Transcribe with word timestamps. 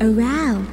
around 0.00 0.69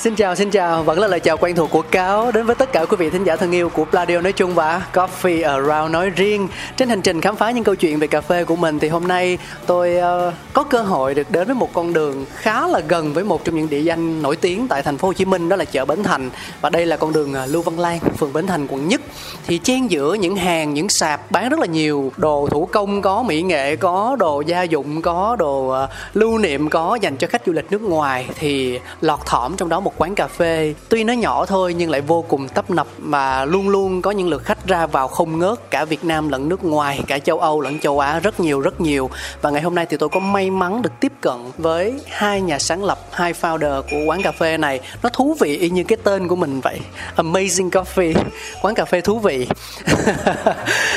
Xin 0.00 0.14
chào, 0.14 0.34
xin 0.34 0.50
chào, 0.50 0.82
vẫn 0.82 0.98
là 0.98 1.06
lời 1.06 1.20
chào 1.20 1.36
quen 1.36 1.56
thuộc 1.56 1.70
của 1.70 1.82
Cáo 1.82 2.32
đến 2.32 2.46
với 2.46 2.54
tất 2.54 2.72
cả 2.72 2.84
quý 2.84 2.96
vị 2.96 3.10
thính 3.10 3.24
giả 3.24 3.36
thân 3.36 3.52
yêu 3.52 3.68
của 3.68 3.84
Pladio 3.84 4.20
nói 4.20 4.32
chung 4.32 4.54
và 4.54 4.82
Coffee 4.92 5.48
Around 5.48 5.92
nói 5.92 6.10
riêng. 6.10 6.48
Trên 6.76 6.88
hành 6.88 7.02
trình 7.02 7.20
khám 7.20 7.36
phá 7.36 7.50
những 7.50 7.64
câu 7.64 7.74
chuyện 7.74 7.98
về 7.98 8.06
cà 8.06 8.20
phê 8.20 8.44
của 8.44 8.56
mình 8.56 8.78
thì 8.78 8.88
hôm 8.88 9.08
nay 9.08 9.38
tôi 9.66 9.96
uh, 9.96 10.34
có 10.52 10.62
cơ 10.62 10.82
hội 10.82 11.14
được 11.14 11.30
đến 11.30 11.46
với 11.46 11.54
một 11.54 11.72
con 11.72 11.92
đường 11.92 12.24
khá 12.34 12.66
là 12.66 12.80
gần 12.88 13.12
với 13.12 13.24
một 13.24 13.44
trong 13.44 13.54
những 13.54 13.70
địa 13.70 13.80
danh 13.80 14.22
nổi 14.22 14.36
tiếng 14.36 14.68
tại 14.68 14.82
thành 14.82 14.98
phố 14.98 15.08
Hồ 15.08 15.12
Chí 15.12 15.24
Minh 15.24 15.48
đó 15.48 15.56
là 15.56 15.64
chợ 15.64 15.84
Bến 15.84 16.02
Thành 16.02 16.30
và 16.60 16.70
đây 16.70 16.86
là 16.86 16.96
con 16.96 17.12
đường 17.12 17.34
ờ, 17.34 17.46
Lưu 17.46 17.62
Văn 17.62 17.78
Lan, 17.78 17.98
phường 18.18 18.32
Bến 18.32 18.46
Thành 18.46 18.66
quận 18.66 18.88
Nhất. 18.88 19.00
Thì 19.46 19.58
chen 19.58 19.90
giữa 19.90 20.14
những 20.14 20.36
hàng, 20.36 20.74
những 20.74 20.88
sạp 20.88 21.30
bán 21.30 21.48
rất 21.48 21.60
là 21.60 21.66
nhiều 21.66 22.12
đồ 22.16 22.48
thủ 22.50 22.68
công 22.72 23.02
có, 23.02 23.22
mỹ 23.22 23.42
nghệ 23.42 23.76
có, 23.76 24.16
đồ 24.18 24.40
gia 24.46 24.62
dụng 24.62 25.02
có, 25.02 25.36
đồ 25.38 25.84
uh, 25.84 25.90
lưu 26.14 26.38
niệm 26.38 26.68
có 26.68 26.98
dành 27.00 27.16
cho 27.16 27.26
khách 27.26 27.42
du 27.46 27.52
lịch 27.52 27.72
nước 27.72 27.82
ngoài 27.82 28.28
thì 28.38 28.78
lọt 29.00 29.26
thỏm 29.26 29.56
trong 29.56 29.68
đó 29.68 29.80
một 29.80 29.89
quán 29.96 30.14
cà 30.14 30.26
phê. 30.26 30.74
Tuy 30.88 31.04
nó 31.04 31.12
nhỏ 31.12 31.46
thôi 31.46 31.74
nhưng 31.74 31.90
lại 31.90 32.00
vô 32.00 32.24
cùng 32.28 32.48
tấp 32.48 32.70
nập 32.70 32.86
và 32.98 33.44
luôn 33.44 33.68
luôn 33.68 34.02
có 34.02 34.10
những 34.10 34.28
lượt 34.28 34.44
khách 34.44 34.66
ra 34.66 34.86
vào 34.86 35.08
không 35.08 35.38
ngớt 35.38 35.70
cả 35.70 35.84
Việt 35.84 36.04
Nam 36.04 36.28
lẫn 36.28 36.48
nước 36.48 36.64
ngoài 36.64 37.00
cả 37.06 37.18
châu 37.18 37.38
Âu 37.38 37.60
lẫn 37.60 37.78
châu 37.80 37.98
Á 37.98 38.20
rất 38.20 38.40
nhiều 38.40 38.60
rất 38.60 38.80
nhiều. 38.80 39.10
Và 39.42 39.50
ngày 39.50 39.62
hôm 39.62 39.74
nay 39.74 39.86
thì 39.86 39.96
tôi 39.96 40.08
có 40.08 40.20
may 40.20 40.50
mắn 40.50 40.82
được 40.82 40.92
tiếp 41.00 41.12
cận 41.20 41.36
với 41.58 42.00
hai 42.08 42.40
nhà 42.40 42.58
sáng 42.58 42.84
lập 42.84 42.98
hai 43.12 43.32
founder 43.32 43.82
của 43.82 44.04
quán 44.06 44.22
cà 44.22 44.32
phê 44.32 44.56
này. 44.56 44.80
Nó 45.02 45.08
thú 45.08 45.36
vị 45.40 45.56
y 45.56 45.70
như 45.70 45.84
cái 45.84 45.98
tên 46.04 46.28
của 46.28 46.36
mình 46.36 46.60
vậy. 46.60 46.80
Amazing 47.16 47.70
Coffee. 47.70 48.14
Quán 48.62 48.74
cà 48.74 48.84
phê 48.84 49.00
thú 49.00 49.18
vị. 49.18 49.48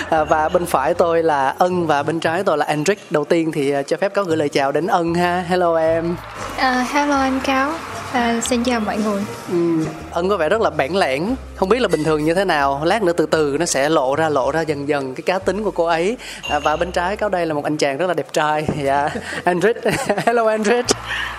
À, 0.09 0.23
và 0.23 0.49
bên 0.49 0.65
phải 0.65 0.93
tôi 0.93 1.23
là 1.23 1.55
Ân 1.57 1.87
và 1.87 2.03
bên 2.03 2.19
trái 2.19 2.43
tôi 2.43 2.57
là 2.57 2.65
Andrick 2.65 3.11
đầu 3.11 3.25
tiên 3.25 3.51
thì 3.51 3.71
à, 3.71 3.81
cho 3.81 3.97
phép 3.97 4.13
có 4.15 4.23
gửi 4.23 4.37
lời 4.37 4.49
chào 4.49 4.71
đến 4.71 4.87
Ân 4.87 5.13
ha. 5.13 5.45
Hello 5.47 5.75
em. 5.75 6.15
Uh, 6.57 6.89
hello 6.91 7.15
anh 7.15 7.39
Cáo, 7.39 7.71
à, 8.13 8.41
xin 8.41 8.63
chào 8.63 8.79
mọi 8.79 8.97
người. 8.97 9.21
Ừ, 9.49 9.85
ân 10.11 10.29
có 10.29 10.37
vẻ 10.37 10.49
rất 10.49 10.61
là 10.61 10.69
bản 10.69 10.95
lẻn 10.95 11.35
không 11.55 11.69
biết 11.69 11.79
là 11.81 11.87
bình 11.87 12.03
thường 12.03 12.23
như 12.25 12.33
thế 12.33 12.45
nào. 12.45 12.81
Lát 12.85 13.03
nữa 13.03 13.13
từ 13.17 13.25
từ 13.25 13.57
nó 13.59 13.65
sẽ 13.65 13.89
lộ 13.89 14.15
ra 14.15 14.29
lộ 14.29 14.51
ra 14.51 14.61
dần 14.61 14.87
dần 14.87 15.15
cái 15.15 15.21
cá 15.21 15.39
tính 15.39 15.63
của 15.63 15.71
cô 15.71 15.85
ấy. 15.85 16.17
À, 16.49 16.59
và 16.59 16.75
bên 16.75 16.91
trái 16.91 17.17
cáo 17.17 17.29
đây 17.29 17.45
là 17.45 17.53
một 17.53 17.63
anh 17.63 17.77
chàng 17.77 17.97
rất 17.97 18.07
là 18.07 18.13
đẹp 18.13 18.33
trai. 18.33 18.67
Dạ. 18.83 19.09
Andrit. 19.43 19.77
Hello 20.25 20.47
Andrit. 20.47 20.85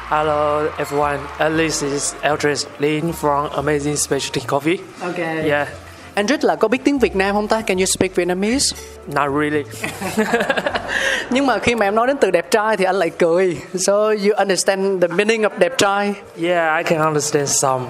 Hello 0.09 0.63
everyone, 0.79 1.19
uh, 1.47 1.53
this 1.59 1.83
is 1.83 2.15
Eldridge 2.21 2.65
Lin 2.79 3.13
from 3.21 3.49
Amazing 3.49 3.97
Specialty 3.97 4.41
Coffee. 4.49 4.77
ok. 5.01 5.19
Yeah, 5.45 5.69
Andrit 6.15 6.45
là 6.45 6.57
có 6.57 6.69
biết 6.69 6.85
tiếng 6.85 6.99
Việt 6.99 7.17
Nam 7.17 7.35
không 7.35 7.49
ta 7.49 7.61
can 7.61 7.79
you 7.79 7.87
speak 7.87 8.15
Vietnamese 8.15 8.77
not 9.15 9.31
really. 9.41 9.63
nhưng 11.31 11.47
mà 11.47 11.59
khi 11.59 11.75
mà 11.75 11.87
em 11.87 11.95
nói 11.95 12.07
đến 12.07 12.17
từ 12.21 12.31
đẹp 12.31 12.51
trai 12.51 12.77
thì 12.77 12.85
anh 12.85 12.97
lại 12.97 13.11
cười 13.11 13.59
so 13.75 13.95
you 13.95 14.33
understand 14.37 15.03
the 15.03 15.09
meaning 15.09 15.43
of 15.43 15.51
đẹp 15.59 15.73
trai 15.79 16.15
Yeah, 16.43 16.79
I 16.79 16.91
can 16.91 17.01
understand 17.01 17.51
some. 17.51 17.85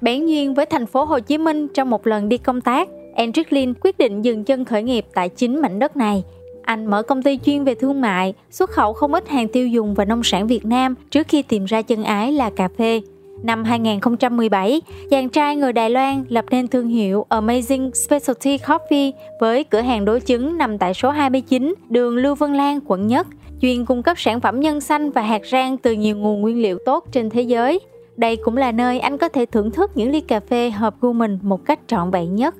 Bén 0.00 0.26
duyên 0.26 0.54
với 0.54 0.66
thành 0.66 0.86
phố 0.86 1.04
Hồ 1.04 1.20
Chí 1.20 1.38
Minh 1.38 1.68
trong 1.68 1.90
một 1.90 2.06
lần 2.06 2.28
đi 2.28 2.38
công 2.38 2.60
tác, 2.60 2.88
Andrick 3.16 3.52
Lin 3.52 3.74
quyết 3.74 3.98
định 3.98 4.22
dừng 4.22 4.44
chân 4.44 4.64
khởi 4.64 4.82
nghiệp 4.82 5.06
tại 5.14 5.28
chính 5.28 5.62
mảnh 5.62 5.78
đất 5.78 5.96
này. 5.96 6.24
Anh 6.62 6.86
mở 6.86 7.02
công 7.02 7.22
ty 7.22 7.38
chuyên 7.44 7.64
về 7.64 7.74
thương 7.74 8.00
mại, 8.00 8.34
xuất 8.50 8.70
khẩu 8.70 8.92
không 8.92 9.14
ít 9.14 9.28
hàng 9.28 9.48
tiêu 9.48 9.68
dùng 9.68 9.94
và 9.94 10.04
nông 10.04 10.22
sản 10.22 10.46
Việt 10.46 10.64
Nam 10.66 10.94
trước 11.10 11.28
khi 11.28 11.42
tìm 11.42 11.64
ra 11.64 11.82
chân 11.82 12.04
ái 12.04 12.32
là 12.32 12.50
cà 12.50 12.68
phê. 12.78 13.00
Năm 13.42 13.64
2017, 13.64 14.80
chàng 15.10 15.28
trai 15.28 15.56
người 15.56 15.72
Đài 15.72 15.90
Loan 15.90 16.24
lập 16.28 16.44
nên 16.50 16.68
thương 16.68 16.88
hiệu 16.88 17.26
Amazing 17.28 17.90
Specialty 17.92 18.56
Coffee 18.56 19.12
với 19.40 19.64
cửa 19.64 19.80
hàng 19.80 20.04
đối 20.04 20.20
chứng 20.20 20.58
nằm 20.58 20.78
tại 20.78 20.94
số 20.94 21.10
29 21.10 21.74
đường 21.88 22.16
Lưu 22.16 22.34
Vân 22.34 22.54
Lan, 22.54 22.80
quận 22.86 23.06
Nhất, 23.06 23.26
chuyên 23.60 23.84
cung 23.84 24.02
cấp 24.02 24.18
sản 24.18 24.40
phẩm 24.40 24.60
nhân 24.60 24.80
xanh 24.80 25.10
và 25.10 25.22
hạt 25.22 25.42
rang 25.52 25.76
từ 25.76 25.92
nhiều 25.92 26.16
nguồn 26.16 26.40
nguyên 26.40 26.62
liệu 26.62 26.78
tốt 26.86 27.04
trên 27.12 27.30
thế 27.30 27.42
giới. 27.42 27.80
Đây 28.16 28.36
cũng 28.36 28.56
là 28.56 28.72
nơi 28.72 28.98
anh 28.98 29.18
có 29.18 29.28
thể 29.28 29.46
thưởng 29.46 29.70
thức 29.70 29.90
những 29.94 30.10
ly 30.10 30.20
cà 30.20 30.40
phê 30.40 30.70
hợp 30.70 30.94
gu 31.00 31.12
mình 31.12 31.38
một 31.42 31.64
cách 31.64 31.80
trọn 31.86 32.10
vẹn 32.10 32.34
nhất. 32.34 32.54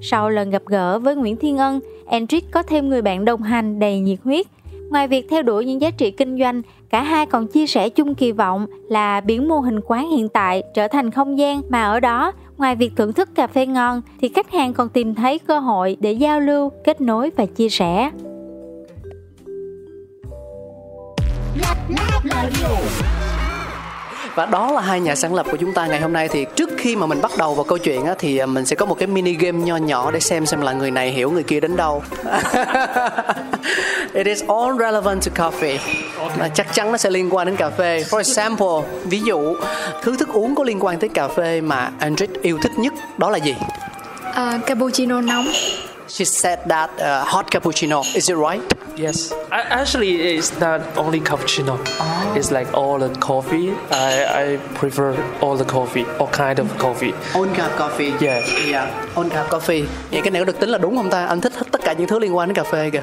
Sau 0.00 0.30
lần 0.30 0.50
gặp 0.50 0.62
gỡ 0.66 0.98
với 0.98 1.16
Nguyễn 1.16 1.36
Thiên 1.36 1.58
Ân, 1.58 1.80
Andrew 2.10 2.40
có 2.50 2.62
thêm 2.62 2.88
người 2.88 3.02
bạn 3.02 3.24
đồng 3.24 3.42
hành 3.42 3.78
đầy 3.78 4.00
nhiệt 4.00 4.18
huyết. 4.24 4.46
Ngoài 4.90 5.08
việc 5.08 5.26
theo 5.30 5.42
đuổi 5.42 5.64
những 5.64 5.80
giá 5.80 5.90
trị 5.90 6.10
kinh 6.10 6.38
doanh, 6.38 6.62
cả 6.90 7.02
hai 7.02 7.26
còn 7.26 7.46
chia 7.46 7.66
sẻ 7.66 7.88
chung 7.88 8.14
kỳ 8.14 8.32
vọng 8.32 8.66
là 8.88 9.20
biến 9.20 9.48
mô 9.48 9.58
hình 9.60 9.80
quán 9.86 10.10
hiện 10.10 10.28
tại 10.28 10.62
trở 10.74 10.88
thành 10.88 11.10
không 11.10 11.38
gian 11.38 11.62
mà 11.68 11.84
ở 11.84 12.00
đó, 12.00 12.32
ngoài 12.58 12.76
việc 12.76 12.92
thưởng 12.96 13.12
thức 13.12 13.28
cà 13.34 13.46
phê 13.46 13.66
ngon 13.66 14.02
thì 14.20 14.28
khách 14.28 14.50
hàng 14.50 14.72
còn 14.72 14.88
tìm 14.88 15.14
thấy 15.14 15.38
cơ 15.38 15.58
hội 15.58 15.96
để 16.00 16.12
giao 16.12 16.40
lưu, 16.40 16.70
kết 16.84 17.00
nối 17.00 17.30
và 17.36 17.46
chia 17.46 17.68
sẻ 17.68 18.10
và 24.38 24.46
đó 24.46 24.72
là 24.72 24.80
hai 24.80 25.00
nhà 25.00 25.14
sáng 25.14 25.34
lập 25.34 25.46
của 25.50 25.56
chúng 25.56 25.72
ta 25.72 25.86
ngày 25.86 26.00
hôm 26.00 26.12
nay. 26.12 26.28
Thì 26.28 26.46
trước 26.56 26.70
khi 26.76 26.96
mà 26.96 27.06
mình 27.06 27.20
bắt 27.22 27.30
đầu 27.38 27.54
vào 27.54 27.64
câu 27.64 27.78
chuyện 27.78 28.04
á, 28.04 28.14
thì 28.18 28.38
à, 28.38 28.46
mình 28.46 28.66
sẽ 28.66 28.76
có 28.76 28.86
một 28.86 28.94
cái 28.94 29.06
mini 29.06 29.34
game 29.34 29.58
nho 29.58 29.76
nhỏ 29.76 30.10
để 30.10 30.20
xem 30.20 30.46
xem 30.46 30.60
là 30.60 30.72
người 30.72 30.90
này 30.90 31.10
hiểu 31.10 31.30
người 31.30 31.42
kia 31.42 31.60
đến 31.60 31.76
đâu. 31.76 32.02
It 34.12 34.26
is 34.26 34.42
all 34.48 34.78
relevant 34.78 35.22
to 35.26 35.50
coffee. 35.50 35.78
Và 36.36 36.48
chắc 36.48 36.74
chắn 36.74 36.92
nó 36.92 36.98
sẽ 36.98 37.10
liên 37.10 37.34
quan 37.34 37.46
đến 37.46 37.56
cà 37.56 37.70
phê. 37.70 38.04
For 38.10 38.18
example 38.18 38.98
ví 39.04 39.20
dụ 39.20 39.56
thứ 40.02 40.16
thức 40.16 40.28
uống 40.28 40.54
có 40.54 40.64
liên 40.64 40.84
quan 40.84 40.98
tới 40.98 41.08
cà 41.08 41.28
phê 41.28 41.60
mà 41.60 41.90
Andrick 41.98 42.42
yêu 42.42 42.58
thích 42.62 42.72
nhất 42.76 42.92
đó 43.16 43.30
là 43.30 43.38
gì? 43.38 43.54
Uh, 44.30 44.66
cappuccino 44.66 45.20
nóng 45.20 45.46
she 46.08 46.24
said 46.24 46.58
that 46.66 46.90
uh, 47.00 47.24
hot 47.24 47.50
cappuccino. 47.50 48.02
Is 48.16 48.28
it 48.28 48.36
right? 48.36 48.62
Yes, 48.96 49.32
I, 49.52 49.60
actually, 49.60 50.36
it's 50.36 50.58
not 50.58 50.80
only 50.96 51.20
cappuccino. 51.20 51.78
It's 52.36 52.50
like 52.50 52.72
all 52.74 52.98
the 52.98 53.10
coffee. 53.20 53.72
I, 53.90 54.24
I 54.42 54.56
prefer 54.74 55.14
all 55.40 55.56
the 55.56 55.64
coffee, 55.64 56.04
all 56.18 56.28
kind 56.28 56.58
of 56.58 56.76
coffee. 56.78 57.12
on 57.34 57.54
cup 57.54 57.72
coffee. 57.76 58.12
Yeah. 58.20 58.42
yeah. 58.66 58.90
On 59.16 59.30
cup 59.30 59.50
coffee. 59.50 59.86
Vậy 60.10 60.20
cái 60.24 60.30
này 60.30 60.40
có 60.42 60.44
được 60.44 60.60
tính 60.60 60.68
là 60.70 60.78
đúng 60.78 60.96
không 60.96 61.10
ta? 61.10 61.26
Anh 61.26 61.40
thích 61.40 61.52
tất 61.72 61.80
cả 61.84 61.92
những 61.92 62.08
thứ 62.08 62.18
liên 62.18 62.36
quan 62.36 62.48
đến 62.48 62.54
cà 62.56 62.64
phê 62.64 62.90
kìa 62.90 63.02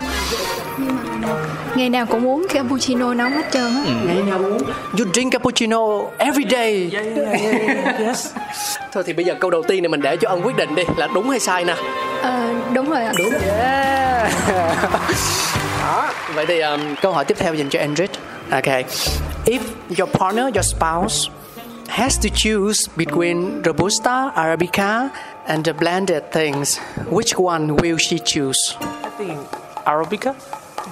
Ngày 1.75 1.89
nào 1.89 2.05
cũng 2.05 2.27
uống 2.27 2.45
cappuccino 2.49 3.13
nóng 3.13 3.31
hết 3.31 3.43
trơn 3.51 3.75
á. 3.75 3.81
ngày 4.05 4.21
nào 4.27 4.37
uống 4.39 4.57
you 4.99 5.05
drink 5.13 5.33
cappuccino 5.33 5.79
every 6.17 6.43
day 6.49 6.89
Yeah, 6.93 7.05
yeah, 7.15 7.41
yeah, 7.41 7.67
yeah, 7.85 7.99
yes. 7.99 8.33
thôi 8.93 9.03
thì 9.05 9.13
bây 9.13 9.25
giờ 9.25 9.35
câu 9.39 9.49
đầu 9.51 9.63
tiên 9.67 9.83
này 9.83 9.89
mình 9.89 10.01
để 10.01 10.17
cho 10.17 10.29
ông 10.29 10.45
quyết 10.45 10.55
định 10.55 10.75
đi 10.75 10.83
là 10.97 11.07
đúng 11.13 11.29
hay 11.29 11.39
sai 11.39 11.65
nè 11.65 11.75
À, 12.21 12.49
đúng 12.73 12.89
rồi 12.89 13.03
ạ. 13.03 13.13
đúng 13.17 13.33
yeah. 13.57 14.31
đó 15.81 16.09
vậy 16.35 16.45
thì 16.45 16.59
um, 16.59 16.81
câu 17.01 17.11
hỏi 17.13 17.25
tiếp 17.25 17.35
theo 17.39 17.53
dành 17.53 17.69
cho 17.69 17.79
Andrit 17.79 18.11
ok 18.51 18.63
if 19.45 19.59
your 19.97 20.09
partner 20.19 20.45
your 20.55 20.65
spouse 20.75 21.15
has 21.87 22.19
to 22.23 22.29
choose 22.35 22.89
between 22.95 23.61
robusta 23.63 24.31
arabica 24.35 25.07
and 25.47 25.65
the 25.65 25.73
blended 25.73 26.23
things 26.31 26.79
which 27.11 27.45
one 27.45 27.67
will 27.67 27.97
she 27.97 28.17
choose 28.25 28.75
I 29.03 29.09
think 29.25 29.37
Arabica. 29.85 30.33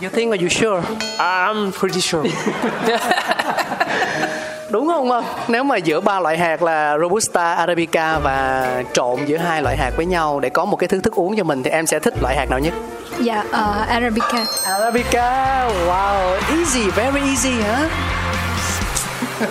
You 0.03 0.09
think 0.09 0.31
are 0.31 0.43
you 0.43 0.49
sure? 0.49 0.81
I'm 1.19 1.71
pretty 1.71 2.01
sure. 2.01 2.29
đúng 4.69 4.87
không 4.87 5.11
ân 5.11 5.23
nếu 5.47 5.63
mà 5.63 5.77
giữa 5.77 5.99
ba 5.99 6.19
loại 6.19 6.37
hạt 6.37 6.61
là 6.61 6.97
robusta 6.97 7.53
arabica 7.53 8.19
và 8.19 8.67
trộn 8.93 9.25
giữa 9.25 9.37
hai 9.37 9.61
loại 9.61 9.77
hạt 9.77 9.91
với 9.97 10.05
nhau 10.05 10.39
để 10.39 10.49
có 10.49 10.65
một 10.65 10.75
cái 10.77 10.87
thứ 10.87 11.01
thức 11.01 11.13
uống 11.15 11.37
cho 11.37 11.43
mình 11.43 11.63
thì 11.63 11.69
em 11.69 11.87
sẽ 11.87 11.99
thích 11.99 12.13
loại 12.21 12.35
hạt 12.37 12.49
nào 12.49 12.59
nhất? 12.59 12.73
Dạ, 13.19 13.43
ờ, 13.51 13.85
Arabica. 13.89 14.45
Arabica 14.65 15.67
wow 15.87 16.39
easy 16.57 16.89
very 16.89 17.19
easy 17.19 17.51
hả? 17.51 17.89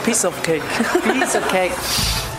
Piece 0.07 0.29
of 0.29 0.33
cake. 0.43 0.67
piece 1.05 1.41
of 1.41 1.43
cake. 1.53 1.75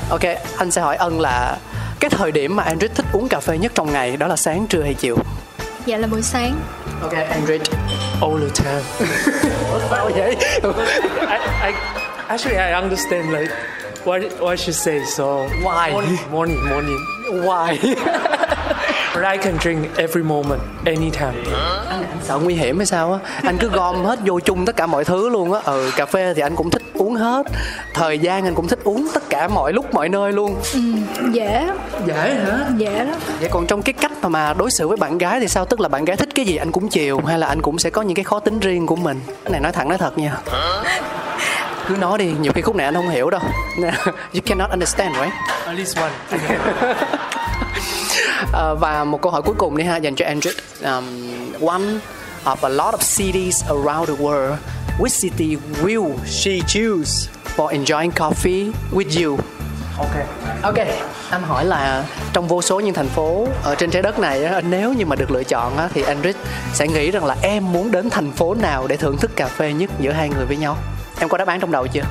Ok 0.10 0.24
anh 0.58 0.72
sẽ 0.72 0.82
hỏi 0.82 0.96
ân 0.96 1.20
là 1.20 1.58
cái 2.00 2.10
thời 2.10 2.32
điểm 2.32 2.56
mà 2.56 2.64
Andrew 2.64 2.88
thích 2.96 3.06
uống 3.14 3.28
cà 3.28 3.40
phê 3.40 3.58
nhất 3.58 3.72
trong 3.76 3.94
ngày 3.94 4.18
đó 4.18 4.28
là 4.28 4.36
sáng 4.36 4.68
trưa 4.68 4.82
hay 4.82 4.94
chiều? 4.94 5.18
Dạ 5.86 5.98
là 5.98 6.08
buổi 6.08 6.22
sáng 6.22 6.56
ok 7.02 7.14
Andrew 7.14 7.60
All 8.22 8.40
the 8.40 8.50
time. 8.64 8.84
vậy 10.16 10.36
I, 11.28 11.40
I 11.62 11.74
actually 12.28 12.58
I 12.58 12.74
understand 12.82 13.32
like 13.32 13.52
what 14.06 14.22
what 14.40 14.60
she 14.60 14.72
says. 14.72 15.14
So 15.18 15.26
Why? 15.64 15.92
morning, 15.92 16.18
morning, 16.32 16.70
morning. 16.70 17.00
why 17.48 17.78
But 19.16 19.24
I 19.26 19.38
can 19.38 19.58
drink 19.58 19.88
every 19.98 20.24
moment, 20.24 20.62
anytime. 20.86 21.34
anh 21.90 22.06
sợ 22.24 22.38
nguy 22.40 22.54
hiểm 22.56 22.78
hay 22.78 22.86
sao 22.86 23.14
á 23.14 23.20
anh 23.44 23.58
cứ 23.58 23.70
gom 23.70 24.06
hết 24.06 24.20
vô 24.26 24.40
chung 24.40 24.66
tất 24.66 24.76
cả 24.76 24.86
mọi 24.86 25.04
thứ 25.06 25.30
luôn 25.30 25.54
á 25.54 25.60
ừ 25.66 25.92
cà 25.96 26.06
phê 26.06 26.34
thì 26.34 26.42
anh 26.42 26.56
cũng 26.56 26.70
thích 26.72 26.82
uống 26.94 27.16
hết. 27.16 27.44
Thời 27.94 28.20
gian 28.20 28.44
anh 28.46 28.56
cũng 28.56 28.68
thích 28.68 28.80
uống 28.84 29.08
tất 29.14 29.24
cả 29.30 29.48
mọi 29.48 29.74
lúc 29.74 29.94
mọi 29.94 30.10
nơi 30.10 30.32
luôn. 30.34 30.56
Ừ, 30.74 30.80
Dễ. 31.32 31.70
Dễ 32.06 32.14
hả? 32.46 32.60
Dễ 32.78 33.04
lắm 33.06 33.20
vậy 33.40 33.50
còn 33.52 33.68
trong 33.68 33.82
cái 33.82 33.94
cách 33.94 34.12
mà, 34.22 34.30
mà 34.30 34.54
đối 34.54 34.72
xử 34.72 34.88
với 34.88 34.98
bạn 34.98 35.18
gái 35.18 35.40
thì 35.40 35.48
sao? 35.48 35.66
Tức 35.66 35.80
là 35.80 35.88
bạn 35.90 36.06
gái 36.06 36.18
thích 36.18 36.30
cái 36.36 36.46
gì 36.46 36.56
anh 36.56 36.72
cũng 36.72 36.88
chiều 36.90 37.20
hay 37.28 37.40
là 37.40 37.48
anh 37.48 37.62
cũng 37.62 37.80
sẽ 37.80 37.90
có 37.90 38.02
những 38.02 38.16
cái 38.16 38.24
khó 38.24 38.40
tính 38.40 38.60
riêng 38.60 38.88
của 38.88 38.96
mình? 38.96 39.20
Cái 39.28 39.52
này 39.52 39.62
nói 39.62 39.72
thẳng 39.72 39.90
nói 39.90 39.98
thật 39.98 40.18
nha. 40.18 40.38
Cứ 41.88 41.96
nói 41.96 42.18
đi 42.18 42.34
nhiều 42.42 42.52
khi 42.56 42.62
khúc 42.62 42.76
này 42.76 42.86
anh 42.86 42.94
không 42.94 43.10
hiểu 43.10 43.30
đâu. 43.30 43.42
You 44.34 44.42
cannot 44.46 44.70
understand 44.70 45.16
right? 45.16 45.34
At 45.66 45.76
least 45.76 45.98
one. 45.98 46.12
Ờ, 48.52 48.76
và 48.76 49.04
một 49.04 49.22
câu 49.22 49.32
hỏi 49.32 49.42
cuối 49.42 49.56
cùng 49.58 49.78
đi 49.78 49.84
ha 49.84 49.98
dành 49.98 50.16
cho 50.16 50.26
Andrew. 50.26 50.52
Um, 50.84 51.04
one 51.68 51.84
of 52.46 52.56
a 52.62 52.70
lot 52.70 52.94
of 52.96 52.98
cities 53.18 53.64
around 53.70 54.08
the 54.10 54.16
world 54.26 54.56
which 55.00 55.22
city 55.22 55.58
will 55.84 56.12
she 56.26 56.60
choose 56.68 57.30
for 57.56 57.70
enjoying 57.70 58.12
coffee 58.12 58.72
with 58.92 59.26
you? 59.26 59.38
Ok. 59.98 60.28
Ok 60.62 60.88
anh 61.34 61.44
hỏi 61.44 61.66
là 61.66 62.06
trong 62.34 62.48
vô 62.48 62.62
số 62.62 62.80
những 62.80 62.94
thành 62.94 63.08
phố 63.08 63.48
ở 63.64 63.76
trên 63.76 63.92
trái 63.92 64.02
đất 64.02 64.20
này 64.20 64.44
á, 64.44 64.62
nếu 64.62 64.94
như 64.94 65.06
mà 65.06 65.16
được 65.16 65.32
lựa 65.32 65.44
chọn 65.44 65.78
á, 65.78 65.90
thì 65.94 66.04
Andrew 66.04 66.34
sẽ 66.74 66.88
nghĩ 66.88 67.12
rằng 67.12 67.26
là 67.26 67.36
em 67.42 67.72
muốn 67.72 67.92
đến 67.92 68.10
thành 68.10 68.32
phố 68.32 68.54
nào 68.54 68.88
để 68.88 68.98
thưởng 68.98 69.18
thức 69.18 69.32
cà 69.36 69.48
phê 69.48 69.74
nhất 69.74 69.90
giữa 70.00 70.12
hai 70.12 70.30
người 70.30 70.46
với 70.46 70.58
nhau? 70.58 70.78
Em 71.20 71.30
có 71.30 71.38
đáp 71.38 71.48
án 71.48 71.60
trong 71.60 71.72
đầu 71.72 71.88
chưa? 71.88 72.04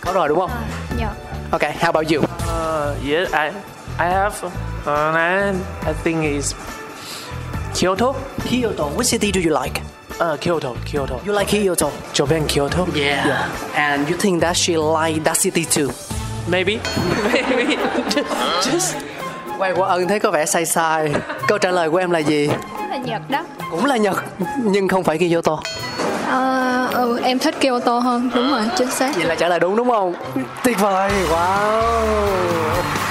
Có 0.00 0.12
rồi 0.12 0.28
đúng 0.28 0.38
không? 0.38 0.50
Dạ. 0.98 1.12
Ok 1.50 1.62
how 1.62 1.92
about 1.92 2.06
you? 2.12 2.20
Uh, 2.20 3.10
yeah, 3.10 3.32
I 3.32 3.60
I 3.98 4.10
have, 4.10 4.36
uh, 4.46 5.56
I 5.86 5.92
think 6.04 6.22
it's 6.22 6.52
Kyoto. 7.74 8.12
Kyoto 8.50 8.84
which 8.84 9.10
city 9.10 9.32
do 9.34 9.40
you 9.50 9.62
like 9.62 9.82
Uh, 10.20 10.36
Kyoto, 10.36 10.76
Kyoto. 10.84 11.20
you 11.26 11.32
like 11.32 11.48
Kyoto 11.48 11.90
Japan, 12.12 12.46
Kyoto. 12.46 12.86
Yeah. 12.94 13.48
And 13.74 14.06
you 14.08 14.16
think 14.16 14.42
that 14.42 14.54
she 14.56 14.76
like 14.76 15.24
that 15.24 15.36
city 15.36 15.64
too? 15.64 15.90
Maybe, 16.48 16.78
maybe. 17.32 17.76
Just 18.62 18.96
quay 19.58 19.72
qua 19.72 19.88
ân 19.88 20.08
thấy 20.08 20.20
có 20.20 20.30
vẻ 20.30 20.46
sai 20.46 20.66
sai. 20.66 21.12
Câu 21.48 21.58
trả 21.58 21.70
lời 21.70 21.90
của 21.90 21.96
em 21.96 22.10
là 22.10 22.18
gì? 22.18 22.48
là 22.90 22.96
Nhật 22.96 23.22
đó 23.30 23.44
Cũng 23.70 23.84
là 23.86 23.96
Nhật 23.96 24.16
nhưng 24.64 24.88
không 24.88 25.04
phải 25.04 25.18
Kyoto. 25.18 25.58
Ờ, 26.30 26.88
ừ, 26.92 27.20
Em 27.22 27.38
thích 27.38 27.54
Kyoto 27.60 27.98
hơn 27.98 28.30
Đúng 28.34 28.50
rồi, 28.50 28.62
chính 28.78 28.90
xác 28.90 29.16
Vậy 29.16 29.24
là 29.24 29.34
trả 29.34 29.48
lời 29.48 29.60
đúng 29.60 29.76
đúng 29.76 29.90
không? 29.90 30.14
Tuyệt 30.64 30.80
vời. 30.80 31.10
Wow. 31.30 33.09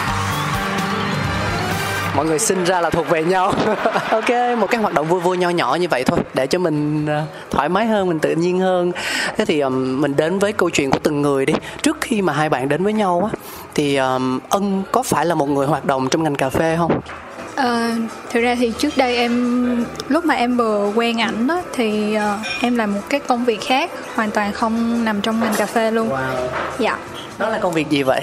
Mọi 2.20 2.26
người 2.26 2.40
sinh 2.40 2.64
ra 2.64 2.82
là 2.82 2.90
thuộc 2.90 3.10
về 3.10 3.24
nhau. 3.24 3.54
ok, 4.10 4.30
một 4.58 4.68
cái 4.70 4.82
hoạt 4.82 4.94
động 4.94 5.08
vui 5.08 5.20
vui 5.20 5.38
nho 5.38 5.50
nhỏ 5.50 5.76
như 5.76 5.88
vậy 5.88 6.04
thôi 6.04 6.20
để 6.34 6.48
cho 6.48 6.60
mình 6.60 7.06
ờ, 7.06 7.24
thoải 7.52 7.70
mái 7.70 7.86
hơn, 7.86 8.08
mình 8.08 8.20
tự 8.20 8.36
nhiên 8.36 8.60
hơn. 8.60 8.92
Thế 9.38 9.46
thì 9.46 9.60
ừm, 9.60 10.02
mình 10.02 10.16
đến 10.16 10.40
với 10.40 10.54
câu 10.54 10.70
chuyện 10.70 10.92
của 10.92 11.00
từng 11.04 11.22
người 11.22 11.46
đi. 11.46 11.54
Trước 11.82 11.98
khi 12.02 12.22
mà 12.22 12.34
hai 12.34 12.50
bạn 12.50 12.70
đến 12.70 12.84
với 12.84 12.94
nhau 12.94 13.30
á 13.32 13.40
thì 13.76 13.96
ừm, 13.96 14.40
ân 14.50 14.84
có 14.92 15.04
phải 15.04 15.26
là 15.26 15.36
một 15.36 15.50
người 15.50 15.68
hoạt 15.68 15.86
động 15.86 16.08
trong 16.12 16.24
ngành 16.24 16.36
cà 16.36 16.50
phê 16.50 16.76
không? 16.78 17.02
Ờ, 17.56 17.90
thực 18.30 18.42
ra 18.42 18.56
thì 18.56 18.74
trước 18.78 18.98
đây 18.98 19.16
em 19.16 19.86
lúc 20.08 20.26
mà 20.26 20.36
em 20.36 20.58
vừa 20.58 20.92
quen 20.96 21.22
ảnh 21.22 21.48
đó 21.48 21.62
thì 21.74 22.16
ờ, 22.16 22.38
em 22.62 22.76
làm 22.76 22.94
một 22.94 23.02
cái 23.10 23.20
công 23.20 23.46
việc 23.46 23.62
khác 23.62 23.92
hoàn 24.16 24.32
toàn 24.32 24.54
không 24.54 25.06
nằm 25.06 25.22
trong 25.22 25.40
ngành 25.40 25.54
cà 25.58 25.66
phê 25.66 25.92
luôn. 25.92 26.10
Dạ. 26.80 26.98
Đó 27.38 27.50
là 27.50 27.60
công 27.60 27.74
việc 27.74 27.90
gì 27.90 28.04
vậy? 28.04 28.22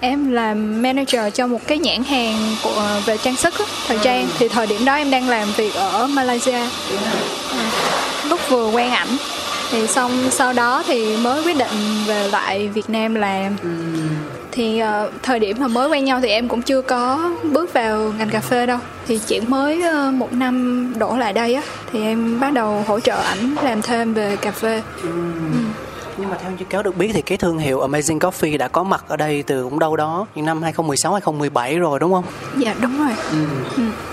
Em 0.00 0.32
làm 0.32 0.82
manager 0.82 1.34
cho 1.34 1.46
một 1.46 1.60
cái 1.66 1.78
nhãn 1.78 2.04
hàng 2.04 2.56
của 2.62 2.82
về 3.06 3.16
trang 3.16 3.36
sức 3.36 3.54
thời 3.88 3.98
trang 4.02 4.28
thì 4.38 4.48
thời 4.48 4.66
điểm 4.66 4.84
đó 4.84 4.94
em 4.94 5.10
đang 5.10 5.28
làm 5.28 5.48
việc 5.56 5.74
ở 5.74 6.06
Malaysia. 6.06 6.58
Ờ, 7.50 7.58
lúc 8.28 8.40
vừa 8.48 8.70
quen 8.70 8.90
ảnh 8.90 9.16
thì 9.70 9.86
xong 9.86 10.10
sau 10.30 10.52
đó 10.52 10.82
thì 10.86 11.16
mới 11.16 11.42
quyết 11.42 11.56
định 11.56 12.04
về 12.06 12.28
lại 12.28 12.68
Việt 12.68 12.90
Nam 12.90 13.14
làm. 13.14 13.56
Thì 14.52 14.78
ờ, 14.78 15.10
thời 15.22 15.38
điểm 15.38 15.56
mà 15.60 15.68
mới 15.68 15.88
quen 15.88 16.04
nhau 16.04 16.20
thì 16.22 16.28
em 16.28 16.48
cũng 16.48 16.62
chưa 16.62 16.82
có 16.82 17.30
bước 17.42 17.72
vào 17.72 18.12
ngành 18.18 18.30
cà 18.30 18.40
phê 18.40 18.66
đâu. 18.66 18.78
Thì 19.08 19.20
chỉ 19.26 19.40
mới 19.40 19.82
ờ, 19.82 20.10
một 20.10 20.32
năm 20.32 20.92
đổ 20.98 21.16
lại 21.16 21.32
đây 21.32 21.54
á 21.54 21.62
thì 21.92 22.02
em 22.02 22.40
bắt 22.40 22.52
đầu 22.52 22.84
hỗ 22.86 23.00
trợ 23.00 23.16
ảnh 23.16 23.54
làm 23.62 23.82
thêm 23.82 24.14
về 24.14 24.36
cà 24.36 24.50
phê. 24.50 24.82
Nhưng 26.18 26.30
mà 26.30 26.36
theo 26.42 26.50
như 26.50 26.64
cáo 26.64 26.82
được 26.82 26.96
biết 26.96 27.10
thì 27.12 27.22
cái 27.22 27.38
thương 27.38 27.58
hiệu 27.58 27.80
Amazing 27.88 28.18
Coffee 28.18 28.58
đã 28.58 28.68
có 28.68 28.82
mặt 28.82 29.04
ở 29.08 29.16
đây 29.16 29.42
từ 29.42 29.64
cũng 29.64 29.78
đâu 29.78 29.96
đó 29.96 30.26
những 30.34 30.46
năm 30.46 30.62
2016 30.62 31.12
2017 31.12 31.78
rồi 31.78 31.98
đúng 31.98 32.12
không? 32.12 32.24
Dạ 32.58 32.74
đúng 32.80 32.98
rồi. 32.98 33.14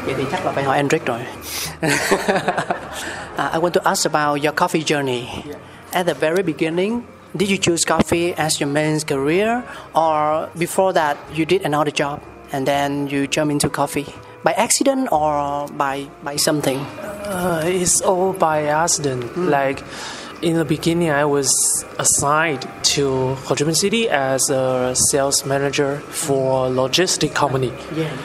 Vậy 0.06 0.15
thì 0.18 0.24
chắc 0.31 0.45
là 0.45 0.51
phải 0.51 0.63
hỏi 0.63 0.77
Hendrik 0.77 1.06
rồi. 1.06 1.19
uh, 1.86 1.92
I 3.53 3.59
want 3.59 3.69
to 3.69 3.81
ask 3.83 4.12
about 4.12 4.44
your 4.44 4.56
coffee 4.56 4.83
journey. 4.83 5.24
At 5.92 6.06
the 6.06 6.13
very 6.13 6.44
beginning, 6.44 7.01
did 7.33 7.50
you 7.50 7.57
choose 7.62 7.86
coffee 7.86 8.33
as 8.36 8.62
your 8.62 8.74
main 8.74 9.00
career, 9.07 9.62
or 9.94 10.48
before 10.56 10.94
that 10.94 11.18
you 11.38 11.45
did 11.50 11.62
another 11.63 11.92
job 11.94 12.18
and 12.51 12.68
then 12.68 13.07
you 13.12 13.27
jump 13.27 13.51
into 13.51 13.69
coffee 13.69 14.06
by 14.44 14.53
accident 14.53 15.07
or 15.12 15.68
by 15.77 16.07
by 16.24 16.38
something? 16.38 16.80
Uh, 17.25 17.63
it's 17.65 18.01
all 18.01 18.33
by 18.33 18.68
accident. 18.68 19.38
Like 19.38 19.83
in 20.41 20.55
the 20.55 20.65
beginning, 20.65 21.09
I 21.11 21.25
was 21.25 21.85
assigned 21.99 22.67
to 22.95 23.35
Ho 23.35 23.55
Chi 23.55 23.63
Minh 23.63 23.75
City 23.75 24.09
as 24.09 24.49
a 24.49 24.95
sales 24.95 25.45
manager 25.45 25.97
for 25.99 26.67
a 26.67 26.69
logistic 26.69 27.33
company. 27.33 27.71
Yeah. 27.95 28.15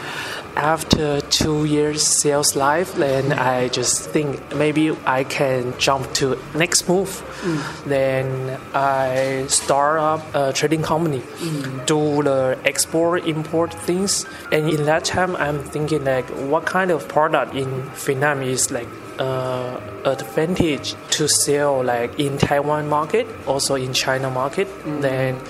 After 0.56 1.20
two 1.20 1.66
years 1.66 2.02
sales 2.02 2.56
life, 2.56 2.94
then 2.94 3.32
I 3.34 3.68
just 3.68 4.08
think 4.08 4.40
maybe 4.54 4.96
I 5.04 5.24
can 5.24 5.74
jump 5.78 6.10
to 6.14 6.38
next 6.54 6.88
move. 6.88 7.10
Mm. 7.42 7.84
Then 7.84 8.58
I 8.72 9.44
start 9.48 9.98
up 10.00 10.34
a 10.34 10.54
trading 10.54 10.82
company, 10.82 11.18
mm. 11.18 11.84
do 11.84 12.22
the 12.22 12.58
export 12.64 13.26
import 13.26 13.74
things. 13.74 14.24
And 14.50 14.70
in 14.70 14.86
that 14.86 15.04
time, 15.04 15.36
I'm 15.36 15.62
thinking 15.62 16.04
like, 16.04 16.24
what 16.30 16.64
kind 16.64 16.90
of 16.90 17.06
product 17.06 17.54
in 17.54 17.82
Vietnam 18.06 18.42
is 18.42 18.70
like 18.70 18.88
uh, 19.18 19.80
advantage 20.04 20.94
to 21.10 21.28
sell 21.28 21.82
like 21.82 22.18
in 22.18 22.38
Taiwan 22.38 22.88
market, 22.88 23.26
also 23.46 23.74
in 23.74 23.92
China 23.92 24.30
market. 24.30 24.68
Then, 24.84 25.40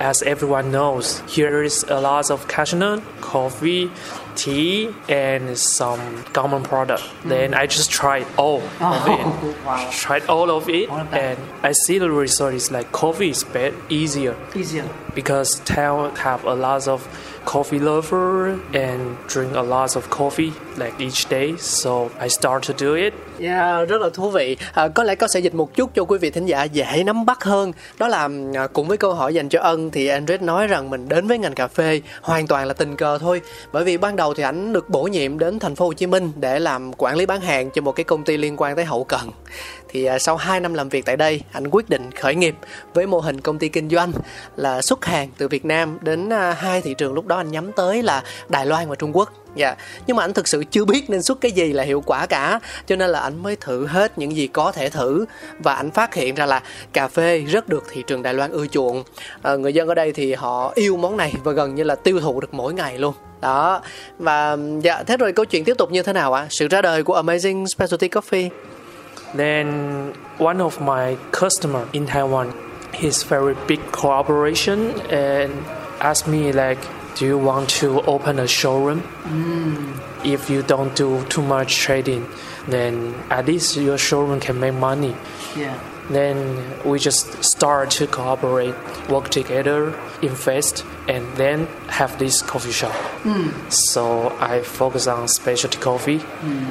as 0.00 0.22
everyone 0.22 0.70
knows, 0.72 1.20
here 1.28 1.62
is 1.62 1.84
a 1.88 2.00
lot 2.00 2.30
of 2.30 2.48
cashew 2.48 3.00
coffee, 3.20 3.90
tea, 4.36 4.88
and 5.08 5.56
some 5.58 6.00
common 6.32 6.62
product. 6.62 7.02
Then 7.24 7.54
I 7.54 7.66
just 7.66 7.90
tried 7.90 8.26
all 8.36 8.62
of 8.80 9.08
it. 9.08 9.26
Tried 9.92 10.22
all 10.28 10.50
of 10.50 10.68
it, 10.68 10.88
All 10.90 11.06
and 11.12 11.38
I 11.62 11.72
see 11.72 11.98
the 11.98 12.10
result 12.10 12.54
is 12.54 12.70
like 12.72 12.90
coffee 12.92 13.30
is 13.30 13.44
better, 13.54 13.74
easier 13.88 14.34
Easier. 14.54 14.84
because 15.14 15.60
Taiwan 15.64 16.10
have 16.16 16.44
a 16.44 16.54
lot 16.54 16.88
of 16.88 17.00
coffee 17.44 17.78
lover 17.78 18.58
and 18.74 19.16
drink 19.28 19.54
a 19.54 19.62
lot 19.62 19.96
of 19.96 20.08
coffee 20.10 20.52
like 20.76 20.92
each 20.98 21.28
day. 21.30 21.54
So 21.58 22.10
I 22.20 22.28
start 22.28 22.62
to 22.68 22.74
do 22.78 22.94
it. 22.94 23.14
Yeah, 23.40 23.88
rất 23.88 24.00
là 24.00 24.08
thú 24.14 24.30
vị. 24.30 24.56
À, 24.72 24.88
có 24.88 25.02
lẽ 25.02 25.14
có 25.14 25.28
sẽ 25.28 25.40
dịch 25.40 25.54
một 25.54 25.74
chút 25.74 25.90
cho 25.94 26.04
quý 26.04 26.18
vị 26.18 26.30
thính 26.30 26.46
giả 26.46 26.62
dễ 26.64 27.02
nắm 27.06 27.26
bắt 27.26 27.44
hơn. 27.44 27.72
Đó 27.98 28.08
là 28.08 28.28
à, 28.54 28.66
cùng 28.72 28.88
với 28.88 28.96
câu 28.96 29.14
hỏi 29.14 29.34
dành 29.34 29.48
cho 29.48 29.60
Ân 29.60 29.90
thì 29.90 30.06
Andres 30.06 30.40
nói 30.40 30.66
rằng 30.66 30.90
mình 30.90 31.08
đến 31.08 31.26
với 31.26 31.38
ngành 31.38 31.54
cà 31.54 31.66
phê 31.68 32.00
hoàn 32.22 32.46
toàn 32.46 32.66
là 32.66 32.74
tình 32.74 32.96
cờ 32.96 33.18
thôi. 33.18 33.40
Bởi 33.72 33.84
vì 33.84 33.96
ban 33.96 34.16
đầu 34.20 34.34
thì 34.34 34.42
ảnh 34.42 34.72
được 34.72 34.90
bổ 34.90 35.02
nhiệm 35.02 35.38
đến 35.38 35.58
thành 35.58 35.74
phố 35.74 35.84
Hồ 35.86 35.92
Chí 35.92 36.06
Minh 36.06 36.32
để 36.36 36.58
làm 36.58 36.92
quản 36.92 37.16
lý 37.16 37.26
bán 37.26 37.40
hàng 37.40 37.70
cho 37.70 37.82
một 37.82 37.92
cái 37.92 38.04
công 38.04 38.24
ty 38.24 38.36
liên 38.36 38.56
quan 38.56 38.76
tới 38.76 38.84
hậu 38.84 39.04
cần. 39.04 39.30
Thì 39.88 40.04
à, 40.04 40.18
sau 40.18 40.36
2 40.36 40.60
năm 40.60 40.74
làm 40.74 40.88
việc 40.88 41.04
tại 41.04 41.16
đây, 41.16 41.40
anh 41.52 41.68
quyết 41.70 41.90
định 41.90 42.10
khởi 42.12 42.34
nghiệp 42.34 42.54
với 42.94 43.06
mô 43.06 43.20
hình 43.20 43.40
công 43.40 43.58
ty 43.58 43.68
kinh 43.68 43.88
doanh 43.88 44.12
là 44.56 44.82
xuất 44.82 45.04
hàng 45.04 45.28
từ 45.38 45.48
Việt 45.48 45.64
Nam 45.64 45.98
đến 46.00 46.32
à, 46.32 46.52
hai 46.52 46.82
thị 46.82 46.94
trường 46.94 47.14
lúc 47.14 47.26
đó 47.26 47.36
anh 47.36 47.50
nhắm 47.50 47.72
tới 47.72 48.02
là 48.02 48.22
Đài 48.48 48.66
Loan 48.66 48.88
và 48.88 48.94
Trung 48.94 49.16
Quốc. 49.16 49.32
Dạ, 49.54 49.76
nhưng 50.06 50.16
mà 50.16 50.24
anh 50.24 50.32
thực 50.32 50.48
sự 50.48 50.64
chưa 50.70 50.84
biết 50.84 51.10
nên 51.10 51.22
xuất 51.22 51.40
cái 51.40 51.52
gì 51.52 51.72
là 51.72 51.82
hiệu 51.82 52.02
quả 52.06 52.26
cả, 52.26 52.60
cho 52.86 52.96
nên 52.96 53.10
là 53.10 53.20
anh 53.20 53.42
mới 53.42 53.56
thử 53.56 53.86
hết 53.86 54.18
những 54.18 54.36
gì 54.36 54.46
có 54.46 54.72
thể 54.72 54.90
thử 54.90 55.24
và 55.58 55.74
anh 55.74 55.90
phát 55.90 56.14
hiện 56.14 56.34
ra 56.34 56.46
là 56.46 56.62
cà 56.92 57.08
phê 57.08 57.38
rất 57.38 57.68
được 57.68 57.84
thị 57.92 58.04
trường 58.06 58.22
Đài 58.22 58.34
Loan 58.34 58.50
ưa 58.50 58.66
chuộng. 58.66 59.04
À, 59.42 59.56
người 59.56 59.72
dân 59.74 59.88
ở 59.88 59.94
đây 59.94 60.12
thì 60.12 60.34
họ 60.34 60.72
yêu 60.74 60.96
món 60.96 61.16
này 61.16 61.34
và 61.44 61.52
gần 61.52 61.74
như 61.74 61.82
là 61.82 61.94
tiêu 61.94 62.20
thụ 62.20 62.40
được 62.40 62.54
mỗi 62.54 62.74
ngày 62.74 62.98
luôn 62.98 63.14
đó 63.40 63.82
và 64.18 64.56
dạ 64.80 65.02
thế 65.02 65.16
rồi 65.16 65.32
câu 65.32 65.44
chuyện 65.44 65.64
tiếp 65.64 65.74
tục 65.78 65.90
như 65.90 66.02
thế 66.02 66.12
nào 66.12 66.32
ạ 66.32 66.46
sự 66.50 66.68
ra 66.68 66.82
đời 66.82 67.02
của 67.02 67.22
Amazing 67.22 67.66
Specialty 67.66 68.08
Coffee 68.08 68.48
Then 69.38 69.66
one 70.38 70.58
of 70.58 70.80
my 70.80 71.16
customer 71.32 71.82
in 71.92 72.06
Taiwan, 72.06 72.50
he's 72.92 73.22
very 73.28 73.54
big 73.68 73.78
corporation 73.92 74.92
and 75.08 75.52
asked 75.98 76.26
me 76.28 76.52
like, 76.52 76.80
do 77.20 77.26
you 77.26 77.38
want 77.38 77.68
to 77.80 78.02
open 78.06 78.38
a 78.38 78.46
showroom? 78.46 79.00
If 80.24 80.50
you 80.50 80.62
don't 80.68 80.96
do 80.96 81.22
too 81.28 81.42
much 81.42 81.86
trading, 81.86 82.24
then 82.70 83.14
at 83.28 83.46
least 83.46 83.76
your 83.76 83.98
showroom 83.98 84.40
can 84.40 84.58
make 84.60 84.74
money. 84.74 85.14
yeah. 85.56 85.74
Then 86.12 86.36
we 86.84 86.98
just 86.98 87.44
start 87.44 87.90
to 87.90 88.06
cooperate, 88.06 88.74
work 89.08 89.30
together, 89.30 89.92
invest, 90.22 90.84
and 91.08 91.22
then 91.36 91.66
have 91.86 92.18
this 92.18 92.42
coffee 92.42 92.72
shop. 92.72 92.94
So 93.68 94.32
I 94.40 94.60
focus 94.62 95.06
on 95.06 95.28
specialty 95.28 95.78
coffee, 95.78 96.20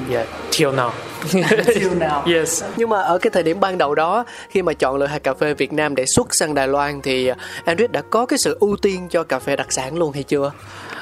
yeah, 0.10 0.26
till 0.52 0.72
now. 0.72 0.92
Till 1.74 1.96
now. 2.00 2.24
yes. 2.36 2.64
Nhưng 2.78 2.90
mà 2.90 3.02
ở 3.02 3.18
cái 3.18 3.32
thời 3.32 3.44
điểm 3.44 3.60
ban 3.60 3.78
đầu 3.78 3.96
đó 3.96 4.26
khi 4.50 4.62
mà 4.62 4.74
chọn 4.74 4.96
lựa 4.96 5.06
hạt 5.06 5.24
cà 5.24 5.34
phê 5.34 5.54
Việt 5.54 5.74
Nam 5.74 5.96
để 5.96 6.06
xuất 6.06 6.36
sang 6.36 6.54
Đài 6.56 6.68
Loan 6.68 7.02
thì 7.02 7.32
Andrew 7.66 7.88
đã 7.92 8.02
có 8.10 8.26
cái 8.26 8.40
sự 8.40 8.58
ưu 8.60 8.76
tiên 8.82 9.08
cho 9.10 9.24
cà 9.24 9.40
phê 9.40 9.56
đặc 9.56 9.72
sản 9.72 9.98
luôn 9.98 10.14
hay 10.14 10.24
chưa? 10.24 10.52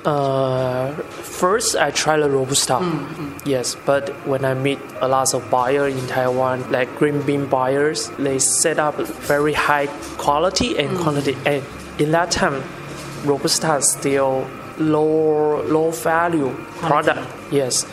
Uh, 0.08 0.94
first, 1.42 1.76
I 1.76 1.92
tried 1.92 2.20
the 2.20 2.30
robusta. 2.30 2.76
Mm, 2.76 3.08
mm. 3.08 3.46
Yes, 3.46 3.76
but 3.86 4.10
when 4.26 4.46
I 4.46 4.54
meet 4.54 4.80
a 5.02 5.08
lot 5.10 5.34
of 5.34 5.52
buyers 5.52 5.94
in 5.94 6.08
Taiwan, 6.08 6.72
like 6.72 6.96
green 6.96 7.22
bean 7.24 7.46
buyers, 7.48 8.10
they 8.18 8.40
set 8.40 8.80
up 8.80 8.96
very 8.96 9.52
high 9.52 9.88
quality 10.18 10.78
and 10.78 10.92
mm. 10.92 11.04
quantity. 11.04 11.36
And 11.46 11.62
in 12.00 12.12
that 12.12 12.32
time, 12.32 12.64
robusta 13.26 13.76
is 13.76 13.92
still 13.92 14.48
low 14.78 15.62
low 15.64 15.92
value 15.92 16.56
product. 16.80 17.28
Yes, 17.52 17.86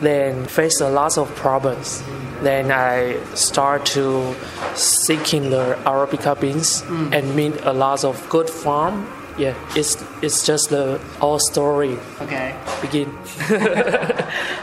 then 0.00 0.46
face 0.46 0.80
a 0.80 0.90
lot 0.90 1.18
of 1.18 1.32
problems. 1.36 2.02
Then 2.42 2.72
I 2.72 3.22
start 3.34 3.86
to 3.94 4.34
seeking 4.74 5.50
the 5.50 5.78
Arabica 5.84 6.34
beans 6.40 6.82
and 7.12 7.36
meet 7.36 7.54
a 7.62 7.72
lot 7.72 8.04
of 8.04 8.28
good 8.28 8.50
farm. 8.50 9.06
Yeah, 9.38 9.54
it's 9.74 9.96
it's 10.20 10.52
just 10.52 10.70
the 10.70 10.98
all 11.20 11.38
story 11.52 11.90
Okay. 12.20 12.52
begin. 12.82 13.08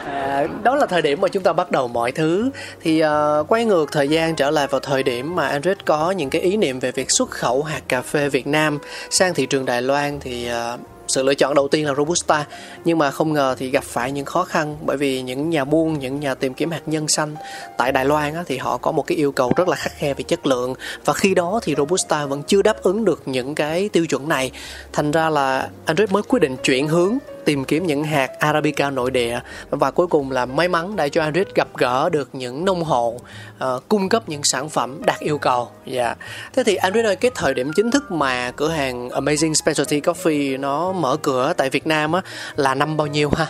À, 0.08 0.48
đó 0.64 0.76
là 0.76 0.86
thời 0.86 1.02
điểm 1.02 1.22
mà 1.22 1.28
chúng 1.28 1.44
ta 1.44 1.54
bắt 1.54 1.72
đầu 1.72 1.88
mọi 1.88 2.12
thứ 2.12 2.50
thì 2.82 3.00
ờ, 3.00 3.44
quay 3.48 3.66
ngược 3.66 3.92
thời 3.92 4.08
gian 4.08 4.36
trở 4.36 4.52
lại 4.52 4.68
vào 4.68 4.80
thời 4.80 5.04
điểm 5.04 5.36
mà 5.36 5.60
Andrew 5.60 5.76
có 5.86 6.12
những 6.12 6.30
cái 6.30 6.42
ý 6.42 6.58
niệm 6.58 6.80
về 6.80 6.92
việc 6.92 7.12
xuất 7.12 7.30
khẩu 7.30 7.64
hạt 7.64 7.82
cà 7.88 8.02
phê 8.02 8.30
Việt 8.30 8.48
Nam 8.48 8.80
sang 9.10 9.34
thị 9.34 9.46
trường 9.46 9.66
Đài 9.66 9.82
Loan 9.82 10.20
thì 10.20 10.48
ờ, 10.48 10.78
sự 11.08 11.24
lựa 11.24 11.36
chọn 11.36 11.54
đầu 11.54 11.68
tiên 11.68 11.86
là 11.86 11.94
Robusta. 11.94 12.46
Nhưng 12.86 12.98
mà 12.98 13.12
không 13.12 13.34
ngờ 13.34 13.56
thì 13.60 13.70
gặp 13.70 13.84
phải 13.84 14.12
những 14.12 14.26
khó 14.26 14.44
khăn 14.44 14.78
bởi 14.86 14.98
vì 14.98 15.22
những 15.22 15.50
nhà 15.50 15.66
buôn 15.66 16.00
những 16.00 16.20
nhà 16.20 16.36
tìm 16.36 16.54
kiếm 16.54 16.72
hạt 16.72 16.82
nhân 16.86 17.08
xanh 17.08 17.36
tại 17.78 17.92
Đài 17.92 18.06
Loan 18.06 18.36
á, 18.36 18.44
thì 18.48 18.58
họ 18.58 18.78
có 18.78 18.92
một 18.92 19.08
cái 19.08 19.18
yêu 19.18 19.32
cầu 19.32 19.52
rất 19.56 19.68
là 19.68 19.76
khắt 19.76 19.92
khe 19.92 20.14
về 20.14 20.24
chất 20.24 20.46
lượng. 20.46 20.76
Và 21.06 21.14
khi 21.14 21.34
đó 21.34 21.60
thì 21.64 21.76
Robusta 21.78 22.26
vẫn 22.26 22.44
chưa 22.44 22.62
đáp 22.62 22.84
ứng 22.84 23.06
được 23.06 23.22
những 23.26 23.56
cái 23.56 23.90
tiêu 23.90 24.06
chuẩn 24.06 24.30
này. 24.30 24.52
Thành 24.94 25.12
ra 25.12 25.30
là 25.30 25.70
Andrew 25.86 26.08
mới 26.10 26.24
quyết 26.24 26.40
định 26.40 26.58
chuyển 26.64 26.88
hướng 26.88 27.18
tìm 27.48 27.66
kiếm 27.66 27.88
những 27.88 28.04
hạt 28.04 28.40
Arabica 28.40 28.90
nội 28.90 29.12
địa 29.12 29.40
và 29.70 29.92
cuối 29.92 30.08
cùng 30.08 30.32
là 30.32 30.46
may 30.46 30.68
mắn 30.68 30.96
đã 30.96 31.08
cho 31.08 31.22
Andrew 31.22 31.44
gặp 31.56 31.68
gỡ 31.78 32.10
được 32.10 32.30
những 32.34 32.66
nông 32.66 32.84
hộ 32.84 33.20
ờ, 33.60 33.80
cung 33.90 34.10
cấp 34.10 34.30
những 34.30 34.44
sản 34.44 34.70
phẩm 34.70 35.02
đạt 35.06 35.20
yêu 35.20 35.38
cầu. 35.38 35.70
Dạ. 35.86 36.16
Thế 36.54 36.64
thì 36.64 36.76
Andrew 36.76 37.06
ơi, 37.06 37.16
cái 37.16 37.32
thời 37.36 37.54
điểm 37.54 37.72
chính 37.76 37.92
thức 37.92 38.12
mà 38.12 38.52
cửa 38.52 38.70
hàng 38.70 39.10
Amazing 39.10 39.54
Specialty 39.54 40.00
Coffee 40.00 40.60
nó 40.60 40.92
mở 40.92 41.18
cửa 41.22 41.54
tại 41.58 41.70
Việt 41.70 41.88
Nam 41.88 42.12
á 42.12 42.22
là 42.56 42.76
năm 42.76 42.98
bao 42.98 43.08
nhiêu 43.08 43.30
ha? 43.36 43.48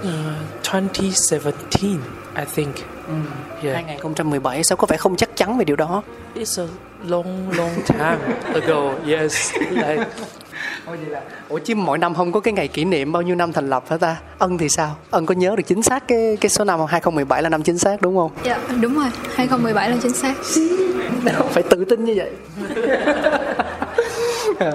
Uh, 0.00 0.06
2017, 0.64 1.90
I 2.36 2.44
think. 2.54 2.74
Yeah, 3.62 3.74
2017 3.74 4.64
sao 4.64 4.76
có 4.76 4.86
vẻ 4.86 4.96
không 4.96 5.16
chắc 5.16 5.36
chắn 5.36 5.58
về 5.58 5.64
điều 5.64 5.76
đó? 5.76 6.02
it's 6.34 6.58
a 6.58 6.68
long, 7.04 7.50
long 7.50 7.82
time 7.86 8.18
ago. 8.54 8.98
Yes, 9.06 9.52
like 9.70 10.06
Ủa 11.48 11.58
chứ 11.58 11.74
mỗi 11.74 11.98
năm 11.98 12.14
không 12.14 12.32
có 12.32 12.40
cái 12.40 12.52
ngày 12.52 12.68
kỷ 12.68 12.84
niệm 12.84 13.12
bao 13.12 13.22
nhiêu 13.22 13.34
năm 13.34 13.52
thành 13.52 13.70
lập 13.70 13.84
hả 13.90 13.96
ta? 13.96 14.16
Ân 14.38 14.58
thì 14.58 14.68
sao? 14.68 14.96
Ân 15.10 15.26
có 15.26 15.34
nhớ 15.34 15.54
được 15.56 15.62
chính 15.66 15.82
xác 15.82 16.08
cái 16.08 16.36
cái 16.40 16.50
số 16.50 16.64
năm 16.64 16.78
không? 16.78 16.86
2017 16.86 17.42
là 17.42 17.48
năm 17.48 17.62
chính 17.62 17.78
xác 17.78 18.02
đúng 18.02 18.16
không? 18.16 18.30
Dạ, 18.44 18.58
đúng 18.80 18.94
rồi, 18.94 19.08
2017 19.34 19.90
là 19.90 19.96
chính 20.02 20.14
xác. 20.14 20.34
phải 21.50 21.62
tự 21.62 21.84
tin 21.84 22.04
như 22.04 22.14
vậy 22.16 22.30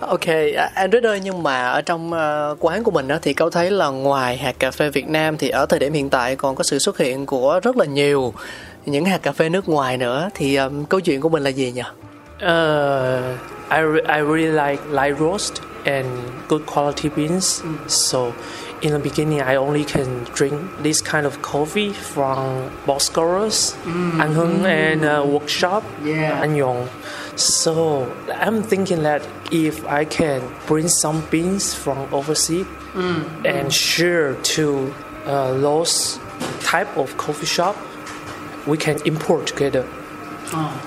ok 0.00 0.26
à, 0.56 0.70
Andrew 0.74 1.08
ơi 1.08 1.20
nhưng 1.24 1.42
mà 1.42 1.70
ở 1.70 1.82
trong 1.82 2.12
ờ, 2.12 2.56
quán 2.60 2.82
của 2.84 2.90
mình 2.90 3.08
đó 3.08 3.18
thì 3.22 3.34
câu 3.34 3.50
thấy 3.50 3.70
là 3.70 3.88
ngoài 3.88 4.36
hạt 4.36 4.58
cà 4.58 4.70
phê 4.70 4.90
Việt 4.90 5.08
Nam 5.08 5.36
thì 5.36 5.48
ở 5.48 5.66
thời 5.66 5.78
điểm 5.78 5.92
hiện 5.92 6.10
tại 6.10 6.36
còn 6.36 6.54
có 6.54 6.64
sự 6.64 6.78
xuất 6.78 6.98
hiện 6.98 7.26
của 7.26 7.60
rất 7.62 7.76
là 7.76 7.84
nhiều 7.84 8.32
những 8.86 9.04
hạt 9.04 9.18
cà 9.22 9.32
phê 9.32 9.48
nước 9.48 9.68
ngoài 9.68 9.96
nữa 9.98 10.28
thì 10.34 10.54
ờm, 10.54 10.84
câu 10.84 11.00
chuyện 11.00 11.20
của 11.20 11.28
mình 11.28 11.42
là 11.42 11.50
gì 11.50 11.72
nhỉ? 11.72 11.82
Uh, 12.42 13.38
I, 13.70 13.80
re- 13.80 14.02
I 14.04 14.18
really 14.18 14.52
like 14.52 14.84
light 14.88 15.18
roast 15.18 15.62
and 15.84 16.06
good 16.48 16.66
quality 16.66 17.08
beans. 17.08 17.62
So, 17.86 18.34
in 18.82 18.92
the 18.92 18.98
beginning, 18.98 19.42
I 19.42 19.56
only 19.56 19.84
can 19.84 20.24
drink 20.24 20.58
this 20.80 21.00
kind 21.00 21.26
of 21.26 21.42
coffee 21.42 21.92
from 21.92 22.70
Boscoros, 22.86 23.74
Hưng, 23.84 24.64
and 24.66 25.04
uh, 25.04 25.24
workshop 25.26 25.84
Yeah. 26.02 26.42
Anh 26.42 26.56
Yong. 26.56 26.88
So, 27.36 28.10
I'm 28.34 28.62
thinking 28.62 29.02
that 29.02 29.26
if 29.52 29.86
I 29.86 30.04
can 30.04 30.42
bring 30.66 30.88
some 30.88 31.22
beans 31.30 31.74
from 31.74 31.98
overseas 32.12 32.66
and 33.44 33.72
share 33.72 34.34
to 34.34 34.92
uh, 35.26 35.52
those 35.60 36.18
type 36.60 36.96
of 36.96 37.16
coffee 37.16 37.46
shop, 37.46 37.76
we 38.66 38.76
can 38.76 38.98
import 39.04 39.46
together 39.46 39.86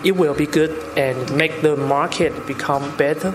it 0.03 0.15
will 0.15 0.33
be 0.33 0.45
good 0.45 0.71
and 0.97 1.17
make 1.35 1.61
the 1.61 1.75
market 1.75 2.45
become 2.45 2.95
better. 2.97 3.33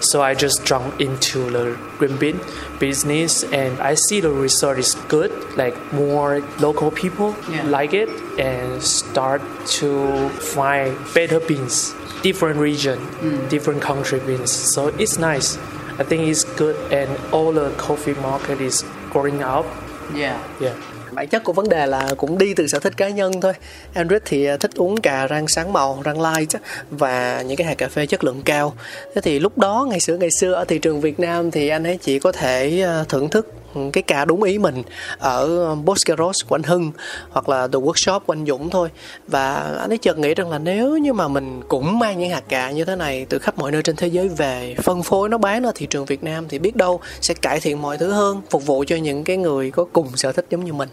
So 0.00 0.22
I 0.22 0.34
just 0.34 0.64
jump 0.64 0.98
into 0.98 1.50
the 1.50 1.76
green 1.98 2.16
bean 2.16 2.40
business 2.78 3.44
and 3.44 3.78
I 3.80 3.94
see 3.94 4.20
the 4.20 4.30
result 4.30 4.78
is 4.78 4.94
good. 5.08 5.30
Like 5.56 5.76
more 5.92 6.40
local 6.58 6.90
people 6.90 7.36
Yeah. 7.50 7.64
like 7.64 7.92
it 7.92 8.08
and 8.38 8.82
start 8.82 9.42
to 9.80 10.30
find 10.30 10.96
better 11.12 11.38
beans, 11.38 11.94
different 12.22 12.58
region, 12.58 12.98
hmm. 12.98 13.46
different 13.48 13.82
country 13.82 14.20
beans. 14.20 14.50
So 14.50 14.88
it's 14.88 15.18
nice. 15.18 15.58
I 15.98 16.02
think 16.04 16.26
it's 16.28 16.44
good 16.44 16.76
and 16.90 17.10
all 17.30 17.52
the 17.52 17.68
coffee 17.76 18.14
market 18.14 18.60
is 18.62 18.84
growing 19.10 19.42
up. 19.42 19.66
Yeah. 20.14 20.40
Yeah. 20.60 20.74
Bản 21.20 21.28
chất 21.28 21.44
của 21.44 21.52
vấn 21.52 21.68
đề 21.68 21.86
là 21.86 22.14
cũng 22.16 22.38
đi 22.38 22.54
từ 22.54 22.66
sở 22.66 22.78
thích 22.78 22.96
cá 22.96 23.08
nhân 23.08 23.40
thôi. 23.40 23.52
Andrew 23.94 24.18
thì 24.24 24.44
à, 24.44 24.56
thích 24.56 24.70
uống 24.74 25.00
cà 25.00 25.28
rang 25.30 25.48
sáng 25.48 25.72
màu, 25.72 26.02
rang 26.04 26.20
light 26.20 26.50
và 26.90 27.42
những 27.42 27.56
cái 27.56 27.66
hạt 27.66 27.74
cà 27.74 27.88
phê 27.88 28.06
chất 28.06 28.24
lượng 28.24 28.42
cao. 28.44 28.74
Thế 29.14 29.20
thì 29.20 29.38
lúc 29.38 29.58
đó, 29.58 29.86
ngày 29.90 30.00
xưa 30.00 30.16
ngày 30.16 30.30
xưa 30.30 30.52
ở 30.52 30.64
thị 30.64 30.78
trường 30.78 31.00
Việt 31.00 31.20
Nam 31.20 31.50
thì 31.50 31.68
anh 31.68 31.84
ấy 31.84 31.98
chỉ 32.02 32.18
có 32.18 32.32
thể 32.32 32.82
à, 32.82 33.04
thưởng 33.08 33.28
thức 33.28 33.52
cái 33.92 34.02
cà 34.02 34.24
đúng 34.24 34.42
ý 34.42 34.58
mình 34.58 34.82
ở 35.18 35.74
Boscaros 35.74 36.44
của 36.48 36.54
anh 36.56 36.62
Hưng 36.62 36.92
hoặc 37.30 37.48
là 37.48 37.66
The 37.66 37.78
Workshop 37.78 38.20
của 38.20 38.32
anh 38.32 38.46
Dũng 38.46 38.70
thôi. 38.70 38.88
Và 39.26 39.54
anh 39.80 39.92
ấy 39.92 39.98
chợt 39.98 40.18
nghĩ 40.18 40.34
rằng 40.34 40.50
là 40.50 40.58
nếu 40.58 40.98
như 40.98 41.12
mà 41.12 41.28
mình 41.28 41.62
cũng 41.68 41.98
mang 41.98 42.18
những 42.18 42.30
hạt 42.30 42.44
cà 42.48 42.70
như 42.70 42.84
thế 42.84 42.96
này 42.96 43.26
từ 43.28 43.38
khắp 43.38 43.58
mọi 43.58 43.72
nơi 43.72 43.82
trên 43.82 43.96
thế 43.96 44.06
giới 44.06 44.28
về 44.28 44.74
phân 44.82 45.02
phối 45.02 45.28
nó 45.28 45.38
bán 45.38 45.62
ở 45.62 45.72
thị 45.74 45.86
trường 45.86 46.04
Việt 46.04 46.24
Nam 46.24 46.44
thì 46.48 46.58
biết 46.58 46.76
đâu 46.76 47.00
sẽ 47.20 47.34
cải 47.34 47.60
thiện 47.60 47.82
mọi 47.82 47.98
thứ 47.98 48.12
hơn, 48.12 48.40
phục 48.50 48.66
vụ 48.66 48.84
cho 48.86 48.96
những 48.96 49.24
cái 49.24 49.36
người 49.36 49.70
có 49.70 49.84
cùng 49.92 50.16
sở 50.16 50.32
thích 50.32 50.46
giống 50.50 50.64
như 50.64 50.72
mình. 50.72 50.88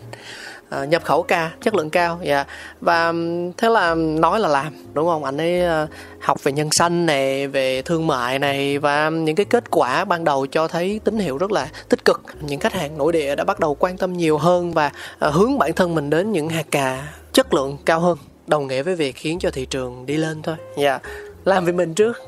Ờ, 0.70 0.84
nhập 0.84 1.04
khẩu 1.04 1.24
ca, 1.24 1.52
chất 1.62 1.76
lượng 1.76 1.90
cao 1.90 2.20
dạ. 2.24 2.46
Và 2.82 3.14
thế 3.58 3.70
là 3.70 3.96
nói 3.96 4.40
là 4.40 4.48
làm, 4.48 4.74
đúng 4.94 5.06
không? 5.06 5.24
Anh 5.24 5.38
ấy 5.38 5.62
ờ, 5.62 5.88
học 6.20 6.44
về 6.44 6.52
nhân 6.52 6.72
sanh 6.72 7.06
này 7.06 7.48
về 7.48 7.82
thương 7.82 8.08
mại 8.08 8.40
này 8.40 8.78
và 8.78 9.10
những 9.10 9.36
cái 9.36 9.46
kết 9.46 9.64
quả 9.72 10.06
ban 10.06 10.24
đầu 10.24 10.46
cho 10.46 10.68
thấy 10.68 11.00
tín 11.04 11.20
hiệu 11.20 11.38
rất 11.38 11.52
là 11.52 11.68
tích 11.90 12.06
cực. 12.06 12.22
Những 12.42 12.60
khách 12.60 12.74
hàng 12.74 12.98
nội 12.98 13.14
địa 13.14 13.36
đã 13.36 13.44
bắt 13.44 13.60
đầu 13.60 13.76
quan 13.80 13.98
tâm 13.98 14.14
nhiều 14.14 14.38
hơn 14.38 14.74
và 14.74 14.92
ờ, 15.20 15.30
hướng 15.30 15.58
bản 15.58 15.74
thân 15.74 15.96
mình 15.96 16.10
đến 16.10 16.32
những 16.32 16.50
hạt 16.50 16.66
cà 16.72 17.08
chất 17.34 17.54
lượng 17.54 17.78
cao 17.86 18.00
hơn. 18.00 18.18
Đồng 18.48 18.68
nghĩa 18.68 18.84
với 18.84 18.96
việc 18.96 19.16
khiến 19.16 19.40
cho 19.40 19.52
thị 19.52 19.66
trường 19.66 20.06
đi 20.06 20.18
lên 20.18 20.42
thôi. 20.42 20.56
Dạ 20.78 21.00
làm 21.48 21.66
vì 21.66 21.72
mình 21.72 21.94
trước. 21.94 22.18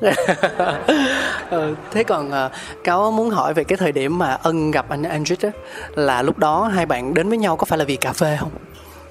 ừ, 1.50 1.74
thế 1.90 2.04
còn 2.04 2.28
uh, 2.28 2.52
cáo 2.84 3.10
muốn 3.10 3.30
hỏi 3.30 3.54
về 3.54 3.64
cái 3.64 3.76
thời 3.76 3.92
điểm 3.92 4.18
mà 4.18 4.38
ân 4.42 4.70
gặp 4.70 4.86
anh 4.88 5.02
Andrew 5.02 5.36
á 5.42 5.50
là 5.94 6.22
lúc 6.22 6.38
đó 6.38 6.70
hai 6.74 6.86
bạn 6.86 7.14
đến 7.14 7.28
với 7.28 7.38
nhau 7.38 7.56
có 7.56 7.64
phải 7.64 7.78
là 7.78 7.84
vì 7.84 7.96
cà 7.96 8.12
phê 8.12 8.36
không? 8.40 8.50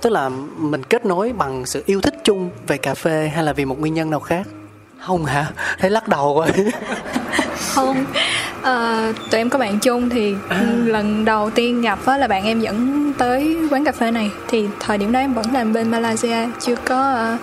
Tức 0.02 0.10
là 0.10 0.30
mình 0.58 0.84
kết 0.84 1.06
nối 1.06 1.34
bằng 1.38 1.66
sự 1.66 1.84
yêu 1.86 2.02
thích 2.02 2.16
chung 2.24 2.50
về 2.68 2.78
cà 2.78 2.94
phê 2.94 3.32
hay 3.36 3.44
là 3.44 3.54
vì 3.54 3.66
một 3.66 3.80
nguyên 3.80 3.94
nhân 3.94 4.10
nào 4.10 4.20
khác? 4.20 4.48
Không 5.00 5.26
hả? 5.26 5.46
Thấy 5.80 5.90
lắc 5.90 6.08
đầu 6.08 6.40
rồi. 6.40 6.48
Không. 7.74 8.06
À, 8.62 9.14
tụi 9.32 9.42
em 9.42 9.50
có 9.50 9.60
bạn 9.60 9.80
chung 9.80 10.10
thì 10.10 10.36
à. 10.50 10.64
lần 10.86 11.26
đầu 11.26 11.50
tiên 11.50 11.82
gặp 11.82 12.00
là 12.08 12.28
bạn 12.28 12.46
em 12.46 12.60
dẫn 12.60 13.14
tới 13.18 13.58
quán 13.72 13.86
cà 13.86 13.92
phê 13.92 14.12
này. 14.12 14.32
Thì 14.48 14.68
thời 14.80 14.98
điểm 14.98 15.12
đó 15.12 15.20
em 15.20 15.34
vẫn 15.34 15.46
làm 15.54 15.74
bên 15.74 15.92
Malaysia 15.92 16.48
chưa 16.60 16.76
có 16.76 17.30
uh, 17.34 17.40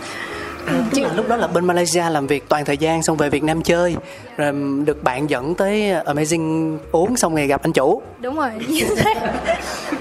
À, 0.66 0.84
tức 0.94 1.02
là 1.02 1.12
lúc 1.16 1.28
đó 1.28 1.36
là 1.36 1.46
bên 1.46 1.64
Malaysia 1.64 2.10
làm 2.10 2.26
việc 2.26 2.48
toàn 2.48 2.64
thời 2.64 2.78
gian 2.78 3.02
xong 3.02 3.16
về 3.16 3.30
Việt 3.30 3.44
Nam 3.44 3.62
chơi 3.62 3.96
rồi 4.36 4.52
được 4.84 5.02
bạn 5.02 5.30
dẫn 5.30 5.54
tới 5.54 5.80
Amazing 6.04 6.76
uống 6.92 7.16
xong 7.16 7.34
ngày 7.34 7.46
gặp 7.46 7.62
anh 7.62 7.72
chủ. 7.72 8.02
Đúng 8.20 8.36
rồi. 8.36 8.50
Như 8.68 8.84
thế 8.96 9.14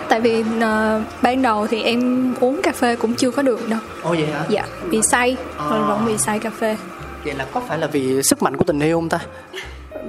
tại 0.09 0.21
vì 0.21 0.39
uh, 0.39 1.01
ban 1.21 1.41
đầu 1.41 1.67
thì 1.67 1.83
em 1.83 2.33
uống 2.39 2.61
cà 2.61 2.71
phê 2.71 2.95
cũng 2.95 3.15
chưa 3.15 3.31
có 3.31 3.41
được 3.41 3.69
đâu. 3.69 3.79
Ồ 4.03 4.09
vậy 4.09 4.25
hả? 4.25 4.45
Dạ 4.49 4.65
bị 4.89 5.01
say 5.01 5.37
à. 5.57 5.65
vẫn 5.69 6.05
bị 6.05 6.17
say 6.17 6.39
cà 6.39 6.49
phê. 6.49 6.77
Vậy 7.25 7.33
là 7.37 7.45
có 7.53 7.61
phải 7.67 7.77
là 7.77 7.87
vì 7.87 8.23
sức 8.23 8.43
mạnh 8.43 8.57
của 8.57 8.63
tình 8.63 8.79
yêu 8.79 8.97
không 8.97 9.09
ta? 9.09 9.19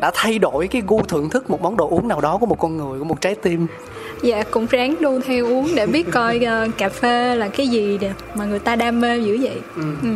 Đã 0.00 0.10
thay 0.14 0.38
đổi 0.38 0.68
cái 0.68 0.82
gu 0.86 1.02
thưởng 1.02 1.30
thức 1.30 1.50
một 1.50 1.62
món 1.62 1.76
đồ 1.76 1.88
uống 1.88 2.08
nào 2.08 2.20
đó 2.20 2.36
của 2.36 2.46
một 2.46 2.58
con 2.58 2.76
người 2.76 2.98
của 2.98 3.04
một 3.04 3.20
trái 3.20 3.34
tim. 3.34 3.66
Dạ 4.22 4.42
cũng 4.50 4.66
ráng 4.70 4.94
đu 5.00 5.20
theo 5.20 5.46
uống 5.46 5.68
để 5.74 5.86
biết 5.86 6.06
coi 6.12 6.40
uh, 6.66 6.78
cà 6.78 6.88
phê 6.88 7.34
là 7.34 7.48
cái 7.48 7.68
gì 7.68 7.98
mà 8.34 8.44
người 8.44 8.58
ta 8.58 8.76
đam 8.76 9.00
mê 9.00 9.18
dữ 9.18 9.38
vậy. 9.42 9.60
Ừ. 9.76 9.82
Ừ 10.02 10.08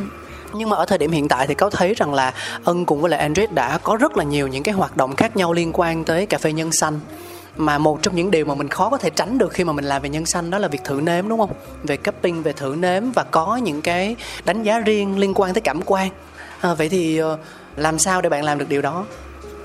nhưng 0.55 0.69
mà 0.69 0.77
ở 0.77 0.85
thời 0.85 0.99
điểm 0.99 1.11
hiện 1.11 1.29
tại 1.29 1.47
thì 1.47 1.55
có 1.55 1.71
thấy 1.71 1.95
rằng 1.95 2.15
là 2.15 2.35
ân 2.65 2.87
cùng 2.87 3.01
với 3.01 3.11
lại 3.11 3.21
Android 3.21 3.51
đã 3.51 3.79
có 3.79 3.97
rất 3.97 4.17
là 4.17 4.25
nhiều 4.25 4.49
những 4.49 4.63
cái 4.63 4.75
hoạt 4.75 4.97
động 4.97 5.17
khác 5.17 5.37
nhau 5.37 5.53
liên 5.53 5.71
quan 5.73 6.05
tới 6.05 6.27
cà 6.27 6.39
phê 6.39 6.53
nhân 6.53 6.73
xanh 6.73 7.01
mà 7.57 7.79
một 7.79 8.03
trong 8.03 8.17
những 8.17 8.31
điều 8.31 8.45
mà 8.45 8.55
mình 8.55 8.69
khó 8.69 8.91
có 8.91 8.99
thể 8.99 9.11
tránh 9.11 9.39
được 9.39 9.53
khi 9.53 9.65
mà 9.65 9.73
mình 9.73 9.85
làm 9.85 10.03
về 10.03 10.09
nhân 10.09 10.27
xanh 10.27 10.51
đó 10.51 10.59
là 10.59 10.69
việc 10.69 10.85
thử 10.85 11.01
nếm 11.03 11.29
đúng 11.29 11.39
không? 11.39 11.53
Về 11.83 11.97
cupping 11.97 12.43
về 12.43 12.53
thử 12.53 12.75
nếm 12.79 13.11
và 13.11 13.25
có 13.25 13.57
những 13.57 13.83
cái 13.83 14.17
đánh 14.45 14.63
giá 14.63 14.79
riêng 14.79 15.19
liên 15.19 15.33
quan 15.35 15.55
tới 15.55 15.61
cảm 15.61 15.81
quan. 15.87 16.11
À, 16.61 16.75
vậy 16.75 16.89
thì 16.89 17.19
ờ, 17.19 17.39
làm 17.77 17.99
sao 17.99 18.21
để 18.21 18.29
bạn 18.29 18.45
làm 18.45 18.59
được 18.59 18.69
điều 18.69 18.83
đó? 18.83 19.05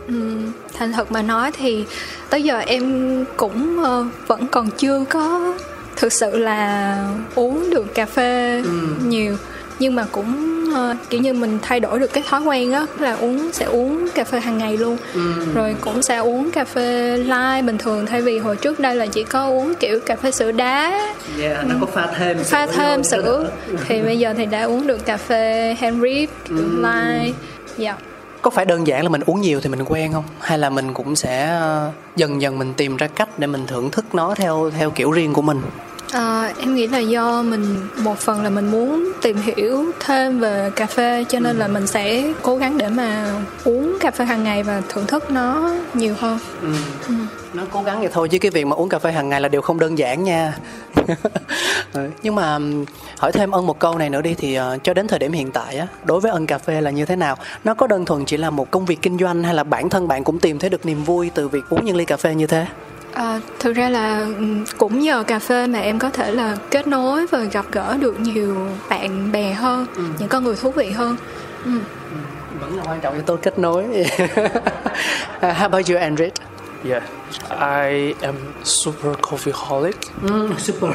Ừ, 0.08 0.38
thành 0.77 0.94
thật 0.94 1.12
mà 1.12 1.22
nói 1.22 1.51
thì 1.58 1.86
tới 2.30 2.44
giờ 2.44 2.60
em 2.60 3.25
cũng 3.38 3.80
uh, 3.80 4.27
vẫn 4.27 4.48
còn 4.48 4.70
chưa 4.77 5.06
có 5.10 5.54
thực 5.96 6.13
sự 6.13 6.38
là 6.38 6.98
uống 7.36 7.70
được 7.70 7.94
cà 7.96 8.06
phê 8.06 8.62
ừ. 8.65 8.88
nhiều 9.04 9.38
nhưng 9.79 9.96
mà 9.96 10.05
cũng 10.12 10.63
uh, 10.70 11.10
kiểu 11.10 11.22
như 11.22 11.34
mình 11.34 11.60
thay 11.62 11.79
đổi 11.79 12.00
được 12.00 12.13
cái 12.13 12.24
thói 12.29 12.41
quen 12.41 12.72
á 12.72 12.86
là 13.00 13.15
uống 13.15 13.51
sẽ 13.51 13.65
uống 13.65 14.08
cà 14.15 14.24
phê 14.24 14.39
hàng 14.39 14.58
ngày 14.58 14.77
luôn. 14.77 14.98
Ừ. 15.13 15.34
rồi 15.53 15.75
cũng 15.82 16.01
sẽ 16.01 16.17
uống 16.17 16.51
cà 16.51 16.65
phê 16.65 17.17
light 17.17 17.65
bình 17.65 17.77
thường 17.77 18.05
thay 18.05 18.22
vì 18.22 18.39
hồi 18.39 18.55
trước 18.55 18.79
đây 18.79 18.96
là 18.96 19.05
chỉ 19.05 19.24
có 19.24 19.48
uống 19.48 19.75
kiểu 19.75 20.00
cà 20.00 20.15
phê 20.15 20.32
sữa 20.32 20.51
đá. 20.51 21.10
Yeah, 21.41 21.65
nó 21.65 21.75
có 21.82 21.88
pha 21.88 22.08
thêm 22.17 22.38
pha 22.44 22.67
thêm 22.67 23.03
sữa. 23.03 23.51
Thì 23.88 24.01
bây 24.01 24.20
giờ 24.20 24.34
thì 24.38 24.46
đã 24.46 24.63
uống 24.63 24.88
được 24.88 25.05
cà 25.05 25.17
phê 25.17 25.75
hand 25.79 25.98
drip 26.00 26.29
ừ. 26.50 26.82
light. 26.82 27.36
Dạ. 27.77 27.91
Yeah 27.91 28.00
có 28.46 28.51
phải 28.51 28.65
đơn 28.65 28.88
giản 28.88 29.03
là 29.03 29.10
mình 29.10 29.22
uống 29.25 29.41
nhiều 29.41 29.62
thì 29.62 29.70
mình 29.70 29.84
quen 29.86 30.13
không? 30.13 30.24
Hay 30.39 30.58
là 30.58 30.70
mình 30.70 30.94
cũng 30.94 31.15
sẽ 31.15 31.48
ờ, 31.48 31.91
dần 32.15 32.41
dần 32.41 32.60
mình 32.60 32.74
tìm 32.74 32.98
ra 32.98 33.08
cách 33.08 33.39
để 33.39 33.48
mình 33.48 33.67
thưởng 33.67 33.91
thức 33.91 34.05
nó 34.13 34.36
theo 34.36 34.72
theo 34.77 34.91
kiểu 34.91 35.12
riêng 35.12 35.34
của 35.34 35.41
mình 35.41 35.62
À, 36.15 36.53
em 36.60 36.75
nghĩ 36.75 36.88
là 36.88 37.00
do 37.00 37.43
mình 37.43 37.88
một 37.98 38.17
phần 38.17 38.43
là 38.43 38.50
mình 38.50 38.72
muốn 38.72 39.12
tìm 39.22 39.38
hiểu 39.38 39.86
thêm 40.00 40.39
về 40.39 40.72
cà 40.75 40.86
phê 40.86 41.25
cho 41.29 41.39
nên 41.39 41.55
ừ. 41.55 41.60
là 41.60 41.67
mình 41.67 41.88
sẽ 41.88 42.34
cố 42.41 42.55
gắng 42.57 42.77
để 42.77 42.89
mà 42.89 43.34
uống 43.63 43.98
cà 44.00 44.12
phê 44.12 44.25
hàng 44.25 44.43
ngày 44.43 44.63
và 44.63 44.81
thưởng 44.89 45.07
thức 45.07 45.31
nó 45.31 45.75
nhiều 45.93 46.15
hơn. 46.19 46.39
Ừ. 46.62 46.74
Ừ. 47.07 47.13
Nó 47.53 47.63
cố 47.72 47.81
gắng 47.81 48.00
vậy 48.00 48.10
thôi 48.13 48.29
chứ 48.29 48.39
cái 48.39 48.51
việc 48.51 48.65
mà 48.65 48.75
uống 48.75 48.89
cà 48.89 49.00
phê 49.00 49.12
hàng 49.12 49.29
ngày 49.29 49.41
là 49.41 49.50
điều 49.50 49.62
không 49.62 49.79
đơn 49.79 49.98
giản 49.98 50.24
nha. 50.24 50.57
Nhưng 52.24 52.36
mà 52.36 52.60
hỏi 53.19 53.31
thêm 53.31 53.51
ân 53.51 53.67
một 53.67 53.79
câu 53.79 53.98
này 53.98 54.10
nữa 54.10 54.22
đi 54.22 54.34
thì 54.38 54.60
uh, 54.60 54.84
cho 54.84 54.93
đến 54.93 55.07
thời 55.07 55.19
điểm 55.19 55.31
hiện 55.31 55.51
tại 55.51 55.77
á 55.77 55.88
đối 56.05 56.19
với 56.19 56.31
ân 56.31 56.48
cà 56.48 56.57
phê 56.57 56.81
là 56.81 56.91
như 56.91 57.05
thế 57.05 57.15
nào 57.15 57.38
nó 57.63 57.74
có 57.74 57.88
đơn 57.88 58.05
thuần 58.05 58.25
chỉ 58.25 58.38
là 58.38 58.50
một 58.50 58.72
công 58.72 58.86
việc 58.86 59.01
kinh 59.01 59.17
doanh 59.17 59.43
hay 59.43 59.53
là 59.53 59.63
bản 59.63 59.89
thân 59.89 60.07
bạn 60.07 60.24
cũng 60.24 60.39
tìm 60.39 60.60
thấy 60.60 60.69
được 60.69 60.86
niềm 60.86 61.03
vui 61.03 61.31
từ 61.36 61.48
việc 61.48 61.69
uống 61.69 61.86
những 61.86 61.95
ly 61.95 62.05
cà 62.05 62.17
phê 62.17 62.36
như 62.36 62.48
thế 62.48 62.65
À, 63.15 63.39
thực 63.60 63.75
ra 63.75 63.89
là 63.89 64.27
cũng 64.77 65.00
nhờ 65.00 65.24
cà 65.27 65.39
phê 65.39 65.67
mà 65.67 65.79
em 65.79 66.00
có 66.00 66.10
thể 66.10 66.31
là 66.31 66.57
kết 66.72 66.88
nối 66.88 67.27
và 67.27 67.39
gặp 67.43 67.65
gỡ 67.72 67.98
được 68.00 68.19
nhiều 68.19 68.55
bạn 68.89 69.31
bè 69.31 69.53
hơn, 69.53 69.86
ừ. 69.95 70.03
những 70.19 70.29
con 70.29 70.43
người 70.43 70.55
thú 70.55 70.72
vị 70.72 70.89
hơn. 70.89 71.15
Ừ. 71.65 71.72
ừ 72.12 72.17
vẫn 72.60 72.77
là 72.77 72.84
quan 72.84 73.01
trọng 73.01 73.13
yếu 73.13 73.24
tố 73.24 73.38
kết 73.41 73.60
nối. 73.60 73.84
how 75.41 75.69
about 75.69 75.89
you, 75.89 75.98
Andrew? 75.98 76.29
Yeah, 76.86 77.04
I 77.50 78.15
am 78.22 78.38
super 78.63 79.15
coffeeholic. 79.15 80.00
Mm, 80.22 80.60
super. 80.60 80.94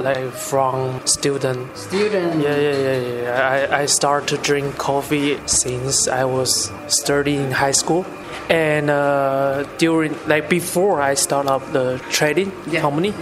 like 0.00 0.32
from 0.32 1.00
student. 1.06 1.74
Student. 1.76 2.42
Yeah, 2.42 2.56
yeah, 2.56 2.76
yeah, 2.76 3.22
yeah. 3.22 3.70
I 3.72 3.80
I 3.80 3.86
start 3.86 4.26
to 4.28 4.36
drink 4.36 4.76
coffee 4.76 5.38
since 5.46 6.08
I 6.08 6.24
was 6.24 6.70
studying 6.88 7.44
in 7.44 7.52
high 7.52 7.72
school 7.72 8.04
and 8.50 8.90
uh, 8.90 9.64
during 9.78 10.14
like 10.26 10.50
before 10.50 11.00
I 11.00 11.14
start 11.14 11.46
up 11.46 11.72
the 11.72 11.98
trading 12.10 12.52
yeah. 12.66 12.80
company, 12.80 13.14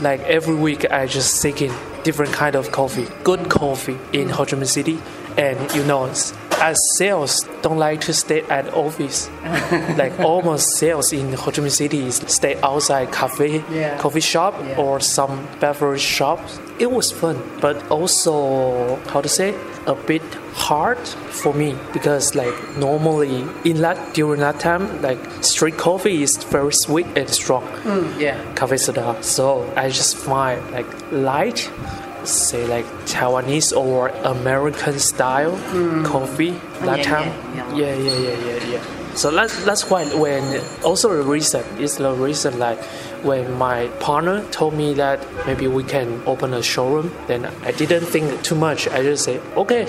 like 0.00 0.20
every 0.20 0.54
week 0.54 0.90
I 0.90 1.06
just 1.06 1.40
seeking 1.40 1.72
different 2.04 2.32
kind 2.32 2.54
of 2.54 2.70
coffee, 2.70 3.08
good 3.24 3.48
coffee 3.48 3.98
in 4.12 4.28
Ho 4.28 4.44
Chi 4.44 4.56
Minh 4.56 4.66
City, 4.66 4.98
and 5.36 5.58
you 5.74 5.82
know, 5.84 6.12
as 6.60 6.76
sales 6.96 7.44
don't 7.62 7.78
like 7.78 8.00
to 8.02 8.12
stay 8.12 8.42
at 8.42 8.72
office, 8.74 9.30
like 9.96 10.18
almost 10.20 10.76
sales 10.76 11.12
in 11.12 11.32
Ho 11.32 11.50
Chi 11.50 11.62
Minh 11.62 11.70
City 11.70 12.06
is 12.06 12.16
stay 12.26 12.60
outside 12.62 13.10
cafe, 13.12 13.64
yeah. 13.70 13.98
coffee 13.98 14.20
shop 14.20 14.54
yeah. 14.62 14.76
or 14.78 15.00
some 15.00 15.48
beverage 15.60 16.00
shops. 16.00 16.58
It 16.78 16.90
was 16.90 17.10
fun, 17.10 17.42
but 17.60 17.76
also 17.90 18.96
how 19.06 19.20
to 19.20 19.28
say 19.28 19.54
a 19.86 19.94
bit 19.94 20.22
hard 20.52 20.98
for 20.98 21.54
me 21.54 21.74
because 21.92 22.34
like 22.34 22.54
normally 22.76 23.44
in 23.64 23.80
that 23.80 24.14
during 24.14 24.40
that 24.40 24.60
time 24.60 25.00
like 25.00 25.18
street 25.42 25.76
coffee 25.78 26.22
is 26.22 26.36
very 26.44 26.72
sweet 26.72 27.06
and 27.16 27.30
strong 27.30 27.64
mm, 27.82 28.20
yeah 28.20 28.36
cafe 28.54 28.76
soda 28.76 29.16
so 29.22 29.72
i 29.76 29.88
just 29.88 30.16
find 30.16 30.60
like 30.70 30.86
light 31.12 31.70
say 32.30 32.66
like 32.66 32.86
taiwanese 33.06 33.76
or 33.76 34.08
american 34.24 34.98
style 34.98 35.52
mm. 35.72 36.04
coffee 36.04 36.50
that 36.80 36.98
yeah, 36.98 37.04
time 37.04 37.28
yeah 37.56 37.74
yeah. 37.74 37.94
yeah 37.94 37.94
yeah 37.94 38.18
yeah 38.18 38.46
yeah 38.46 38.72
yeah 38.72 39.14
so 39.14 39.30
that's 39.30 39.64
that's 39.64 39.90
why 39.90 40.04
when 40.14 40.62
also 40.84 41.16
the 41.16 41.28
reason 41.28 41.64
is 41.78 41.96
the 41.96 42.12
reason 42.12 42.58
like 42.58 42.78
when 43.22 43.52
my 43.58 43.88
partner 44.00 44.42
told 44.50 44.74
me 44.74 44.94
that 44.94 45.26
maybe 45.46 45.66
we 45.66 45.84
can 45.84 46.22
open 46.26 46.54
a 46.54 46.62
showroom, 46.62 47.12
then 47.26 47.46
I 47.64 47.72
didn't 47.72 48.06
think 48.06 48.42
too 48.42 48.54
much. 48.54 48.88
I 48.88 49.02
just 49.02 49.24
say, 49.24 49.38
okay, 49.56 49.84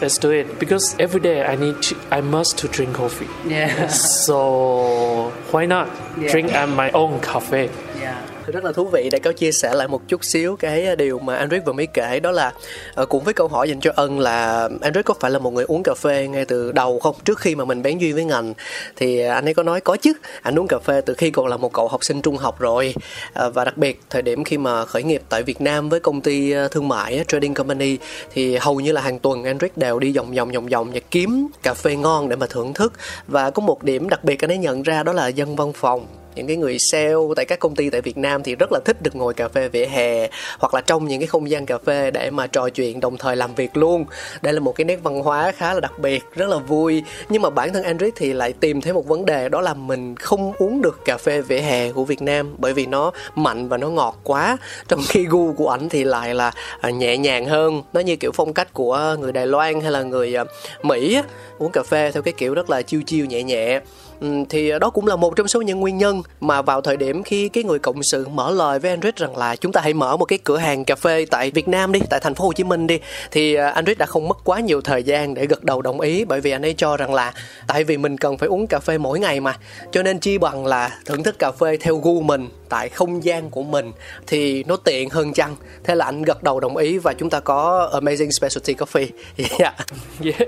let's 0.00 0.18
do 0.18 0.30
it 0.30 0.58
because 0.58 0.96
every 0.98 1.20
day 1.20 1.44
I 1.44 1.56
need 1.56 1.82
to, 1.82 1.96
I 2.10 2.20
must 2.20 2.58
to 2.58 2.68
drink 2.68 2.96
coffee. 2.96 3.28
Yeah. 3.46 3.86
so 4.26 5.32
why 5.50 5.66
not 5.66 5.88
drink 6.14 6.52
at 6.52 6.68
my 6.68 6.90
own 6.90 7.20
cafe? 7.20 7.70
Yeah. 7.98 8.20
Rất 8.46 8.64
là 8.64 8.72
thú 8.72 8.84
vị 8.84 9.08
để 9.12 9.18
có 9.18 9.32
chia 9.32 9.52
sẻ 9.52 9.74
lại 9.74 9.88
một 9.88 10.08
chút 10.08 10.24
xíu 10.24 10.56
cái 10.56 10.96
điều 10.96 11.18
mà 11.18 11.46
Andrew 11.46 11.60
vừa 11.66 11.72
mới 11.72 11.86
kể, 11.86 12.20
đó 12.20 12.30
là 12.30 12.52
ờ, 12.94 13.06
cũng 13.06 13.24
với 13.24 13.34
câu 13.34 13.48
hỏi 13.48 13.68
dành 13.68 13.80
cho 13.80 13.92
ân 13.96 14.20
là 14.20 14.68
Andrew 14.80 15.02
có 15.02 15.14
phải 15.20 15.30
là 15.30 15.38
một 15.38 15.52
người 15.52 15.64
uống 15.64 15.82
cà 15.82 15.94
phê 15.94 16.28
ngay 16.28 16.44
từ 16.44 16.72
đầu 16.72 17.00
không? 17.00 17.16
Trước 17.24 17.38
khi 17.38 17.54
mà 17.54 17.64
mình 17.64 17.82
bén 17.82 17.98
duyên 17.98 18.14
với 18.14 18.24
ngành 18.24 18.54
thì 18.96 19.20
anh 19.20 19.48
ấy 19.48 19.54
có 19.54 19.62
nói 19.62 19.80
có 19.80 19.96
chứ. 19.96 20.12
Anh 20.42 20.58
uống 20.58 20.66
cà 20.68 20.78
phê 20.78 21.00
từ 21.00 21.14
khi 21.14 21.30
còn 21.30 21.46
là 21.46 21.56
một 21.56 21.72
cậu 21.72 21.88
học 21.88 22.04
sinh 22.04 22.22
trung 22.22 22.36
học 22.36 22.60
rồi. 22.60 22.94
Ờ, 23.32 23.50
và 23.50 23.64
đặc 23.64 23.76
biệt 23.76 24.00
thời 24.10 24.22
điểm 24.22 24.44
khi 24.44 24.58
mà 24.58 24.84
khởi 24.84 25.02
nghiệp 25.02 25.22
tại 25.28 25.42
Việt 25.42 25.60
Nam 25.60 25.88
với 25.88 26.00
công 26.00 26.20
ty 26.20 26.50
ờ, 26.50 26.68
thương 26.68 26.88
mại 26.88 27.24
trading 27.28 27.54
company 27.54 27.98
thì 28.32 28.56
hầu 28.56 28.80
như 28.80 28.92
là 28.92 29.00
hàng 29.00 29.18
tuần 29.18 29.42
Andrew 29.42 29.68
đều 29.76 29.98
đi 29.98 30.12
vòng 30.16 30.34
vòng 30.34 30.52
vòng 30.52 30.66
vòng 30.66 30.90
và 30.92 31.00
kiếm 31.10 31.48
cà 31.62 31.74
phê 31.74 31.96
ngon 31.96 32.28
để 32.28 32.36
mà 32.36 32.46
thưởng 32.46 32.74
thức. 32.74 32.92
Và 33.26 33.50
có 33.50 33.62
một 33.62 33.82
điểm 33.82 34.08
đặc 34.08 34.24
biệt 34.24 34.44
anh 34.44 34.50
ấy 34.50 34.58
nhận 34.58 34.82
ra 34.82 35.02
đó 35.02 35.12
là 35.12 35.28
dân 35.28 35.56
văn 35.56 35.72
phòng 35.72 36.06
những 36.34 36.46
cái 36.46 36.56
người 36.56 36.78
sale 36.78 37.14
tại 37.36 37.44
các 37.44 37.58
công 37.58 37.74
ty 37.74 37.90
tại 37.90 38.00
Việt 38.00 38.16
Nam 38.16 38.42
thì 38.42 38.54
rất 38.54 38.72
là 38.72 38.80
thích 38.84 39.02
được 39.02 39.16
ngồi 39.16 39.34
cà 39.34 39.48
phê 39.48 39.68
vỉa 39.68 39.86
hè 39.86 40.28
hoặc 40.58 40.74
là 40.74 40.80
trong 40.80 41.08
những 41.08 41.20
cái 41.20 41.26
không 41.26 41.50
gian 41.50 41.66
cà 41.66 41.78
phê 41.78 42.10
để 42.10 42.30
mà 42.30 42.46
trò 42.46 42.68
chuyện, 42.68 43.00
đồng 43.00 43.16
thời 43.16 43.36
làm 43.36 43.54
việc 43.54 43.76
luôn. 43.76 44.04
Đây 44.42 44.52
là 44.52 44.60
một 44.60 44.72
cái 44.72 44.84
nét 44.84 44.96
văn 45.02 45.20
hóa 45.22 45.52
khá 45.56 45.74
là 45.74 45.80
đặc 45.80 45.98
biệt, 45.98 46.24
rất 46.34 46.48
là 46.48 46.56
vui. 46.56 47.02
Nhưng 47.28 47.42
mà 47.42 47.50
bản 47.50 47.72
thân 47.72 47.82
Andrew 47.82 48.10
thì 48.16 48.32
lại 48.32 48.52
tìm 48.52 48.80
thấy 48.80 48.92
một 48.92 49.06
vấn 49.06 49.24
đề, 49.24 49.48
đó 49.48 49.60
là 49.60 49.74
mình 49.74 50.16
không 50.16 50.52
uống 50.58 50.82
được 50.82 51.04
cà 51.04 51.16
phê 51.16 51.40
vỉa 51.40 51.58
hè 51.58 51.92
của 51.92 52.04
Việt 52.04 52.22
Nam 52.22 52.54
bởi 52.58 52.72
vì 52.72 52.86
nó 52.86 53.12
mạnh 53.34 53.68
và 53.68 53.76
nó 53.76 53.88
ngọt 53.88 54.20
quá. 54.24 54.56
Trong 54.88 55.00
khi 55.08 55.24
gu 55.24 55.52
của 55.52 55.68
ảnh 55.68 55.88
thì 55.88 56.04
lại 56.04 56.34
là 56.34 56.52
à, 56.80 56.90
nhẹ 56.90 57.16
nhàng 57.16 57.46
hơn. 57.46 57.82
Nó 57.92 58.00
như 58.00 58.16
kiểu 58.16 58.32
phong 58.32 58.54
cách 58.54 58.72
của 58.72 59.16
người 59.20 59.32
Đài 59.32 59.46
Loan 59.46 59.80
hay 59.80 59.90
là 59.90 60.02
người 60.02 60.34
à, 60.34 60.44
Mỹ 60.82 61.18
uống 61.58 61.72
cà 61.72 61.82
phê 61.82 62.10
theo 62.12 62.22
cái 62.22 62.34
kiểu 62.36 62.54
rất 62.54 62.70
là 62.70 62.82
chiêu 62.82 63.02
chiêu 63.06 63.26
nhẹ 63.26 63.42
nhẹ. 63.42 63.80
Ừ, 64.22 64.28
thì 64.48 64.72
đó 64.80 64.90
cũng 64.90 65.06
là 65.06 65.16
một 65.16 65.36
trong 65.36 65.48
số 65.48 65.60
những 65.60 65.80
nguyên 65.80 65.98
nhân 65.98 66.22
mà 66.40 66.62
vào 66.62 66.80
thời 66.80 66.96
điểm 66.96 67.22
khi 67.22 67.48
cái 67.48 67.64
người 67.64 67.78
cộng 67.78 68.02
sự 68.02 68.28
mở 68.28 68.50
lời 68.50 68.78
với 68.78 68.90
Android 68.90 69.14
rằng 69.16 69.36
là 69.36 69.56
chúng 69.56 69.72
ta 69.72 69.80
hãy 69.80 69.94
mở 69.94 70.16
một 70.16 70.24
cái 70.24 70.38
cửa 70.44 70.56
hàng 70.56 70.84
cà 70.84 70.94
phê 70.94 71.26
tại 71.30 71.50
Việt 71.50 71.68
Nam 71.68 71.92
đi, 71.92 72.00
tại 72.10 72.20
thành 72.20 72.34
phố 72.34 72.44
Hồ 72.44 72.52
Chí 72.52 72.64
Minh 72.64 72.86
đi 72.86 72.98
thì 73.30 73.54
à, 73.54 73.68
Android 73.68 73.98
đã 73.98 74.06
không 74.06 74.28
mất 74.28 74.38
quá 74.44 74.60
nhiều 74.60 74.80
thời 74.80 75.02
gian 75.02 75.34
để 75.34 75.46
gật 75.46 75.64
đầu 75.64 75.82
đồng 75.82 76.00
ý 76.00 76.24
bởi 76.24 76.40
vì 76.40 76.50
anh 76.50 76.62
ấy 76.62 76.74
cho 76.74 76.96
rằng 76.96 77.14
là 77.14 77.32
tại 77.66 77.84
vì 77.84 77.96
mình 77.96 78.18
cần 78.18 78.38
phải 78.38 78.48
uống 78.48 78.66
cà 78.66 78.78
phê 78.78 78.98
mỗi 78.98 79.20
ngày 79.20 79.40
mà 79.40 79.56
cho 79.92 80.02
nên 80.02 80.18
chi 80.18 80.38
bằng 80.38 80.66
là 80.66 80.98
thưởng 81.04 81.22
thức 81.22 81.38
cà 81.38 81.52
phê 81.52 81.76
theo 81.76 81.96
gu 81.96 82.20
mình 82.20 82.48
tại 82.68 82.88
không 82.88 83.24
gian 83.24 83.50
của 83.50 83.62
mình 83.62 83.92
thì 84.26 84.64
nó 84.64 84.76
tiện 84.76 85.10
hơn 85.10 85.32
chăng 85.32 85.56
thế 85.84 85.94
là 85.94 86.04
anh 86.04 86.22
gật 86.22 86.42
đầu 86.42 86.60
đồng 86.60 86.76
ý 86.76 86.98
và 86.98 87.12
chúng 87.12 87.30
ta 87.30 87.40
có 87.40 87.90
amazing 87.92 88.30
specialty 88.30 88.74
coffee 88.74 89.06
yeah. 89.58 89.74
Yeah, 90.20 90.40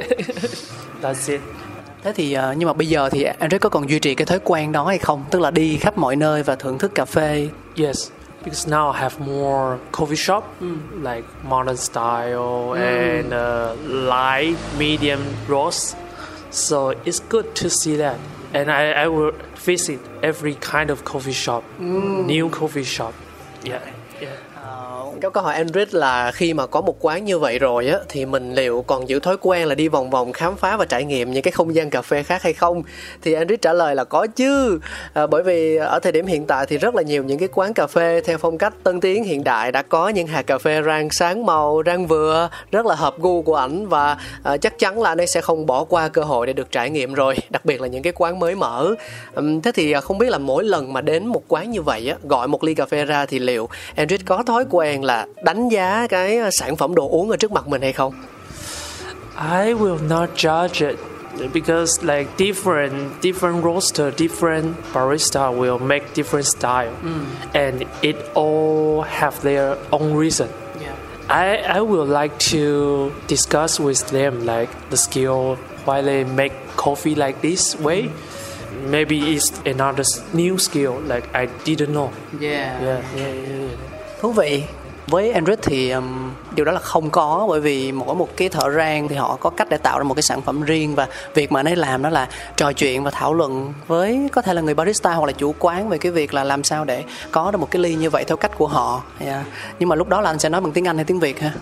that's 1.03 1.33
it 1.33 1.41
thế 2.05 2.13
thì 2.13 2.33
ờ, 2.33 2.55
nhưng 2.59 2.67
mà 2.67 2.73
bây 2.73 2.89
giờ 2.89 3.09
thì 3.13 3.23
Android 3.23 3.61
có 3.61 3.69
còn 3.69 3.91
duy 3.91 3.99
trì 3.99 4.15
cái 4.15 4.27
thói 4.27 4.39
quen 4.45 4.73
đó 4.73 4.85
hay 4.85 4.99
không 4.99 5.25
tức 5.31 5.41
là 5.41 5.51
đi 5.51 5.77
khắp 5.77 5.99
mọi 5.99 6.17
nơi 6.17 6.43
và 6.43 6.55
thưởng 6.57 6.79
thức 6.79 6.95
cà 6.95 7.05
phê 7.05 7.49
Yes, 7.77 8.11
because 8.45 8.71
now 8.71 8.93
I 8.93 9.01
have 9.01 9.27
more 9.27 9.79
coffee 9.93 10.17
shop 10.17 10.45
like 11.03 11.25
modern 11.49 11.77
style 11.77 12.73
and 12.77 13.27
uh, 13.33 13.91
light, 14.09 14.57
medium 14.79 15.21
roast. 15.49 15.97
So 16.51 16.77
it's 17.05 17.21
good 17.31 17.47
to 17.63 17.69
see 17.69 17.97
that. 17.97 18.17
And 18.53 18.71
I, 18.71 18.93
I 19.05 19.09
will 19.09 19.33
visit 19.65 19.99
every 20.23 20.55
kind 20.61 20.91
of 20.91 21.05
coffee 21.05 21.33
shop, 21.33 21.63
new 21.81 22.49
coffee 22.51 22.85
shop. 22.85 23.13
Yeah, 23.65 23.81
yeah. 24.21 24.54
Có 25.23 25.31
câu 25.31 25.43
hỏi 25.43 25.55
Android 25.55 25.89
là 25.95 26.33
khi 26.33 26.55
mà 26.55 26.67
có 26.67 26.81
một 26.81 26.97
quán 27.01 27.25
như 27.25 27.39
vậy 27.39 27.59
rồi 27.59 27.89
á 27.89 27.99
thì 28.09 28.27
mình 28.27 28.55
liệu 28.55 28.85
còn 28.87 29.09
giữ 29.09 29.21
thói 29.21 29.37
quen 29.41 29.69
là 29.69 29.75
đi 29.75 29.89
vòng 29.89 30.11
vòng 30.11 30.33
khám 30.33 30.57
phá 30.57 30.77
và 30.77 30.85
trải 30.85 31.05
nghiệm 31.05 31.33
những 31.33 31.43
cái 31.43 31.53
không 31.53 31.75
gian 31.75 31.91
cà 31.91 32.03
phê 32.03 32.23
khác 32.23 32.43
hay 32.43 32.53
không? 32.53 32.83
Thì 33.23 33.33
Android 33.33 33.61
trả 33.61 33.73
lời 33.73 33.95
là 33.95 34.05
có 34.05 34.27
chứ. 34.27 34.81
À, 35.13 35.27
bởi 35.27 35.43
vì 35.43 35.77
ở 35.77 35.99
thời 36.03 36.13
điểm 36.13 36.27
hiện 36.27 36.47
tại 36.47 36.67
thì 36.67 36.79
rất 36.79 36.95
là 36.95 37.03
nhiều 37.03 37.25
những 37.25 37.39
cái 37.39 37.49
quán 37.55 37.75
cà 37.75 37.87
phê 37.87 38.21
theo 38.25 38.39
phong 38.39 38.59
cách 38.59 38.75
tân 38.83 39.01
tiến 39.01 39.25
hiện 39.25 39.45
đại 39.45 39.73
đã 39.73 39.83
có 39.83 40.09
những 40.09 40.27
hạt 40.27 40.43
cà 40.43 40.59
phê 40.59 40.83
rang 40.87 41.11
sáng 41.11 41.47
màu, 41.47 41.83
rang 41.87 42.07
vừa, 42.07 42.49
rất 42.71 42.87
là 42.87 42.95
hợp 42.95 43.19
gu 43.19 43.43
của 43.43 43.57
ảnh 43.57 43.89
và 43.89 44.17
à, 44.43 44.57
chắc 44.57 44.79
chắn 44.79 45.03
là 45.03 45.11
anh 45.11 45.21
ấy 45.21 45.27
sẽ 45.27 45.41
không 45.41 45.67
bỏ 45.67 45.85
qua 45.85 46.09
cơ 46.09 46.23
hội 46.23 46.47
để 46.47 46.53
được 46.53 46.71
trải 46.71 46.91
nghiệm 46.91 47.15
rồi, 47.15 47.37
đặc 47.51 47.65
biệt 47.65 47.81
là 47.81 47.89
những 47.89 48.03
cái 48.03 48.13
quán 48.17 48.39
mới 48.39 48.55
mở. 48.55 48.95
À, 49.35 49.43
thế 49.63 49.73
thì 49.75 49.93
à, 49.93 50.01
không 50.01 50.19
biết 50.19 50.31
là 50.31 50.39
mỗi 50.39 50.65
lần 50.65 50.93
mà 50.93 51.01
đến 51.01 51.27
một 51.27 51.43
quán 51.49 51.71
như 51.71 51.83
vậy 51.83 52.09
á, 52.09 52.17
gọi 52.23 52.49
một 52.49 52.65
ly 52.65 52.75
cà 52.75 52.87
phê 52.87 53.05
ra 53.05 53.27
thì 53.27 53.39
liệu 53.39 53.69
Android 53.97 54.21
có 54.27 54.43
thói 54.43 54.65
quen 54.71 55.04
là 55.05 55.27
đánh 55.43 55.69
giá 55.69 56.07
cái 56.07 56.39
à, 56.39 56.51
sản 56.51 56.77
phẩm 56.77 56.95
đồ 56.95 57.09
uống 57.09 57.31
ở 57.31 57.37
trước 57.37 57.53
mặt 57.53 57.69
mình 57.69 57.83
hay 57.83 57.93
không? 57.93 58.15
I 59.37 59.75
will 59.75 60.09
not 60.09 60.31
judge 60.37 60.89
it 60.89 60.97
because 61.53 62.03
like 62.03 62.31
different 62.39 62.93
different 63.23 63.65
roaster, 63.65 64.15
different 64.17 64.75
barista 64.93 65.51
will 65.51 65.79
make 65.79 66.05
different 66.15 66.47
style, 66.47 66.93
and 67.53 67.83
it 68.01 68.17
all 68.35 69.03
have 69.03 69.43
their 69.43 69.77
own 69.91 70.17
reason. 70.19 70.49
I, 71.29 71.57
I 71.57 71.81
would 71.81 72.09
like 72.09 72.39
to 72.51 73.11
discuss 73.29 73.81
with 73.81 74.09
them 74.11 74.45
like 74.45 74.69
the 74.91 74.97
skill 74.97 75.57
why 75.87 76.03
they 76.03 76.25
make 76.25 76.53
coffee 76.77 77.15
like 77.15 77.41
this 77.41 77.79
way. 77.81 78.11
Maybe 78.91 79.35
it's 79.35 79.51
another 79.65 80.05
new 80.35 80.59
skill 80.59 81.01
like 81.07 81.35
I 81.35 81.49
didn't 81.65 81.95
know. 81.95 82.13
Yeah. 82.39 82.83
Yeah, 82.83 83.03
yeah, 83.17 83.33
yeah. 83.33 83.49
yeah. 83.49 83.77
Thú 84.21 84.33
vị. 84.33 84.65
Với 85.07 85.33
Android 85.33 85.59
thì 85.63 85.91
um, 85.91 86.31
điều 86.55 86.65
đó 86.65 86.73
là 86.73 86.81
không 86.81 87.11
có 87.11 87.47
bởi 87.49 87.61
vì 87.61 87.93
mỗi 87.93 88.15
một 88.15 88.29
cái 88.37 88.49
thợ 88.49 88.71
rang 88.71 89.09
thì 89.09 89.17
họ 89.17 89.37
có 89.41 89.51
cách 89.51 89.69
để 89.71 89.77
tạo 89.77 89.99
ra 89.99 90.05
một 90.05 90.15
cái 90.15 90.23
sản 90.23 90.43
phẩm 90.43 90.63
riêng 90.63 90.95
và 90.95 91.09
việc 91.35 91.53
mà 91.53 91.61
anh 91.61 91.69
ấy 91.69 91.77
làm 91.77 92.03
đó 92.03 92.11
là 92.11 92.29
trò 92.57 92.73
chuyện 92.73 93.05
và 93.05 93.11
thảo 93.11 93.35
luận 93.35 93.75
với 93.87 94.29
có 94.33 94.43
thể 94.43 94.55
là 94.55 94.61
người 94.61 94.75
barista 94.75 95.15
hoặc 95.15 95.27
là 95.27 95.33
chủ 95.33 95.55
quán 95.59 95.89
về 95.89 95.99
cái 95.99 96.13
việc 96.13 96.35
là 96.35 96.45
làm 96.45 96.65
sao 96.65 96.85
để 96.85 97.05
có 97.31 97.51
được 97.51 97.59
một 97.59 97.71
cái 97.71 97.83
ly 97.83 97.95
như 97.95 98.11
vậy 98.11 98.25
theo 98.25 98.37
cách 98.37 98.53
của 98.59 98.67
họ. 98.67 99.03
Yeah. 99.21 99.45
Nhưng 99.79 99.89
mà 99.89 99.97
lúc 99.97 100.09
đó 100.09 100.21
là 100.21 100.31
anh 100.31 100.39
sẽ 100.39 100.49
nói 100.49 100.61
bằng 100.61 100.73
tiếng 100.73 100.89
Anh 100.89 100.97
hay 100.97 101.05
tiếng 101.05 101.21
Việt 101.21 101.41
ha? 101.41 101.53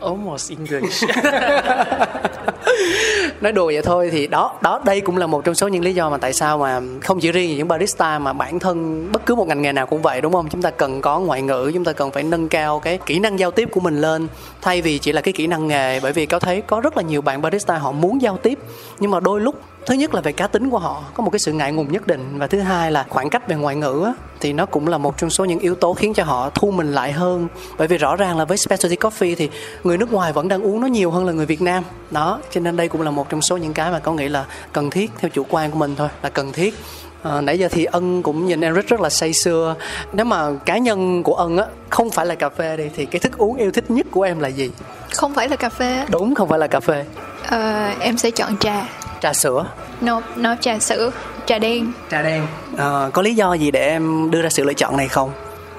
Almost 0.00 0.50
English. 0.50 1.04
nói 3.40 3.52
đùa 3.52 3.66
vậy 3.66 3.82
thôi 3.82 4.08
thì 4.12 4.26
đó 4.26 4.58
đó, 4.60 4.80
đây 4.84 5.00
cũng 5.00 5.16
là 5.16 5.26
một 5.26 5.44
trong 5.44 5.54
số 5.54 5.68
những 5.68 5.84
lý 5.84 5.94
do 5.94 6.10
mà 6.10 6.18
tại 6.18 6.32
sao 6.32 6.58
mà 6.58 6.80
không 7.02 7.20
chỉ 7.20 7.32
riêng 7.32 7.56
những 7.56 7.68
barista 7.68 8.18
mà 8.18 8.32
bản 8.32 8.58
thân 8.58 9.08
bất 9.12 9.26
cứ 9.26 9.34
một 9.34 9.48
ngành 9.48 9.62
nghề 9.62 9.72
nào 9.72 9.86
cũng 9.86 10.02
vậy, 10.02 10.20
đúng 10.20 10.32
không? 10.32 10.48
Chúng 10.48 10.62
ta 10.62 10.70
cần 10.70 11.00
có 11.00 11.20
ngoại 11.20 11.42
ngữ, 11.42 11.70
chúng 11.74 11.84
ta 11.84 11.92
cần 11.92 12.10
phải 12.10 12.22
nâng 12.22 12.48
cao 12.48 12.80
cái 12.80 12.98
kỹ 13.06 13.18
năng 13.18 13.38
giao 13.38 13.50
tiếp 13.50 13.68
của 13.72 13.80
mình 13.80 14.00
lên. 14.00 14.28
Thay 14.62 14.82
vì 14.82 14.98
chỉ 14.98 15.12
là 15.12 15.20
cái 15.20 15.32
kỹ 15.32 15.46
năng 15.46 15.66
nghề, 15.68 16.00
bởi 16.00 16.12
vì 16.12 16.26
cáo 16.26 16.40
thấy 16.40 16.60
có 16.60 16.80
rất 16.80 16.96
là 16.96 17.02
nhiều 17.02 17.22
bạn 17.22 17.42
barista 17.42 17.78
họ 17.78 17.92
muốn 17.92 18.22
giao 18.22 18.36
tiếp, 18.36 18.58
nhưng 18.98 19.10
mà 19.10 19.20
đôi 19.20 19.40
lúc 19.40 19.54
thứ 19.88 19.94
nhất 19.94 20.14
là 20.14 20.20
về 20.20 20.32
cá 20.32 20.46
tính 20.46 20.70
của 20.70 20.78
họ 20.78 21.04
có 21.14 21.22
một 21.22 21.30
cái 21.30 21.38
sự 21.38 21.52
ngại 21.52 21.72
ngùng 21.72 21.92
nhất 21.92 22.06
định. 22.06 22.38
Và 22.38 22.46
thứ 22.46 22.60
hai 22.60 22.92
là 22.92 23.06
khoảng 23.08 23.30
cách 23.30 23.48
về 23.48 23.56
ngoại 23.56 23.76
ngữ 23.76 24.02
á, 24.06 24.12
thì 24.40 24.52
nó 24.52 24.66
cũng 24.66 24.88
là 24.88 24.98
một 24.98 25.18
trong 25.18 25.30
số 25.30 25.44
những 25.44 25.58
yếu 25.58 25.74
tố 25.74 25.94
khiến 25.94 26.14
cho 26.14 26.24
họ 26.24 26.50
thu 26.54 26.70
mình 26.70 26.92
lại 26.92 27.12
hơn. 27.12 27.48
Bởi 27.78 27.88
vì 27.88 27.98
rõ 27.98 28.16
ràng 28.16 28.38
là 28.38 28.44
với 28.44 28.58
specialty 28.58 28.96
coffee 28.96 29.34
thì 29.38 29.50
người 29.84 29.98
nước 29.98 30.12
ngoài 30.12 30.32
vẫn 30.32 30.48
đang 30.48 30.62
uống 30.62 30.80
nó 30.80 30.86
nhiều 30.86 31.10
hơn 31.10 31.26
là 31.26 31.32
người 31.32 31.46
Việt 31.46 31.62
Nam. 31.62 31.84
Đó 32.10 32.40
cho 32.50 32.60
nên 32.60 32.76
đây 32.76 32.88
cũng 32.88 33.02
là 33.02 33.10
một 33.10 33.28
trong 33.28 33.42
số 33.42 33.56
những 33.56 33.72
cái 33.72 33.90
mà 33.90 33.98
có 33.98 34.12
nghĩ 34.12 34.28
là 34.28 34.44
cần 34.72 34.90
thiết 34.90 35.10
theo 35.18 35.28
chủ 35.28 35.46
quan 35.50 35.70
của 35.70 35.78
mình 35.78 35.94
thôi 35.96 36.08
là 36.22 36.28
cần 36.28 36.52
thiết. 36.52 36.74
À, 37.22 37.40
nãy 37.40 37.58
giờ 37.58 37.68
thì 37.70 37.84
ân 37.84 38.22
cũng 38.22 38.46
nhìn 38.46 38.60
Enric 38.60 38.88
rất 38.88 39.00
là 39.00 39.10
say 39.10 39.32
sưa. 39.32 39.74
Nếu 40.12 40.24
mà 40.24 40.50
cá 40.64 40.78
nhân 40.78 41.22
của 41.22 41.34
ân 41.34 41.56
á 41.58 41.64
không 41.88 42.10
phải 42.10 42.26
là 42.26 42.34
cà 42.34 42.48
phê 42.48 42.76
đi 42.76 42.84
thì 42.96 43.06
cái 43.06 43.20
thức 43.20 43.38
uống 43.38 43.56
yêu 43.56 43.70
thích 43.70 43.90
nhất 43.90 44.06
của 44.10 44.22
em 44.22 44.40
là 44.40 44.48
gì? 44.48 44.70
Không 45.14 45.34
phải 45.34 45.48
là 45.48 45.56
cà 45.56 45.68
phê. 45.68 46.04
đúng 46.10 46.34
không 46.34 46.48
phải 46.48 46.58
là 46.58 46.66
cà 46.66 46.80
phê. 46.80 47.04
Ờ, 47.48 47.90
em 48.00 48.18
sẽ 48.18 48.30
chọn 48.30 48.56
trà. 48.56 48.86
Trà 49.20 49.32
sữa 49.32 49.66
No, 50.00 50.20
no 50.36 50.54
trà 50.60 50.78
sữa, 50.78 51.10
trà 51.46 51.58
đen. 51.58 51.92
trà 52.10 52.22
đen 52.22 52.46
à, 52.76 53.10
có 53.12 53.22
lý 53.22 53.34
do 53.34 53.54
gì 53.54 53.70
để 53.70 53.88
em 53.88 54.30
đưa 54.30 54.42
ra 54.42 54.48
sự 54.50 54.64
lựa 54.64 54.74
chọn 54.74 54.96
này 54.96 55.08
không 55.08 55.30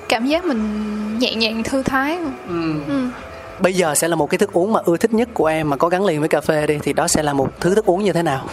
Cảm 0.10 0.26
giác 0.28 0.46
mình 0.46 1.20
nhẹ 1.20 1.36
nhàng 1.36 1.64
thư 1.64 1.84
thái. 1.84 2.18
Ừ. 2.48 2.74
bây 3.60 3.74
giờ 3.74 3.96
sẽ 3.96 4.08
là 4.08 4.16
một 4.16 4.30
cái 4.30 4.38
thức 4.38 4.54
uống 4.54 4.74
mà 4.74 4.80
ưa 4.86 4.98
thích 4.98 5.14
nhất 5.14 5.30
của 5.34 5.46
em 5.46 5.70
mà 5.70 5.78
có 5.78 5.90
gắn 5.90 6.06
liền 6.06 6.20
với 6.20 6.30
cà 6.30 6.42
phê 6.42 6.68
đi 6.68 6.80
thì 6.84 6.94
đó 6.94 7.08
sẽ 7.08 7.24
là 7.24 7.34
một 7.34 7.50
thứ 7.60 7.76
thức 7.76 7.86
uống 7.86 8.04
như 8.04 8.14
thế 8.14 8.24
nào 8.24 8.46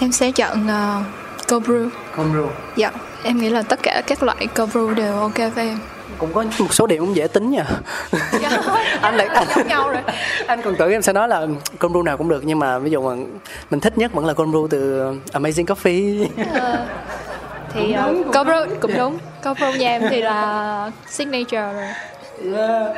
Em 0.00 0.12
sẽ 0.12 0.30
chọn 0.32 0.66
uh, 0.66 1.04
cold 1.48 1.66
brew. 1.66 1.88
cold 2.16 2.30
brew 2.32 2.46
Dạ, 2.76 2.90
em 3.22 3.38
nghĩ 3.38 3.48
là 3.48 3.62
tất 3.62 3.80
cả 3.82 4.02
các 4.06 4.22
loại 4.22 4.46
cold 4.56 4.70
brew 4.76 4.94
đều 4.94 5.20
ok 5.20 5.36
với 5.54 5.68
em. 5.68 5.78
Cũng 6.18 6.32
có 6.32 6.44
một 6.58 6.74
số 6.74 6.86
điểm 6.86 7.00
cũng 7.06 7.16
dễ 7.16 7.26
tính 7.28 7.50
nha 7.50 7.64
anh 9.00 9.16
lại 9.16 9.26
anh, 9.26 9.46
Giống 9.56 9.66
nhau 9.66 9.88
rồi. 9.88 10.02
anh 10.46 10.62
còn 10.62 10.74
tưởng 10.76 10.90
em 10.90 11.02
sẽ 11.02 11.12
nói 11.12 11.28
là 11.28 11.46
cold 11.78 11.96
brew 11.96 12.02
nào 12.02 12.16
cũng 12.16 12.28
được 12.28 12.42
nhưng 12.44 12.58
mà 12.58 12.78
ví 12.78 12.90
dụ 12.90 13.02
mà 13.10 13.22
mình 13.70 13.80
thích 13.80 13.98
nhất 13.98 14.12
vẫn 14.12 14.26
là 14.26 14.32
cold 14.32 14.54
brew 14.54 14.68
từ 14.68 15.02
Amazing 15.32 15.64
Coffee 15.64 16.26
Thì 17.74 17.94
uh, 18.10 18.34
cold 18.34 18.48
brew 18.48 18.66
cũng 18.80 18.96
đúng. 18.96 19.18
Cold 19.44 19.58
brew 19.58 19.76
nhà 19.78 19.88
em 19.88 20.02
thì 20.10 20.22
là 20.22 20.90
signature 21.08 21.72
rồi. 21.72 22.94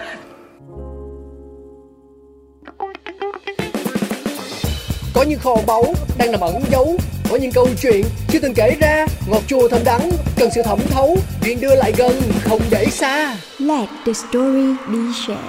Có 5.20 5.26
những 5.26 5.38
kho 5.38 5.56
báu 5.66 5.84
đang 6.18 6.32
nằm 6.32 6.40
ẩn 6.40 6.62
giấu 6.70 6.96
Có 7.30 7.36
những 7.36 7.52
câu 7.52 7.68
chuyện 7.82 8.04
chưa 8.28 8.38
từng 8.38 8.54
kể 8.54 8.76
ra 8.80 9.06
Ngọt 9.26 9.42
chua 9.46 9.68
thơm 9.68 9.84
đắng 9.84 10.10
Cần 10.36 10.50
sự 10.54 10.62
thẩm 10.62 10.78
thấu 10.90 11.16
Chuyện 11.42 11.60
đưa 11.60 11.74
lại 11.74 11.92
gần 11.96 12.22
Không 12.44 12.60
để 12.70 12.86
xa 12.86 13.36
Let 13.58 13.88
the 14.06 14.12
story 14.12 14.74
be 14.88 14.98
shared. 15.26 15.44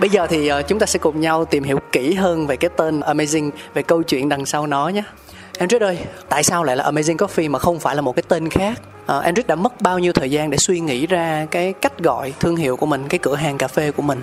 Bây 0.00 0.10
giờ 0.10 0.26
thì 0.26 0.48
ờ, 0.48 0.62
chúng 0.62 0.78
ta 0.78 0.86
sẽ 0.86 0.98
cùng 0.98 1.20
nhau 1.20 1.44
tìm 1.44 1.62
hiểu 1.62 1.78
kỹ 1.92 2.14
hơn 2.14 2.46
về 2.46 2.56
cái 2.56 2.70
tên 2.76 3.00
Amazing, 3.00 3.50
về 3.74 3.82
câu 3.82 4.02
chuyện 4.02 4.28
đằng 4.28 4.46
sau 4.46 4.66
nó 4.66 4.88
nhé. 4.88 5.02
Andrew 5.58 5.80
ơi, 5.80 5.98
tại 6.28 6.42
sao 6.42 6.64
lại 6.64 6.76
là 6.76 6.90
Amazing 6.90 7.16
Coffee 7.16 7.50
mà 7.50 7.58
không 7.58 7.80
phải 7.80 7.96
là 7.96 8.00
một 8.00 8.16
cái 8.16 8.22
tên 8.28 8.48
khác? 8.48 8.80
Uh, 9.02 9.08
Andrew 9.24 9.42
đã 9.46 9.54
mất 9.54 9.80
bao 9.80 9.98
nhiêu 9.98 10.12
thời 10.12 10.30
gian 10.30 10.50
để 10.50 10.58
suy 10.58 10.80
nghĩ 10.80 11.06
ra 11.06 11.46
cái 11.50 11.72
cách 11.72 11.98
gọi 11.98 12.32
thương 12.40 12.56
hiệu 12.56 12.76
của 12.76 12.86
mình, 12.86 13.04
cái 13.08 13.18
cửa 13.18 13.34
hàng 13.34 13.58
cà 13.58 13.68
phê 13.68 13.90
của 13.90 14.02
mình? 14.02 14.22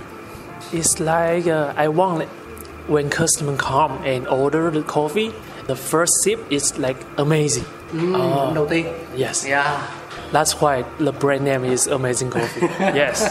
It's 0.71 0.99
like 0.99 1.53
uh, 1.53 1.77
I 1.77 1.85
want 1.85 2.19
it. 2.19 2.42
When 2.87 3.09
customer 3.09 3.55
come 3.57 3.91
and 4.05 4.27
order 4.27 4.69
the 4.71 4.83
coffee, 4.83 5.31
the 5.67 5.75
first 5.75 6.11
sip 6.23 6.39
is 6.51 6.77
like 6.77 6.97
amazing. 7.17 7.65
Oh, 7.95 8.51
đầu 8.55 8.65
tiên. 8.67 8.85
yes, 9.15 9.45
Yeah. 9.45 9.81
that's 10.31 10.59
why 10.59 10.83
the 10.99 11.11
brand 11.11 11.43
name 11.45 11.63
is 11.63 11.85
Amazing 11.87 12.31
Coffee. 12.31 12.67
yes, 12.79 13.21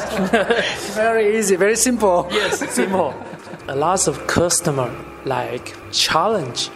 Very 0.95 1.37
easy, 1.39 1.57
very 1.57 1.75
simple. 1.77 2.29
yes, 2.31 2.59
simple. 2.73 3.13
A 3.69 3.75
lot 3.75 4.07
of 4.09 4.25
customer 4.29 4.91
like 5.25 5.75
challenge, 5.91 6.71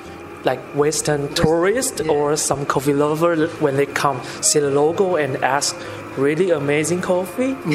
like 0.44 0.60
Western 0.74 1.28
tourist 1.34 2.00
or 2.08 2.36
some 2.36 2.66
coffee 2.66 2.92
lover 2.92 3.46
when 3.60 3.76
they 3.76 3.86
come 3.86 4.20
see 4.40 4.60
the 4.60 4.70
logo 4.70 5.16
and 5.16 5.36
ask, 5.44 5.76
"Really 6.16 6.50
amazing 6.50 7.00
coffee?" 7.02 7.56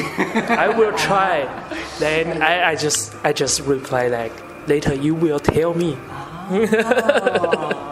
I 0.66 0.68
will 0.68 0.92
try. 0.96 1.46
Then 1.98 2.42
I, 2.42 2.72
I 2.72 2.76
just 2.76 3.14
I 3.24 3.32
just 3.32 3.60
reply 3.66 4.08
like, 4.08 4.32
"Later 4.66 4.94
you 4.94 5.14
will 5.14 5.40
tell 5.40 5.74
me." 5.74 5.96
Ah. 6.50 7.91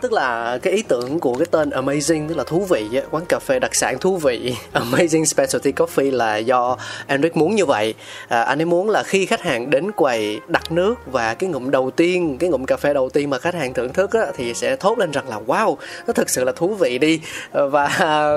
Tức 0.00 0.12
là 0.12 0.58
cái 0.62 0.72
ý 0.72 0.82
tưởng 0.82 1.20
của 1.20 1.34
cái 1.34 1.46
tên 1.50 1.70
amazing 1.70 2.28
tức 2.28 2.36
là 2.36 2.44
thú 2.44 2.64
vị 2.64 2.88
quán 3.10 3.24
cà 3.28 3.38
phê 3.38 3.58
đặc 3.58 3.74
sản 3.74 3.98
thú 3.98 4.16
vị. 4.16 4.54
Amazing 4.72 5.24
specialty 5.24 5.72
coffee 5.72 6.16
là 6.16 6.36
do 6.36 6.76
Enric 7.06 7.36
muốn 7.36 7.54
như 7.54 7.66
vậy. 7.66 7.94
À, 8.28 8.42
anh 8.42 8.60
ấy 8.60 8.64
muốn 8.64 8.90
là 8.90 9.02
khi 9.02 9.26
khách 9.26 9.42
hàng 9.42 9.70
đến 9.70 9.92
quầy 9.92 10.40
đặt 10.48 10.72
nước 10.72 10.94
và 11.06 11.34
cái 11.34 11.50
ngụm 11.50 11.70
đầu 11.70 11.90
tiên 11.90 12.36
cái 12.40 12.50
ngụm 12.50 12.64
cà 12.64 12.76
phê 12.76 12.94
đầu 12.94 13.10
tiên 13.10 13.30
mà 13.30 13.38
khách 13.38 13.54
hàng 13.54 13.74
thưởng 13.74 13.92
thức 13.92 14.12
á, 14.12 14.26
thì 14.36 14.54
sẽ 14.54 14.76
thốt 14.76 14.98
lên 14.98 15.10
rằng 15.10 15.28
là 15.28 15.40
wow 15.46 15.76
nó 16.06 16.12
thực 16.12 16.30
sự 16.30 16.44
là 16.44 16.52
thú 16.52 16.74
vị 16.74 16.98
đi. 16.98 17.20
À, 17.52 17.62
và 17.66 17.88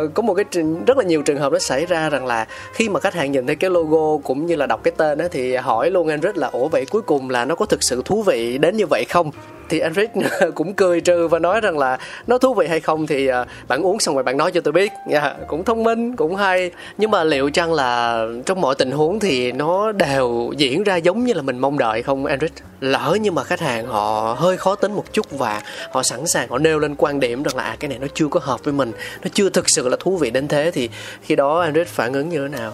có 0.14 0.24
một 0.24 0.34
cái 0.34 0.46
rất 0.88 0.98
là 0.98 1.04
nhiều 1.04 1.22
trường 1.22 1.38
hợp 1.38 1.52
nó 1.54 1.60
xảy 1.60 1.86
ra 1.86 2.10
rằng 2.10 2.26
là 2.26 2.48
khi 2.74 2.90
mà 2.90 3.00
khách 3.00 3.14
hàng 3.14 3.32
nhìn 3.32 3.48
thấy 3.48 3.56
cái 3.56 3.70
logo 3.70 4.18
cũng 4.24 4.46
như 4.46 4.56
là 4.56 4.66
đọc 4.66 4.84
cái 4.84 4.92
tên 4.98 5.18
á 5.18 5.28
thì 5.32 5.56
hỏi 5.56 5.92
luôn 5.92 6.08
Enric 6.08 6.38
là 6.38 6.48
ủa 6.48 6.68
vậy 6.68 6.86
cuối 6.86 7.02
cùng 7.02 7.30
là 7.30 7.46
nó 7.46 7.56
có 7.56 7.66
thực 7.66 7.84
sự 7.84 8.02
thú 8.06 8.24
vị 8.24 8.58
đến 8.58 8.78
như 8.78 8.86
vậy 8.86 9.06
không? 9.10 9.32
Thì 9.70 9.80
anh 9.80 9.94
Rick 9.94 10.14
cũng 10.56 10.74
cười 10.74 11.02
trừ 11.02 11.28
và 11.28 11.40
nói 11.40 11.62
rằng 11.62 11.78
là 11.78 11.98
nó 12.28 12.38
thú 12.38 12.54
vị 12.54 12.68
hay 12.68 12.80
không 12.80 13.08
thì 13.08 13.28
à, 13.28 13.46
bạn 13.68 13.86
uống 13.86 14.00
xong 14.00 14.16
rồi 14.16 14.24
bạn 14.24 14.38
nói 14.38 14.52
cho 14.52 14.62
tôi 14.62 14.72
biết. 14.72 14.92
Yeah, 15.12 15.38
cũng 15.48 15.64
thông 15.64 15.84
minh 15.84 16.16
cũng 16.16 16.36
hay. 16.36 16.72
Nhưng 16.98 17.12
mà 17.12 17.24
liệu 17.24 17.50
chăng 17.50 17.74
là 17.74 18.24
trong 18.46 18.62
mọi 18.62 18.76
tình 18.76 18.92
huống 18.92 19.20
thì 19.20 19.52
nó 19.52 19.92
đều 19.92 20.54
diễn 20.58 20.84
ra 20.84 20.96
giống 20.96 21.24
như 21.24 21.34
là 21.34 21.42
mình 21.42 21.60
mong 21.60 21.78
đợi 21.78 22.04
không 22.04 22.26
Enric 22.26 22.54
lỡ 22.80 23.18
nhưng 23.22 23.36
mà 23.36 23.44
khách 23.44 23.60
hàng 23.60 23.88
họ 23.88 24.36
hơi 24.40 24.58
khó 24.58 24.76
tính 24.76 24.94
một 24.94 25.14
chút 25.14 25.32
và 25.32 25.62
họ 25.92 26.04
sẵn 26.04 26.28
sàng 26.28 26.50
họ 26.50 26.58
nêu 26.58 26.80
lên 26.80 26.96
quan 26.96 27.20
điểm 27.20 27.44
rằng 27.44 27.56
là 27.56 27.64
à, 27.64 27.76
cái 27.80 27.90
này 27.90 28.00
nó 28.00 28.08
chưa 28.14 28.28
có 28.28 28.40
hợp 28.44 28.64
với 28.64 28.74
mình 28.74 28.92
nó 29.24 29.30
chưa 29.34 29.50
thực 29.50 29.70
sự 29.70 29.90
là 29.90 29.98
thú 30.00 30.18
vị 30.18 30.30
đến 30.30 30.48
thế 30.48 30.72
thì 30.72 30.90
khi 31.22 31.36
đó 31.36 31.62
Enric 31.62 31.88
phản 31.88 32.14
ứng 32.14 32.30
như 32.30 32.48
thế 32.48 32.58
nào? 32.58 32.74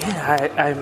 Yeah, 0.00 0.40
I, 0.40 0.48
I 0.64 0.74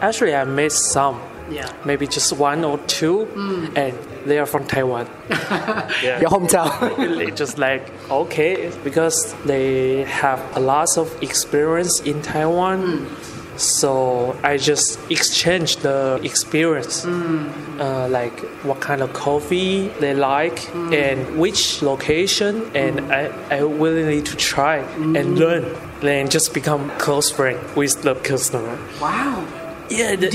actually 0.00 0.34
I 0.34 0.44
made 0.44 0.68
some. 0.68 1.18
Yeah. 1.50 1.72
maybe 1.84 2.06
just 2.06 2.32
one 2.32 2.64
or 2.64 2.78
two, 2.86 3.26
mm. 3.34 3.76
and 3.76 3.96
they 4.26 4.38
are 4.38 4.46
from 4.46 4.66
Taiwan. 4.66 5.08
yeah. 5.30 6.20
Your 6.20 6.30
hometown. 6.30 7.34
just 7.36 7.58
like 7.58 7.88
okay, 8.10 8.72
because 8.84 9.34
they 9.44 10.04
have 10.04 10.40
a 10.56 10.60
lot 10.60 10.96
of 10.98 11.22
experience 11.22 12.00
in 12.00 12.22
Taiwan. 12.22 12.82
Mm. 12.82 13.34
So 13.58 14.38
I 14.44 14.56
just 14.56 15.00
exchange 15.10 15.78
the 15.78 16.20
experience, 16.22 17.04
mm. 17.04 17.50
uh, 17.80 18.08
like 18.08 18.38
what 18.62 18.80
kind 18.80 19.02
of 19.02 19.12
coffee 19.12 19.88
they 19.98 20.14
like 20.14 20.60
mm. 20.60 20.94
and 20.94 21.40
which 21.40 21.82
location, 21.82 22.70
and 22.72 23.00
mm. 23.00 23.10
I 23.10 23.56
I 23.56 23.64
willingly 23.64 24.22
to 24.22 24.36
try 24.36 24.76
and 24.76 25.16
mm. 25.16 25.38
learn, 25.38 25.76
then 26.00 26.28
just 26.28 26.54
become 26.54 26.88
close 26.98 27.32
friend 27.32 27.58
with 27.74 28.02
the 28.02 28.14
customer. 28.14 28.78
Wow 29.00 29.44
yeah, 29.90 30.16
the, 30.16 30.30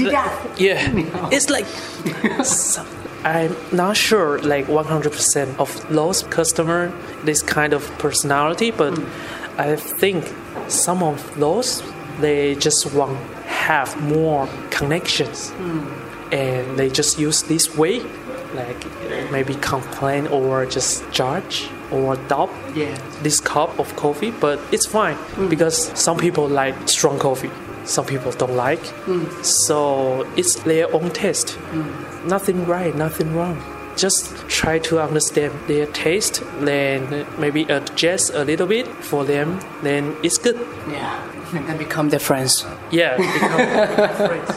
yeah. 0.58 0.88
No. 1.14 1.30
It's 1.32 1.50
like 1.50 1.66
I'm 3.26 3.56
not 3.72 3.96
sure, 3.96 4.40
like 4.40 4.68
100% 4.68 5.58
of 5.58 5.90
those 5.90 6.24
customer 6.24 6.92
this 7.24 7.42
kind 7.42 7.74
of 7.74 7.90
personality, 7.98 8.72
but 8.72 8.94
mm. 8.94 9.08
I 9.58 9.78
think 9.78 10.26
some 10.68 11.02
of 11.02 11.40
those 11.40 11.82
they 12.20 12.56
just 12.56 12.94
want 12.94 13.18
have 13.46 14.00
more 14.02 14.48
connections, 14.72 15.52
mm. 15.52 16.34
and 16.34 16.78
they 16.78 16.90
just 16.90 17.18
use 17.18 17.44
this 17.44 17.76
way, 17.78 18.02
like 18.56 18.86
maybe 19.32 19.56
complain 19.56 20.28
or 20.28 20.66
just 20.66 21.10
judge 21.12 21.70
or 21.92 22.18
doubt 22.28 22.52
yeah. 22.76 22.98
this 23.22 23.40
cup 23.40 23.80
of 23.80 23.96
coffee. 23.96 24.32
But 24.32 24.60
it's 24.72 24.86
fine 24.86 25.16
mm. 25.16 25.50
because 25.50 25.98
some 25.98 26.18
people 26.18 26.48
like 26.48 26.76
strong 26.90 27.20
coffee 27.20 27.52
some 27.86 28.06
people 28.06 28.32
don't 28.32 28.56
like. 28.56 28.82
Mm. 29.06 29.44
So 29.44 30.28
it's 30.36 30.56
their 30.64 30.94
own 30.94 31.12
taste. 31.12 31.58
Mm. 31.72 32.28
Nothing 32.28 32.66
right, 32.66 32.96
nothing 32.96 33.36
wrong. 33.36 33.62
Just 33.96 34.48
try 34.48 34.80
to 34.80 35.00
understand 35.00 35.54
their 35.68 35.86
taste, 35.88 36.42
then 36.62 37.28
maybe 37.38 37.64
adjust 37.64 38.34
a 38.34 38.44
little 38.44 38.66
bit 38.66 38.88
for 38.88 39.24
them, 39.24 39.60
then 39.84 40.16
it's 40.24 40.40
good. 40.40 40.56
Yeah, 40.90 41.56
and 41.56 41.68
then 41.68 41.78
become 41.78 42.10
their 42.10 42.20
friends. 42.20 42.66
Yeah, 42.90 43.18
become 43.18 44.28
friends. 44.28 44.50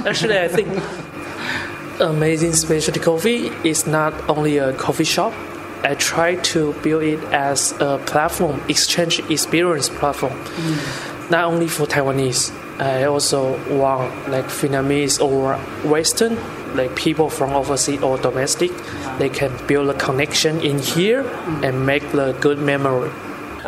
Actually, 0.06 0.38
I 0.40 0.48
think 0.48 0.82
Amazing 2.00 2.54
Specialty 2.54 2.98
Coffee 2.98 3.46
is 3.62 3.86
not 3.86 4.12
only 4.28 4.58
a 4.58 4.72
coffee 4.72 5.04
shop. 5.04 5.32
I 5.84 5.94
try 5.94 6.36
to 6.36 6.72
build 6.82 7.04
it 7.04 7.22
as 7.24 7.72
a 7.78 7.98
platform, 8.06 8.60
exchange 8.68 9.20
experience 9.30 9.88
platform. 9.88 10.32
Mm 10.32 11.13
not 11.30 11.44
only 11.44 11.68
for 11.68 11.86
Taiwanese. 11.86 12.52
I 12.80 13.04
also 13.04 13.52
want 13.76 14.28
like 14.28 14.46
Vietnamese 14.46 15.20
or 15.20 15.56
Western, 15.88 16.36
like 16.74 16.94
people 16.96 17.30
from 17.30 17.52
overseas 17.52 18.02
or 18.02 18.18
domestic, 18.18 18.72
they 19.18 19.28
can 19.28 19.52
build 19.66 19.90
a 19.90 19.94
connection 19.94 20.60
in 20.60 20.78
here 20.78 21.22
and 21.62 21.86
make 21.86 22.10
the 22.10 22.32
good 22.40 22.58
memory. 22.58 23.10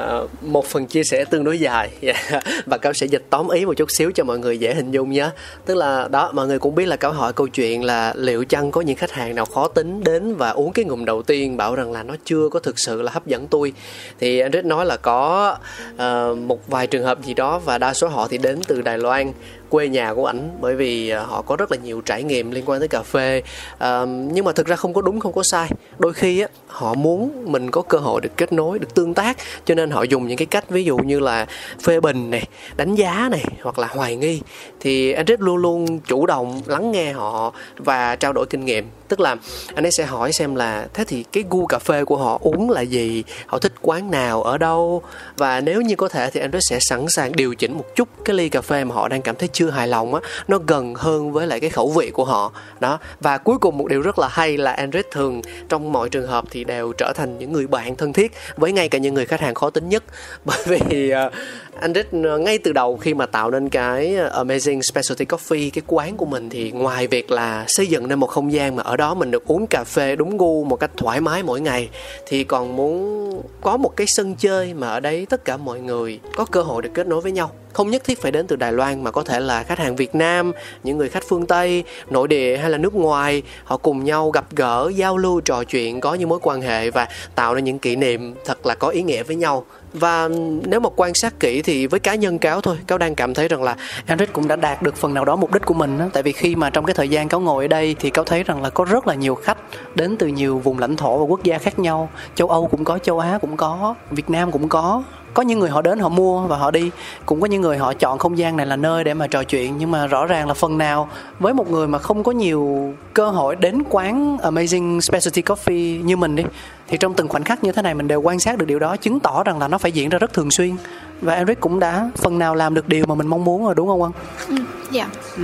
Uh, 0.01 0.45
một 0.45 0.67
phần 0.67 0.87
chia 0.87 1.05
sẻ 1.05 1.25
tương 1.25 1.45
đối 1.45 1.61
dài. 1.61 1.91
Và 2.67 2.79
cáo 2.79 2.93
sẽ 2.93 3.07
dịch 3.07 3.23
tóm 3.31 3.49
ý 3.49 3.67
một 3.67 3.75
chút 3.75 3.91
xíu 3.91 4.11
cho 4.15 4.25
mọi 4.25 4.39
người 4.39 4.59
dễ 4.59 4.75
hình 4.75 4.91
dung 4.91 5.11
nhé. 5.11 5.31
Tức 5.67 5.75
là 5.75 6.09
đó 6.09 6.31
mọi 6.33 6.47
người 6.47 6.59
cũng 6.59 6.75
biết 6.75 6.87
là 6.87 6.97
cáo 6.97 7.13
hỏi 7.13 7.33
câu 7.33 7.49
chuyện 7.49 7.85
là 7.85 8.15
liệu 8.17 8.45
chăng 8.45 8.71
có 8.71 8.81
những 8.81 8.97
khách 8.97 9.13
hàng 9.13 9.35
nào 9.35 9.45
khó 9.45 9.69
tính 9.69 10.05
đến 10.05 10.35
và 10.35 10.51
uống 10.51 10.73
cái 10.73 10.85
ngụm 10.85 11.05
đầu 11.05 11.23
tiên 11.23 11.57
bảo 11.57 11.75
rằng 11.75 11.93
là 11.93 12.03
nó 12.03 12.15
chưa 12.25 12.49
có 12.49 12.61
thực 12.61 12.79
sự 12.79 13.03
là 13.03 13.13
hấp 13.13 13.27
dẫn 13.27 13.47
tôi. 13.47 13.73
Thì 14.19 14.39
anh 14.39 14.51
rất 14.51 14.65
nói 14.65 14.87
là 14.87 14.97
có 14.97 15.57
uh, 15.95 16.39
một 16.39 16.69
vài 16.69 16.87
trường 16.87 17.05
hợp 17.05 17.25
gì 17.25 17.35
đó 17.35 17.59
và 17.59 17.79
đa 17.79 17.95
số 17.95 18.09
họ 18.09 18.29
thì 18.29 18.39
đến 18.39 18.61
từ 18.67 18.83
Đài 18.83 18.99
Loan 18.99 19.33
quê 19.71 19.89
nhà 19.89 20.15
của 20.15 20.27
ảnh 20.27 20.51
bởi 20.61 20.77
vì 20.77 21.09
à, 21.09 21.21
họ 21.21 21.43
có 21.43 21.57
rất 21.57 21.71
là 21.71 21.77
nhiều 21.77 22.01
trải 22.01 22.23
nghiệm 22.23 22.51
liên 22.51 22.65
quan 22.67 22.79
tới 22.79 22.89
cà 22.89 23.03
phê. 23.03 23.43
À, 23.79 24.05
nhưng 24.05 24.45
mà 24.45 24.53
thực 24.53 24.67
ra 24.67 24.77
không 24.77 24.95
có 24.95 25.03
đúng 25.03 25.21
không 25.21 25.33
có 25.33 25.43
sai. 25.43 25.71
Đôi 25.99 26.13
khi 26.13 26.41
á 26.41 26.49
họ 26.67 26.95
muốn 26.95 27.53
mình 27.53 27.71
có 27.71 27.83
cơ 27.83 27.99
hội 27.99 28.21
được 28.21 28.37
kết 28.37 28.53
nối 28.53 28.79
được 28.79 28.95
tương 28.95 29.15
tác 29.15 29.37
cho 29.65 29.75
nên 29.75 29.91
họ 29.91 30.03
dùng 30.03 30.27
những 30.27 30.39
cái 30.39 30.47
cách 30.47 30.71
ví 30.71 30.85
dụ 30.85 30.97
như 30.99 31.21
là 31.21 31.47
phê 31.83 32.01
bình 32.01 32.31
này 32.31 32.47
đánh 32.77 32.95
giá 32.95 33.29
này 33.31 33.45
hoặc 33.63 33.79
là 33.79 33.87
hoài 33.87 34.17
nghi. 34.17 34.41
Thì 34.81 35.15
Andrew 35.15 35.37
luôn 35.39 35.57
luôn 35.57 35.99
chủ 35.99 36.27
động 36.27 36.63
lắng 36.67 36.93
nghe 36.93 37.13
họ 37.13 37.53
và 37.77 38.17
trao 38.17 38.33
đổi 38.33 38.47
kinh 38.47 38.65
nghiệm 38.65 38.85
tức 39.09 39.21
là 39.21 39.37
anh 39.75 39.87
ấy 39.87 39.93
sẽ 39.93 40.05
hỏi 40.05 40.33
xem 40.33 40.55
là 40.55 40.87
thế 40.95 41.05
thì 41.05 41.25
cái 41.33 41.45
gu 41.51 41.67
cà 41.67 41.79
phê 41.79 42.05
của 42.05 42.17
họ 42.17 42.39
uống 42.43 42.71
là 42.71 42.81
gì? 42.81 43.25
Họ 43.47 43.59
thích 43.59 43.73
quán 43.83 44.11
nào 44.11 44.43
ở 44.43 44.59
đâu? 44.59 45.03
Và 45.37 45.61
nếu 45.61 45.81
như 45.81 45.97
có 45.97 46.09
thể 46.09 46.31
thì 46.31 46.41
anh 46.41 46.51
ấy 46.51 46.61
sẽ 46.61 46.79
sẵn 46.81 47.07
sàng 47.09 47.37
điều 47.37 47.55
chỉnh 47.55 47.73
một 47.73 47.85
chút 47.95 48.09
cái 48.25 48.37
ly 48.37 48.49
cà 48.49 48.61
phê 48.61 48.85
mà 48.85 48.95
họ 48.95 49.09
đang 49.09 49.23
cảm 49.23 49.37
thấy 49.37 49.49
chưa 49.53 49.71
hài 49.71 49.89
lòng 49.89 50.15
á 50.15 50.21
nó 50.49 50.59
gần 50.67 50.95
hơn 50.95 51.33
với 51.33 51.47
lại 51.47 51.61
cái 51.61 51.71
khẩu 51.71 51.91
vị 51.91 52.11
của 52.11 52.25
họ. 52.25 52.53
Đó. 52.81 52.99
Và 53.21 53.39
cuối 53.39 53.59
cùng 53.59 53.79
một 53.79 53.89
điều 53.89 54.01
rất 54.01 54.19
là 54.19 54.29
hay 54.29 54.57
là 54.57 54.73
Android 54.73 55.05
thường 55.11 55.43
trong 55.69 55.93
mọi 55.93 56.09
trường 56.09 56.27
hợp 56.27 56.45
thì 56.51 56.65
đều 56.65 56.93
trở 56.93 57.13
thành 57.13 57.39
những 57.39 57.53
người 57.53 57.67
bạn 57.67 57.97
thân 57.97 58.13
thiết 58.13 58.33
với 58.57 58.73
ngay 58.73 58.89
cả 58.89 58.99
những 58.99 59.15
người 59.15 59.27
khách 59.27 59.41
hàng 59.41 59.55
khó 59.55 59.71
tính 59.71 59.89
nhất. 59.89 60.05
Bởi 60.45 60.81
vì 60.89 61.11
ờ, 61.11 61.27
uh, 61.27 61.33
Android 61.81 62.07
ờ, 62.25 62.39
ngay 62.39 62.59
từ 62.59 62.73
đầu 62.73 62.97
khi 62.97 63.15
mà 63.15 63.27
tạo 63.27 63.51
nên 63.51 63.69
cái 63.69 64.17
ờ, 64.17 64.45
Amazing 64.45 64.81
Specialty 64.81 65.25
Coffee 65.25 65.71
cái 65.73 65.83
quán 65.87 66.17
của 66.17 66.27
mình 66.27 66.51
thì 66.51 66.71
ngoài 66.71 67.07
việc 67.07 67.31
là 67.31 67.65
xây 67.69 67.87
dựng 67.87 68.09
nên 68.09 68.19
một 68.19 68.27
không 68.27 68.53
gian 68.53 68.77
mà 68.77 68.83
ở 68.83 68.96
đó 68.97 69.15
mình 69.15 69.31
được 69.31 69.47
uống 69.47 69.67
cà 69.67 69.85
phê 69.85 70.17
đúng 70.17 70.37
gu 70.37 70.65
một 70.65 70.77
cách 70.77 70.91
thoải 70.97 71.21
mái 71.21 71.43
mỗi 71.43 71.61
ngày. 71.61 71.89
Thì 72.27 72.45
còn 72.45 72.77
muốn 72.77 73.43
có 73.61 73.77
một 73.77 73.97
cái 73.97 74.07
sân 74.07 74.35
chơi 74.35 74.75
mà 74.75 74.89
ở 74.89 75.01
đấy 75.01 75.27
tất 75.31 75.45
cả 75.45 75.57
mọi 75.57 75.81
người 75.81 76.21
có 76.37 76.45
cơ 76.45 76.63
hội 76.63 76.83
được 76.83 76.91
kết 76.95 77.07
nối 77.07 77.21
với 77.21 77.33
nhau. 77.33 77.51
Không 77.73 77.91
nhất 77.91 78.05
thiết 78.05 78.23
phải 78.23 78.33
đến 78.33 78.47
từ 78.47 78.57
Đài 78.57 78.73
Loan 78.73 79.05
mà 79.05 79.11
có 79.11 79.23
thể 79.23 79.41
là 79.41 79.63
khách 79.63 79.79
hàng 79.79 79.97
Việt 79.97 80.15
Nam, 80.15 80.53
những 80.85 80.99
người 80.99 81.09
khách 81.09 81.25
phương 81.29 81.47
Tây, 81.47 81.85
nội 82.11 82.29
địa 82.29 82.57
hay 82.57 82.71
là 82.71 82.79
nước 82.79 82.95
ngoài, 82.95 83.43
họ 83.65 83.77
cùng 83.77 84.05
nhau 84.05 84.31
gặp 84.31 84.45
gỡ, 84.57 84.91
giao 84.95 85.19
lưu, 85.19 85.41
trò 85.41 85.65
chuyện, 85.65 86.01
có 86.01 86.15
những 86.15 86.29
mối 86.29 86.39
quan 86.43 86.63
hệ 86.63 86.91
và 86.91 87.09
tạo 87.35 87.55
ra 87.55 87.61
những 87.61 87.79
kỷ 87.79 87.97
niệm 87.97 88.35
thật 88.45 88.67
là 88.67 88.75
có 88.75 88.89
ý 88.89 89.03
nghĩa 89.03 89.23
với 89.23 89.37
nhau 89.37 89.65
và 89.93 90.29
nếu 90.65 90.81
mà 90.81 90.89
quan 90.97 91.15
sát 91.15 91.41
kỹ 91.41 91.63
thì 91.63 91.87
với 91.87 92.01
cá 92.01 92.15
nhân 92.15 92.39
cáo 92.39 92.61
thôi, 92.61 92.77
cáo 92.87 92.99
đang 92.99 93.15
cảm 93.15 93.35
thấy 93.35 93.49
rằng 93.49 93.63
là 93.63 93.77
Enric 94.07 94.33
cũng 94.33 94.49
đã 94.49 94.57
đạt 94.57 94.83
được 94.83 94.97
phần 94.97 95.15
nào 95.15 95.25
đó 95.25 95.37
mục 95.37 95.53
đích 95.53 95.65
của 95.65 95.75
mình 95.75 95.99
đó. 95.99 96.05
tại 96.13 96.23
vì 96.23 96.33
khi 96.33 96.57
mà 96.57 96.71
trong 96.71 96.85
cái 96.85 96.95
thời 96.95 97.09
gian 97.09 97.29
cáo 97.29 97.41
ngồi 97.41 97.65
ở 97.65 97.69
đây 97.69 97.97
thì 97.99 98.11
cáo 98.11 98.25
thấy 98.25 98.43
rằng 98.43 98.63
là 98.63 98.71
có 98.71 98.85
rất 98.85 99.07
là 99.07 99.15
nhiều 99.15 99.35
khách 99.35 99.59
đến 99.95 100.17
từ 100.17 100.27
nhiều 100.27 100.59
vùng 100.59 100.79
lãnh 100.79 100.97
thổ 100.97 101.19
và 101.19 101.25
quốc 101.25 101.43
gia 101.43 101.59
khác 101.59 101.79
nhau. 101.79 102.09
Châu 102.35 102.49
âu 102.49 102.67
cũng 102.67 102.85
có, 102.85 102.99
châu 102.99 103.19
á 103.19 103.39
cũng 103.41 103.57
có, 103.57 103.95
việt 104.11 104.31
nam 104.31 104.53
cũng 104.53 104.69
có. 104.69 105.03
Có 105.35 105.43
những 105.43 105.59
người 105.59 105.71
họ 105.71 105.83
đến 105.83 105.99
họ 105.99 106.09
mua 106.09 106.47
và 106.47 106.57
họ 106.57 106.71
đi. 106.71 106.91
Cũng 107.27 107.41
có 107.41 107.47
những 107.47 107.63
người 107.63 107.79
họ 107.79 107.93
chọn 107.93 108.19
không 108.19 108.39
gian 108.39 108.57
này 108.57 108.67
là 108.67 108.77
nơi 108.77 109.05
để 109.05 109.15
mà 109.15 109.27
trò 109.27 109.45
chuyện. 109.45 109.79
Nhưng 109.79 109.91
mà 109.91 110.07
rõ 110.07 110.27
ràng 110.27 110.49
là 110.49 110.55
phần 110.55 110.79
nào 110.79 111.09
với 111.39 111.55
một 111.55 111.71
người 111.71 111.89
mà 111.89 111.99
không 111.99 112.25
có 112.25 112.33
nhiều 112.33 112.93
cơ 113.15 113.31
hội 113.31 113.57
đến 113.57 113.83
quán 113.91 114.37
amazing 114.37 115.01
specialty 115.01 115.43
coffee 115.43 116.05
như 116.05 116.17
mình 116.17 116.37
đi 116.37 116.45
thì 116.89 116.97
trong 116.97 117.15
từng 117.15 117.29
khoảnh 117.29 117.45
khắc 117.45 117.65
như 117.65 117.73
thế 117.73 117.83
này 117.83 117.95
mình 117.95 118.09
đều 118.09 118.21
quan 118.21 118.39
sát 118.39 118.59
được 118.59 118.67
điều 118.67 118.79
đó 118.79 118.97
chứng 118.97 119.21
tỏ 119.21 119.43
rằng 119.43 119.59
là 119.59 119.69
nó 119.69 119.79
phải 119.79 119.93
diễn 119.93 120.09
ra 120.09 120.19
rất 120.19 120.33
thường 120.33 120.51
xuyên 120.51 120.77
và 121.21 121.35
Eric 121.35 121.61
cũng 121.61 121.81
đã 121.81 122.11
phần 122.17 122.39
nào 122.39 122.55
làm 122.55 122.75
được 122.75 122.89
điều 122.89 123.07
mà 123.07 123.15
mình 123.15 123.27
mong 123.27 123.45
muốn 123.45 123.65
rồi 123.65 123.75
đúng 123.75 123.89
không 123.89 124.03
Quân? 124.03 124.13
Ừ, 124.49 124.55
dạ. 124.91 125.09
Ừ 125.37 125.43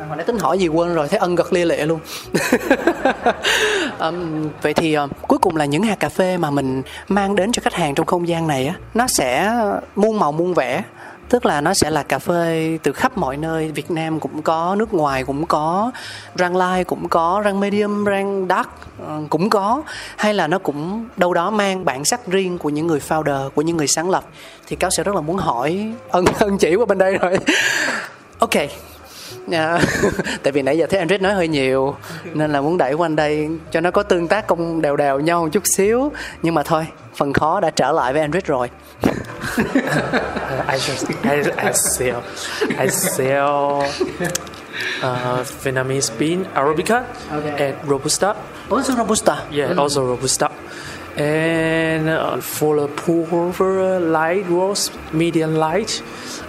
à, 0.00 0.06
hồi 0.06 0.16
nãy 0.16 0.26
tính 0.26 0.38
hỏi 0.38 0.58
gì 0.58 0.68
quên 0.68 0.94
rồi 0.94 1.08
thấy 1.08 1.18
ân 1.18 1.34
gật 1.34 1.52
lia 1.52 1.64
lệ 1.64 1.86
luôn 1.86 2.00
um, 3.98 4.48
vậy 4.62 4.74
thì 4.74 4.98
uh, 4.98 5.10
cuối 5.28 5.38
cùng 5.38 5.56
là 5.56 5.64
những 5.64 5.82
hạt 5.82 6.00
cà 6.00 6.08
phê 6.08 6.36
mà 6.36 6.50
mình 6.50 6.82
mang 7.08 7.36
đến 7.36 7.52
cho 7.52 7.62
khách 7.62 7.74
hàng 7.74 7.94
trong 7.94 8.06
không 8.06 8.28
gian 8.28 8.46
này 8.46 8.66
á 8.66 8.74
nó 8.94 9.06
sẽ 9.06 9.52
muôn 9.96 10.18
màu 10.18 10.32
muôn 10.32 10.54
vẻ 10.54 10.82
tức 11.30 11.46
là 11.46 11.60
nó 11.60 11.74
sẽ 11.74 11.90
là 11.90 12.02
cà 12.02 12.18
phê 12.18 12.78
từ 12.82 12.92
khắp 12.92 13.18
mọi 13.18 13.36
nơi. 13.36 13.72
Việt 13.72 13.90
Nam 13.90 14.20
cũng 14.20 14.42
có, 14.42 14.74
nước 14.78 14.94
ngoài 14.94 15.24
cũng 15.24 15.46
có, 15.46 15.90
rang 16.38 16.56
light 16.56 16.86
cũng 16.86 17.08
có, 17.08 17.42
rang 17.44 17.60
medium, 17.60 18.04
rang 18.04 18.46
dark 18.48 18.68
ờ, 19.06 19.20
cũng 19.30 19.50
có. 19.50 19.82
Hay 20.16 20.34
là 20.34 20.46
nó 20.46 20.58
cũng 20.58 21.08
đâu 21.16 21.34
đó 21.34 21.50
mang 21.50 21.84
bản 21.84 22.04
sắc 22.04 22.26
riêng 22.26 22.58
của 22.58 22.70
những 22.70 22.86
người 22.86 23.00
founder, 23.08 23.50
của 23.50 23.62
những 23.62 23.76
người 23.76 23.86
sáng 23.86 24.10
lập. 24.10 24.24
Thì 24.66 24.76
cáo 24.76 24.90
sẽ 24.90 25.02
rất 25.02 25.14
là 25.14 25.20
muốn 25.20 25.36
hỏi 25.36 25.92
ân 26.10 26.24
ân 26.38 26.58
chỉ 26.58 26.74
qua 26.74 26.86
bên 26.86 26.98
đây 26.98 27.18
rồi. 27.18 27.38
Ok. 28.38 28.54
Yeah. 28.54 28.70
Ờ, 29.52 29.80
tại 30.42 30.52
vì 30.52 30.62
nãy 30.62 30.78
giờ 30.78 30.86
thấy 30.90 31.06
Andrew 31.06 31.22
nói 31.22 31.34
hơi 31.34 31.48
nhiều, 31.48 31.96
nên 32.24 32.52
là 32.52 32.60
muốn 32.60 32.78
đẩy 32.78 32.92
qua 32.92 33.08
đây 33.08 33.48
cho 33.70 33.80
nó 33.80 33.90
có 33.90 34.02
tương 34.02 34.28
tác 34.28 34.46
công 34.46 34.82
đều 34.82 34.96
đều 34.96 35.20
nhau 35.20 35.42
một 35.42 35.48
chút 35.52 35.66
xíu. 35.66 36.12
Nhưng 36.42 36.54
mà 36.54 36.62
thôi 36.62 36.86
phần 37.16 37.32
khó 37.32 37.60
đã 37.60 37.70
trở 37.70 37.92
lại 37.92 38.12
với 38.12 38.22
Andret 38.22 38.46
rồi 38.46 38.70
I 40.68 40.78
just 40.78 41.08
I, 41.24 41.42
I 41.66 41.72
sell 41.72 42.22
I 42.78 42.88
sell 42.90 43.82
uh, 45.02 45.44
Vietnamese 45.64 46.12
bean 46.18 46.44
Arabica 46.54 47.02
Okay. 47.32 47.72
and 47.72 47.90
Robusta. 47.90 48.34
also 48.70 48.94
Robusta 48.94 49.36
Yeah, 49.50 49.78
also 49.78 50.04
Robusta. 50.06 50.48
And 51.16 52.08
uh, 52.08 52.40
for 52.40 52.76
the 52.80 52.86
pour 52.88 53.26
over 53.32 53.98
light 54.00 54.46
roast, 54.48 54.92
medium 55.12 55.54
light, 55.56 56.02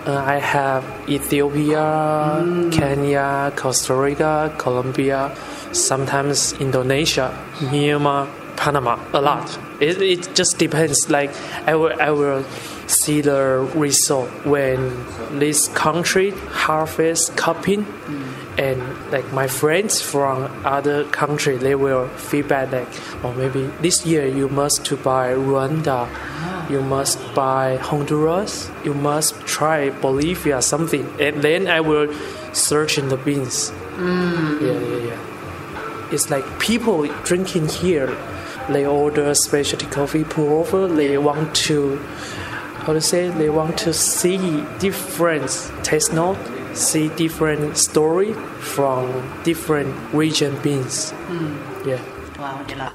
uh, 0.06 0.12
I 0.26 0.38
have 0.39 0.84
Ethiopia, 1.10 2.45
Kenya, 2.71 3.52
Costa 3.56 3.95
Rica, 3.95 4.52
Colombia, 4.58 5.32
sometimes 5.74 6.54
Indonesia, 6.60 7.32
Myanmar, 7.60 8.28
Panama, 8.56 9.00
a 9.14 9.22
lot. 9.22 9.60
It, 9.80 10.02
it 10.02 10.36
just 10.36 10.58
depends. 10.58 11.10
Like 11.10 11.32
I 11.68 11.76
will, 11.76 12.00
I 12.00 12.12
will 12.12 12.44
see 12.92 13.22
the 13.22 13.70
result 13.74 14.30
when 14.46 15.06
this 15.40 15.68
country 15.70 16.32
harvest 16.50 17.36
cupping 17.38 17.86
mm. 17.86 18.60
and 18.60 18.82
like 19.12 19.32
my 19.32 19.48
friends 19.48 20.02
from 20.02 20.52
other 20.66 21.06
country 21.06 21.56
they 21.56 21.74
will 21.74 22.08
feedback 22.10 22.72
like 22.72 22.88
oh 23.24 23.34
maybe 23.34 23.64
this 23.82 24.06
year 24.06 24.28
you 24.28 24.50
must 24.50 24.86
to 24.86 24.98
buy 24.98 25.32
Rwanda. 25.32 26.08
Ah. 26.12 26.68
You 26.70 26.82
must 26.82 27.20
buy 27.36 27.76
Honduras. 27.78 28.72
You 28.86 28.94
must 28.94 29.36
try 29.42 29.90
Bolivia 29.90 30.62
something. 30.62 31.06
And 31.20 31.42
then 31.42 31.68
I 31.68 31.82
will 31.82 32.14
search 32.54 32.98
in 32.98 33.10
the 33.10 33.18
beans. 33.18 33.72
Mm. 33.96 34.62
Yeah 34.62 34.80
yeah 34.80 35.10
yeah. 35.10 36.14
It's 36.14 36.30
like 36.30 36.46
people 36.60 37.08
drinking 37.24 37.68
here 37.68 38.16
they 38.74 38.86
order 38.86 39.34
specialty 39.34 39.86
coffee 39.86 40.24
pour 40.24 40.60
over. 40.60 40.88
They 40.88 41.18
want 41.18 41.56
to 41.68 41.98
how 42.86 42.94
to 42.94 43.02
say 43.02 43.30
they 43.30 43.50
want 43.50 43.78
to 43.78 43.94
see 43.94 44.64
different 44.80 45.72
taste 45.84 46.14
note 46.14 46.38
see 46.74 47.10
different 47.10 47.78
story 47.78 48.34
from 48.60 49.06
different 49.44 49.94
region 50.14 50.60
beans 50.64 51.12
hmm. 51.12 51.88
yeah 51.88 52.02
Wow, 52.42 52.64
vậy 52.68 52.76
là 52.78 52.92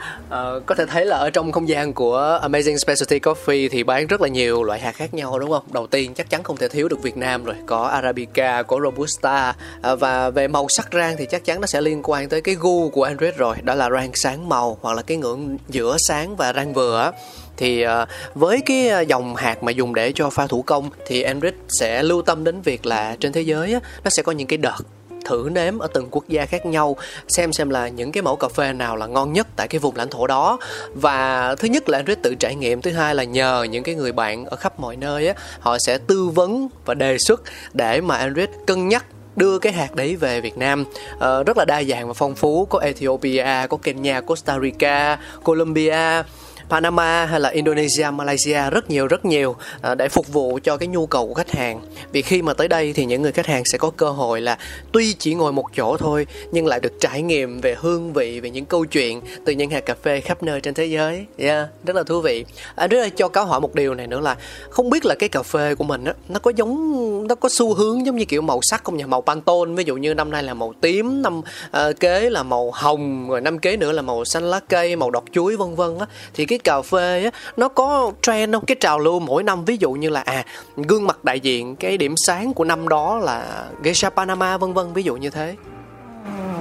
uh, 0.57 0.67
có 0.67 0.75
thể 0.75 0.87
thấy 0.87 1.05
là 1.05 1.17
ở 1.17 1.31
trong 1.31 1.53
không 1.53 1.69
gian 1.69 1.93
của 1.93 2.41
Amazing 2.43 2.77
Specialty 2.77 3.19
Coffee 3.19 3.69
thì 3.71 3.83
bán 3.83 4.07
rất 4.07 4.21
là 4.21 4.29
nhiều 4.29 4.63
loại 4.63 4.81
hạt 4.81 4.93
khác 4.93 5.15
nhau 5.15 5.39
đúng 5.39 5.51
không? 5.51 5.65
Đầu 5.73 5.87
tiên 5.87 6.15
chắc 6.15 6.31
chắn 6.31 6.43
không 6.43 6.57
thể 6.57 6.69
thiếu 6.69 6.89
được 6.89 7.03
Việt 7.03 7.17
Nam 7.17 7.45
rồi, 7.45 7.55
có 7.67 7.83
Arabica, 7.83 8.63
có 8.63 8.79
Robusta 8.83 9.55
uh, 9.93 10.01
và 10.01 10.31
về 10.31 10.49
màu 10.49 10.67
sắc 10.69 10.89
rang 10.93 11.17
thì 11.17 11.27
chắc 11.31 11.45
chắn 11.45 11.61
nó 11.61 11.67
sẽ 11.67 11.81
liên 11.81 12.01
quan 12.05 12.29
tới 12.29 12.41
cái 12.41 12.55
gu 12.61 12.91
của 12.91 13.05
Andres 13.05 13.37
rồi, 13.37 13.57
đó 13.63 13.75
là 13.75 13.91
rang 13.91 14.11
sáng 14.15 14.49
màu 14.49 14.79
hoặc 14.81 14.95
là 14.95 15.03
cái 15.03 15.17
ngưỡng 15.17 15.59
giữa 15.69 15.97
sáng 15.99 16.37
và 16.37 16.53
rang 16.53 16.73
vừa 16.73 17.13
thì 17.57 17.83
ờ, 17.83 18.07
với 18.35 18.61
cái 18.67 19.07
dòng 19.09 19.37
hạt 19.37 19.63
mà 19.63 19.73
dùng 19.73 19.95
để 19.95 20.13
cho 20.15 20.31
pha 20.31 20.47
thủ 20.47 20.63
công 20.63 20.91
thì 21.07 21.23
Enrich 21.23 21.55
sẽ 21.69 22.03
lưu 22.03 22.23
tâm 22.23 22.45
đến 22.45 22.61
việc 22.61 22.87
là 22.87 23.17
trên 23.21 23.33
thế 23.33 23.41
giới 23.41 23.77
nó 24.05 24.11
sẽ 24.11 24.23
có 24.23 24.33
những 24.33 24.49
cái 24.49 24.57
đợt 24.57 24.79
thử 25.27 25.49
nếm 25.53 25.79
ở 25.79 25.89
từng 25.95 26.09
quốc 26.11 26.25
gia 26.29 26.47
khác 26.47 26.67
nhau 26.67 26.97
xem 27.29 27.53
xem 27.53 27.71
là 27.71 27.89
những 27.89 28.12
cái 28.12 28.23
mẫu 28.23 28.37
cà 28.37 28.49
phê 28.49 28.73
nào 28.73 28.97
là 28.97 29.07
ngon 29.07 29.33
nhất 29.33 29.47
tại 29.57 29.69
cái 29.69 29.79
vùng 29.79 29.97
lãnh 29.97 30.09
thổ 30.09 30.27
đó. 30.27 30.59
Và 30.95 31.55
thứ 31.59 31.69
nhất 31.69 31.89
là 31.89 31.99
Android 31.99 32.19
tự 32.23 32.35
trải 32.35 32.55
nghiệm 32.55 32.83
thứ 32.83 32.93
hai 32.93 33.15
là 33.15 33.25
nhờ 33.25 33.67
những 33.71 33.83
cái 33.83 33.95
người 33.95 34.12
bạn 34.12 34.45
ở 34.45 34.57
khắp 34.57 34.81
mọi 34.81 34.97
nơi 34.97 35.29
á 35.29 35.35
họ 35.61 35.79
sẽ 35.79 35.99
tư 35.99 36.29
vấn 36.29 36.69
và 36.85 36.95
đề 36.95 37.19
xuất 37.19 37.43
để 37.73 38.01
mà 38.01 38.17
Android 38.17 38.49
cân 38.67 38.89
nhắc 38.89 39.05
đưa 39.37 39.59
cái 39.59 39.73
hạt 39.73 39.95
đấy 39.95 40.17
về 40.17 40.41
Việt 40.41 40.59
Nam. 40.59 40.85
Uh, 41.15 41.47
rất 41.47 41.57
là 41.57 41.65
đa 41.65 41.83
dạng 41.83 42.09
và 42.09 42.15
phong 42.15 42.35
phú. 42.35 42.67
Có 42.71 42.79
Ethiopia 42.79 43.67
có 43.71 43.77
Kenya 43.83 44.21
Costa 44.21 44.59
Rica 44.62 45.19
Colombia. 45.45 46.23
Panama 46.68 47.24
hay 47.24 47.40
là 47.40 47.48
Indonesia, 47.48 48.11
Malaysia 48.12 48.70
rất 48.70 48.90
nhiều 48.90 49.07
rất 49.07 49.24
nhiều 49.24 49.57
à, 49.83 49.94
để 49.94 50.09
phục 50.09 50.33
vụ 50.33 50.59
cho 50.62 50.76
cái 50.76 50.87
nhu 50.87 51.07
cầu 51.07 51.29
của 51.29 51.35
khách 51.35 51.50
hàng. 51.50 51.81
Vì 52.12 52.22
khi 52.22 52.42
mà 52.42 52.55
tới 52.55 52.68
đây 52.68 52.92
thì 52.92 53.05
những 53.05 53.22
người 53.22 53.33
khách 53.33 53.46
hàng 53.46 53.64
sẽ 53.64 53.79
có 53.79 53.90
cơ 53.90 54.11
hội 54.11 54.40
là 54.40 54.59
tuy 54.92 55.12
chỉ 55.12 55.35
ngồi 55.35 55.52
một 55.52 55.64
chỗ 55.76 55.96
thôi 55.96 56.26
nhưng 56.52 56.66
lại 56.66 56.81
được 56.81 56.92
trải 57.00 57.22
nghiệm 57.22 57.61
về 57.61 57.76
hương 57.79 58.12
vị, 58.12 58.40
về 58.40 58.50
những 58.50 58.64
câu 58.64 58.85
chuyện 58.85 59.20
từ 59.44 59.52
những 59.52 59.70
hạt 59.70 59.81
cà 59.81 59.94
phê 60.02 60.20
khắp 60.20 60.42
nơi 60.42 60.61
trên 60.61 60.74
thế 60.74 60.85
giới. 60.85 61.26
Yeah, 61.38 61.68
rất 61.85 61.96
là 61.96 62.02
thú 62.02 62.20
vị. 62.20 62.44
À, 62.74 62.87
rất 62.87 62.98
là 62.98 63.09
cho 63.09 63.29
cáo 63.29 63.46
hỏi 63.46 63.61
một 63.61 63.74
điều 63.74 63.94
này 63.94 64.07
nữa 64.07 64.20
là 64.20 64.37
không 64.70 64.90
biết 64.90 65.05
là 65.05 65.14
cái 65.14 65.29
cà 65.29 65.42
phê 65.42 65.74
của 65.74 65.85
mình 65.85 66.05
á 66.05 66.14
nó 66.29 66.38
có 66.38 66.52
giống 66.57 67.26
nó 67.29 67.35
có 67.35 67.48
xu 67.48 67.74
hướng 67.74 68.07
giống 68.07 68.16
như 68.16 68.24
kiểu 68.24 68.42
màu 68.42 68.62
sắc 68.62 68.85
không 68.85 68.96
nhỉ? 68.96 69.05
Màu 69.05 69.22
Pantone 69.22 69.74
ví 69.74 69.85
dụ 69.85 69.96
như 69.96 70.14
năm 70.14 70.31
nay 70.31 70.42
là 70.42 70.55
màu 70.55 70.72
tím, 70.81 71.22
năm 71.22 71.38
uh, 71.38 72.00
kế 72.00 72.31
là 72.31 72.42
màu 72.42 72.70
hồng 72.70 73.29
rồi 73.29 73.40
năm 73.40 73.59
kế 73.59 73.76
nữa 73.76 73.92
là 73.92 74.02
màu 74.02 74.24
xanh 74.24 74.50
lá 74.50 74.61
cây, 74.68 74.96
màu 74.96 75.11
đọt 75.11 75.24
chuối 75.33 75.57
vân 75.57 75.74
vân 75.74 75.98
á 75.98 76.07
thì 76.35 76.44
cái 76.44 76.56
cà 76.59 76.83
phê 76.83 77.25
á 77.25 77.31
nó 77.57 77.69
có 77.69 78.12
trend 78.23 78.55
không? 78.55 78.64
Cái 78.66 78.77
trào 78.81 78.99
lưu 78.99 79.21
mỗi 79.21 79.42
năm 79.42 79.64
ví 79.64 79.77
dụ 79.81 79.92
như 79.92 80.09
là 80.09 80.21
à 80.21 80.45
gương 80.77 81.07
mặt 81.07 81.25
đại 81.25 81.40
diện 81.40 81.77
cái 81.77 81.97
điểm 81.97 82.16
sáng 82.16 82.55
của 82.55 82.64
năm 82.64 82.88
đó 82.88 83.19
là 83.19 83.66
geisha 83.83 84.11
panama 84.11 84.57
vân 84.59 84.75
vân 84.75 84.92
ví 84.92 85.03
dụ 85.03 85.16
như 85.16 85.31
thế. 85.31 85.55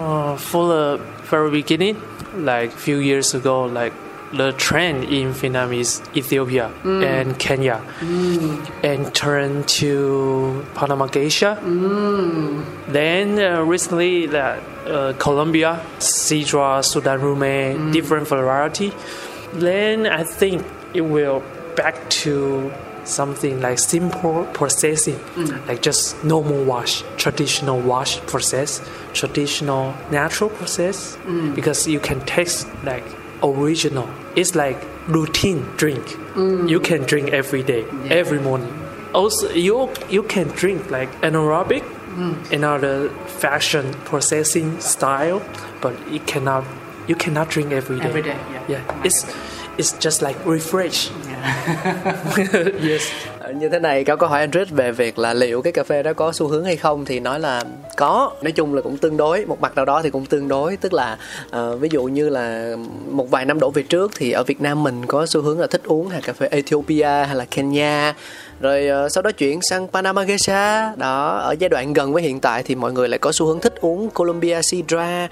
Uh, 0.05 0.39
for 0.51 0.67
the 0.69 1.03
very 1.29 1.49
beginning, 1.49 1.95
like 2.38 2.71
few 2.86 3.01
years 3.01 3.36
ago, 3.36 3.65
like 3.65 3.95
the 4.38 4.51
trend 4.58 5.10
in 5.10 5.31
Vietnam 5.31 5.71
is 5.71 6.01
Ethiopia 6.13 6.67
and 6.84 7.39
Kenya, 7.39 7.79
and 8.84 9.08
turned 9.13 9.63
to 9.81 10.63
Panama 10.75 11.08
Geisha. 11.08 11.55
Then 12.93 13.39
uh, 13.39 13.63
recently, 13.71 14.27
that 14.27 14.60
uh, 14.86 15.13
Colombia, 15.17 15.79
Sidra, 15.99 16.84
Sudan 16.84 17.21
Rume, 17.21 17.91
different 17.93 18.27
variety. 18.27 18.91
Then 19.55 20.05
I 20.05 20.23
think 20.23 20.65
it 20.93 21.01
will 21.01 21.43
back 21.75 22.09
to 22.09 22.71
something 23.03 23.61
like 23.61 23.79
simple 23.79 24.45
processing, 24.53 25.15
mm. 25.35 25.67
like 25.67 25.81
just 25.81 26.23
normal 26.23 26.63
wash, 26.63 27.03
traditional 27.17 27.79
wash 27.79 28.19
process, 28.21 28.81
traditional 29.13 29.93
natural 30.11 30.49
process, 30.49 31.17
mm. 31.25 31.53
because 31.55 31.87
you 31.87 31.99
can 31.99 32.19
taste 32.25 32.67
like 32.83 33.03
original. 33.43 34.09
It's 34.35 34.55
like 34.55 34.77
routine 35.07 35.65
drink. 35.77 36.03
Mm. 36.35 36.69
You 36.69 36.79
can 36.79 37.03
drink 37.03 37.29
every 37.29 37.63
day, 37.63 37.85
every 38.09 38.39
morning. 38.39 38.73
Also, 39.13 39.49
you 39.51 39.89
you 40.09 40.23
can 40.23 40.47
drink 40.49 40.89
like 40.91 41.09
anaerobic, 41.21 41.83
another 42.51 43.09
fashion 43.39 43.93
processing 44.05 44.79
style, 44.81 45.41
but 45.81 45.93
it 46.11 46.25
cannot. 46.27 46.65
You 47.07 47.15
cannot 47.19 47.47
drink 47.49 47.71
every 47.71 47.99
day. 47.99 48.07
Every 48.07 48.21
day, 48.21 48.37
yeah. 48.51 48.69
Yeah, 48.69 49.03
it's 49.03 49.25
it's 49.77 49.93
just 49.99 50.27
like 50.27 50.39
refresh. 50.45 51.11
yes. 52.89 53.01
Ờ, 53.39 53.51
như 53.51 53.69
thế 53.69 53.79
này 53.79 54.03
có 54.03 54.15
câu 54.15 54.29
hỏi 54.29 54.39
Andres 54.39 54.69
về 54.69 54.91
việc 54.91 55.19
là 55.19 55.33
liệu 55.33 55.61
cái 55.61 55.73
cà 55.73 55.83
phê 55.83 56.03
đó 56.03 56.13
có 56.13 56.31
xu 56.31 56.47
hướng 56.47 56.65
hay 56.65 56.75
không 56.75 57.05
thì 57.05 57.19
nói 57.19 57.39
là 57.39 57.63
có 57.97 58.31
nói 58.41 58.51
chung 58.51 58.73
là 58.73 58.81
cũng 58.81 58.97
tương 58.97 59.17
đối 59.17 59.45
một 59.45 59.61
mặt 59.61 59.75
nào 59.75 59.85
đó 59.85 60.01
thì 60.01 60.09
cũng 60.09 60.25
tương 60.25 60.47
đối 60.47 60.77
tức 60.77 60.93
là 60.93 61.17
ờ, 61.49 61.77
ví 61.77 61.89
dụ 61.91 62.03
như 62.03 62.29
là 62.29 62.75
một 63.09 63.31
vài 63.31 63.45
năm 63.45 63.59
đổ 63.59 63.69
về 63.71 63.83
trước 63.83 64.11
thì 64.15 64.31
ở 64.31 64.43
Việt 64.43 64.61
Nam 64.61 64.83
mình 64.83 65.05
có 65.05 65.25
xu 65.25 65.41
hướng 65.41 65.59
là 65.59 65.67
thích 65.67 65.83
uống 65.83 66.09
hạt 66.09 66.19
cà 66.23 66.33
phê 66.33 66.47
Ethiopia 66.51 67.25
hay 67.27 67.35
là 67.35 67.45
Kenya 67.45 68.13
rồi 68.59 69.05
uh, 69.05 69.11
sau 69.11 69.21
đó 69.21 69.31
chuyển 69.31 69.61
sang 69.61 69.87
Panama 69.87 70.23
Geisha 70.23 70.93
đó 70.95 71.37
ở 71.37 71.55
giai 71.59 71.69
đoạn 71.69 71.93
gần 71.93 72.13
với 72.13 72.23
hiện 72.23 72.39
tại 72.39 72.63
thì 72.63 72.75
mọi 72.75 72.93
người 72.93 73.09
lại 73.09 73.19
có 73.19 73.31
xu 73.31 73.45
hướng 73.45 73.59
thích 73.59 73.75
uống 73.81 74.09
Colombia 74.09 74.61
Sidra 74.61 75.27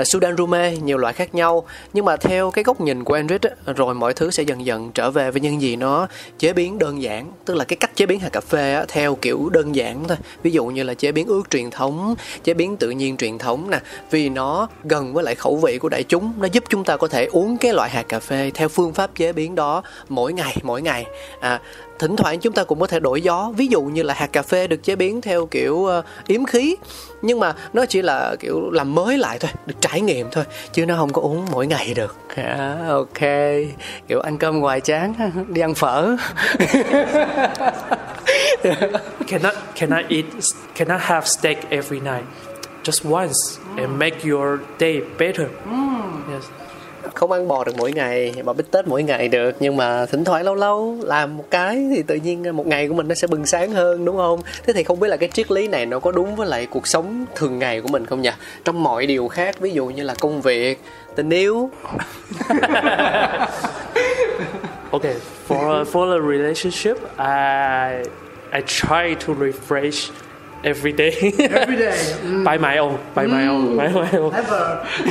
uh, 0.00 0.06
Sudan 0.06 0.36
Rume 0.36 0.76
nhiều 0.76 0.98
loại 0.98 1.12
khác 1.12 1.34
nhau. 1.34 1.64
Nhưng 1.92 2.04
mà 2.04 2.16
theo 2.16 2.50
cái 2.50 2.64
góc 2.64 2.80
nhìn 2.80 3.04
của 3.04 3.14
Andres 3.14 3.40
á, 3.40 3.72
rồi 3.76 3.94
mọi 3.94 4.14
thứ 4.14 4.30
sẽ 4.30 4.42
dần 4.42 4.66
dần 4.66 4.90
trở 4.92 5.10
về 5.10 5.30
với 5.30 5.40
những 5.40 5.60
gì 5.60 5.76
nó 5.76 6.08
chế 6.38 6.52
biến 6.52 6.78
đơn 6.78 7.02
giản. 7.02 7.32
Tức 7.44 7.54
là 7.54 7.64
cái 7.64 7.76
cách 7.76 7.90
chế 7.96 8.06
biến 8.06 8.20
hạt 8.20 8.28
cà 8.32 8.40
phê 8.40 8.74
á, 8.74 8.84
theo 8.88 9.14
kiểu 9.14 9.48
đơn 9.48 9.74
giản 9.74 10.04
thôi. 10.08 10.16
Ví 10.42 10.50
dụ 10.50 10.66
như 10.66 10.82
là 10.82 10.94
chế 10.94 11.12
biến 11.12 11.26
ướt 11.26 11.42
truyền 11.50 11.70
thống 11.70 12.14
chế 12.44 12.54
biến 12.54 12.76
tự 12.76 12.90
nhiên 12.90 13.16
truyền 13.16 13.38
thống 13.38 13.70
nè 13.70 13.80
vì 14.10 14.28
nó 14.28 14.68
gần 14.84 15.14
với 15.14 15.24
lại 15.24 15.34
khẩu 15.34 15.56
vị 15.56 15.78
của 15.78 15.88
đại 15.88 16.02
chúng. 16.02 16.32
Nó 16.38 16.46
giúp 16.52 16.64
chúng 16.68 16.84
ta 16.84 16.96
có 16.96 17.08
thể 17.08 17.24
uống 17.24 17.58
cái 17.58 17.72
loại 17.72 17.90
hạt 17.90 18.08
cà 18.08 18.20
phê 18.20 18.50
theo 18.54 18.68
phương 18.68 18.94
pháp 18.94 19.10
chế 19.14 19.32
biến 19.32 19.54
đó 19.54 19.82
mỗi 20.08 20.32
ngày 20.32 20.56
mỗi 20.62 20.82
ngày. 20.82 21.06
À, 21.40 21.60
thỉnh 21.98 22.16
thoảng 22.16 22.40
chúng 22.40 22.52
ta 22.52 22.64
cũng 22.64 22.80
có 22.80 22.86
thể 22.86 23.00
đổi 23.00 23.22
gió 23.22 23.52
ví 23.56 23.66
dụ 23.66 23.82
như 23.82 24.02
là 24.02 24.14
hạt 24.14 24.26
cà 24.32 24.42
phê 24.42 24.66
được 24.66 24.82
chế 24.82 24.96
biến 24.96 25.20
theo 25.20 25.46
kiểu 25.46 25.84
ờ, 25.86 26.02
yếm 26.26 26.44
khí 26.44 26.76
nhưng 27.22 27.40
mà 27.40 27.54
nó 27.72 27.86
chỉ 27.86 28.02
là 28.02 28.36
kiểu 28.40 28.70
làm 28.70 28.94
mới 28.94 29.18
lại 29.18 29.38
thôi 29.38 29.50
được 29.66 29.74
trải 29.80 30.00
nghiệm 30.00 30.26
thôi 30.32 30.44
chứ 30.72 30.86
nó 30.86 30.96
không 30.96 31.12
có 31.12 31.22
uống 31.22 31.46
mỗi 31.52 31.66
ngày 31.66 31.94
được 31.94 32.16
à, 32.36 32.78
ok 32.88 33.20
kiểu 34.08 34.20
ăn 34.20 34.38
cơm 34.38 34.60
ngoài 34.60 34.80
chán 34.80 35.14
đi 35.48 35.60
ăn 35.60 35.74
phở 35.74 36.16
cannot 39.28 39.54
cannot 39.74 40.04
eat 40.08 40.24
cannot 40.74 41.00
have 41.00 41.26
steak 41.26 41.70
every 41.70 42.00
night. 42.00 42.24
Just 42.82 43.04
once 43.04 43.58
and 43.76 43.98
make 43.98 44.24
your 44.24 44.60
day 44.78 45.00
better. 45.18 45.50
Yes 46.30 46.50
không 47.14 47.32
ăn 47.32 47.48
bò 47.48 47.64
được 47.64 47.72
mỗi 47.78 47.92
ngày 47.92 48.34
bò 48.44 48.52
bít 48.52 48.70
tết 48.70 48.88
mỗi 48.88 49.02
ngày 49.02 49.28
được 49.28 49.56
nhưng 49.60 49.76
mà 49.76 50.06
thỉnh 50.06 50.24
thoảng 50.24 50.44
lâu 50.44 50.54
lâu 50.54 50.98
làm 51.02 51.36
một 51.36 51.44
cái 51.50 51.88
thì 51.94 52.02
tự 52.02 52.14
nhiên 52.14 52.56
một 52.56 52.66
ngày 52.66 52.88
của 52.88 52.94
mình 52.94 53.08
nó 53.08 53.14
sẽ 53.14 53.26
bừng 53.26 53.46
sáng 53.46 53.72
hơn 53.72 54.04
đúng 54.04 54.16
không? 54.16 54.40
Thế 54.66 54.72
thì 54.72 54.82
không 54.82 55.00
biết 55.00 55.08
là 55.08 55.16
cái 55.16 55.28
triết 55.28 55.50
lý 55.50 55.68
này 55.68 55.86
nó 55.86 55.98
có 55.98 56.10
đúng 56.10 56.36
với 56.36 56.46
lại 56.46 56.66
cuộc 56.70 56.86
sống 56.86 57.24
thường 57.34 57.58
ngày 57.58 57.80
của 57.80 57.88
mình 57.88 58.06
không 58.06 58.22
nhỉ? 58.22 58.30
Trong 58.64 58.82
mọi 58.82 59.06
điều 59.06 59.28
khác 59.28 59.60
ví 59.60 59.70
dụ 59.70 59.86
như 59.86 60.02
là 60.02 60.14
công 60.20 60.40
việc 60.40 60.80
tình 61.16 61.30
yêu. 61.30 61.70
Okay, 64.90 65.16
for 65.46 65.84
for 65.84 66.12
a 66.12 66.18
relationship, 66.18 66.96
I 67.18 68.02
I 68.52 68.62
try 68.62 69.14
to 69.26 69.34
refresh 69.34 70.10
every 70.64 70.92
day. 70.92 71.12
every 71.38 71.76
day 71.76 71.96
mm. 72.22 72.44
by 72.44 72.58
my 72.58 72.78
own, 72.78 73.00
by 73.14 73.26
my 73.26 73.46
own, 73.46 73.72
mm. 73.72 73.76
by 73.76 73.88
my 73.88 74.12
own. 74.18 74.32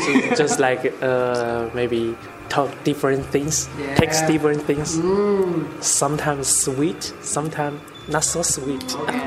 So 0.02 0.36
just 0.36 0.60
like 0.60 0.93
uh, 1.02 1.70
maybe 1.74 2.16
talk 2.50 2.72
different 2.84 3.26
things, 3.26 3.70
text 3.95 4.28
different 4.28 4.62
things. 4.64 4.98
Mm. 4.98 5.84
Sometimes 5.84 6.48
sweet, 6.48 7.14
sometimes 7.22 7.82
not 8.08 8.24
so 8.24 8.41
sweet, 8.41 8.80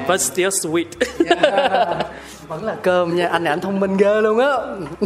but 0.09 0.21
still 0.21 0.49
sweet. 0.49 0.87
vẫn 2.51 2.65
là 2.65 2.77
cơm 2.83 3.17
nha 3.17 3.29
anh 3.29 3.45
này 3.45 3.51
anh 3.53 3.61
thông 3.61 3.81
minh 3.81 3.97
ghê 3.97 4.21
luôn 4.21 4.39
á. 4.39 4.53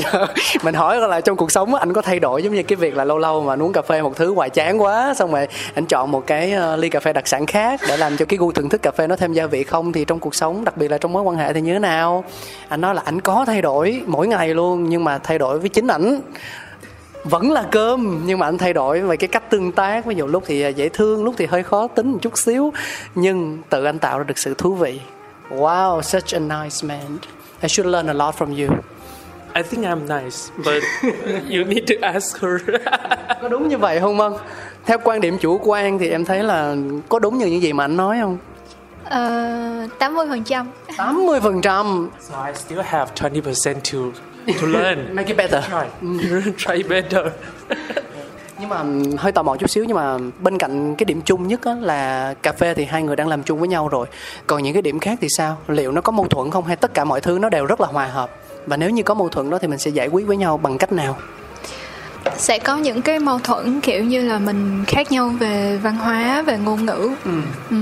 Mình 0.63 0.75
hỏi 0.75 0.97
là 0.97 1.21
trong 1.21 1.37
cuộc 1.37 1.53
sống 1.53 1.75
á, 1.75 1.81
anh 1.81 1.93
có 1.93 2.03
thay 2.03 2.21
đổi 2.21 2.43
giống 2.43 2.55
như 2.55 2.63
cái 2.63 2.77
việc 2.77 2.97
là 2.97 3.05
lâu 3.05 3.19
lâu 3.19 3.43
mà 3.43 3.55
uống 3.55 3.73
cà 3.73 3.83
phê 3.83 4.03
một 4.03 4.17
thứ 4.17 4.35
hoài 4.35 4.51
chán 4.51 4.83
quá 4.83 5.15
xong 5.15 5.33
rồi 5.33 5.47
anh 5.75 5.87
chọn 5.87 6.11
một 6.11 6.27
cái 6.27 6.53
ờ, 6.53 6.77
ly 6.77 6.89
cà 6.89 7.01
phê 7.01 7.13
đặc 7.13 7.29
sản 7.29 7.47
khác 7.47 7.81
để 7.89 7.97
làm 7.97 8.17
cho 8.17 8.25
cái 8.25 8.39
gu 8.39 8.53
thưởng 8.53 8.69
thức 8.69 8.83
cà 8.83 8.91
phê 8.91 9.07
nó 9.07 9.17
thêm 9.17 9.33
gia 9.33 9.47
vị 9.47 9.65
không? 9.65 9.93
Thì 9.93 10.05
trong 10.05 10.21
cuộc 10.21 10.35
sống 10.35 10.65
đặc 10.65 10.77
biệt 10.77 10.91
là 10.91 10.99
trong 10.99 11.13
mối 11.13 11.23
quan 11.23 11.37
hệ 11.37 11.53
thì 11.53 11.61
như 11.61 11.73
thế 11.73 11.79
nào? 11.79 12.25
Anh 12.69 12.81
nói 12.81 12.95
là 12.95 13.03
anh 13.05 13.21
có 13.21 13.45
thay 13.47 13.63
đổi 13.63 14.03
mỗi 14.07 14.27
ngày 14.27 14.55
luôn 14.55 14.89
nhưng 14.89 15.05
mà 15.05 15.19
thay 15.19 15.39
đổi 15.39 15.59
với 15.59 15.69
chính 15.69 15.87
ảnh 15.87 16.21
vẫn 17.25 17.51
là 17.51 17.65
cơm 17.71 18.23
nhưng 18.27 18.39
mà 18.39 18.49
anh 18.49 18.59
thay 18.59 18.73
đổi 18.73 19.01
về 19.01 19.17
cái 19.17 19.29
cách 19.29 19.51
tương 19.51 19.73
tác. 19.73 20.07
Ví 20.07 20.15
dụ 20.15 20.27
lúc 20.27 20.43
thì 20.47 20.73
dễ 20.77 20.89
thương 20.89 21.25
lúc 21.25 21.35
thì 21.39 21.47
hơi 21.47 21.63
khó 21.63 21.87
tính 21.87 22.13
một 22.13 22.19
chút 22.23 22.39
xíu. 22.39 22.73
Nhưng 23.15 23.59
tự 23.71 23.85
anh 23.85 23.99
tạo 23.99 24.19
ra 24.19 24.25
được 24.25 24.39
sự 24.39 24.55
thú 24.59 24.75
vị. 24.75 25.01
Wow 25.51 26.03
such 26.03 26.35
a 26.35 26.39
nice 26.39 26.77
man. 26.83 27.19
I 27.63 27.69
should 27.69 27.93
learn 27.93 28.07
a 28.07 28.13
lot 28.13 28.35
from 28.39 28.67
you. 28.67 28.77
I 29.55 29.63
think 29.63 29.85
I'm 29.85 30.09
nice, 30.09 30.51
but 30.57 30.83
you 31.51 31.65
need 31.65 31.85
to 31.89 31.95
ask 32.01 32.41
her. 32.41 32.61
có 33.43 33.49
đúng 33.49 33.69
như 33.69 33.79
vậy 33.79 34.01
không 34.01 34.17
Vân? 34.17 34.33
Theo 34.87 34.99
quan 35.05 35.21
điểm 35.21 35.39
chủ 35.39 35.61
quan 35.65 35.99
thì 35.99 36.11
em 36.11 36.25
thấy 36.25 36.43
là 36.43 36.77
có 37.09 37.19
đúng 37.19 37.39
như 37.39 37.47
những 37.47 37.63
gì 37.63 37.73
mà 37.73 37.85
anh 37.85 37.97
nói 37.97 38.19
không? 38.21 38.39
Ờ, 39.05 39.21
80% 39.99 40.67
80 40.97 41.41
phần 41.41 41.61
trăm. 41.61 42.11
So 42.21 42.47
I 42.47 42.53
still 42.55 42.81
have 42.81 43.13
20% 43.15 43.75
to 43.75 44.21
to 44.47 44.67
learn. 44.67 45.15
make 45.15 45.29
it 45.29 45.37
better. 45.37 45.65
Try, 45.65 45.87
try 46.67 46.83
better. 46.89 47.27
nhưng 48.61 48.69
mà 48.69 48.85
hơi 49.19 49.33
tò 49.33 49.43
mò 49.43 49.57
chút 49.57 49.71
xíu 49.71 49.85
nhưng 49.85 49.97
mà 49.97 50.19
bên 50.41 50.59
cạnh 50.59 50.95
cái 50.95 51.05
điểm 51.05 51.21
chung 51.25 51.49
nhất 51.49 51.61
á, 51.65 51.73
là 51.81 52.35
cà 52.43 52.53
phê 52.53 52.75
thì 52.75 52.85
hai 52.85 53.03
người 53.03 53.17
đang 53.17 53.29
làm 53.29 53.43
chung 53.43 53.59
với 53.59 53.69
nhau 53.69 53.89
rồi. 53.89 54.07
Còn 54.47 54.63
những 54.63 54.73
cái 54.73 54.83
điểm 54.83 55.01
khác 55.01 55.19
thì 55.21 55.29
sao? 55.31 55.57
Liệu 55.69 55.93
nó 55.93 56.01
có 56.01 56.13
mâu 56.13 56.29
thuẫn 56.29 56.51
không 56.51 56.65
hay 56.65 56.77
tất 56.77 56.95
cả 56.95 57.05
mọi 57.05 57.21
thứ 57.21 57.39
nó 57.39 57.49
đều 57.49 57.67
rất 57.67 57.81
là 57.81 57.87
hòa 57.87 58.07
hợp? 58.07 58.31
Và 58.67 58.77
nếu 58.77 58.91
như 58.91 59.03
có 59.03 59.15
mâu 59.15 59.29
thuẫn 59.29 59.51
đó 59.51 59.59
thì 59.59 59.69
mình 59.69 59.79
sẽ 59.79 59.91
giải 59.91 60.09
quyết 60.09 60.27
với 60.27 60.37
nhau 60.37 60.57
bằng 60.57 60.79
cách 60.79 60.93
nào? 60.93 61.17
Sẽ 62.37 62.59
có 62.59 62.77
những 62.77 63.03
cái 63.03 63.19
mâu 63.19 63.39
thuẫn 63.39 63.81
kiểu 63.81 64.05
như 64.05 64.29
là 64.29 64.39
mình 64.39 64.85
khác 64.87 65.13
nhau 65.13 65.29
về 65.29 65.79
văn 65.83 65.97
hóa 65.97 66.43
về 66.43 66.59
ngôn 66.59 66.87
ngữ. 66.87 67.11
Ừ. 67.25 67.77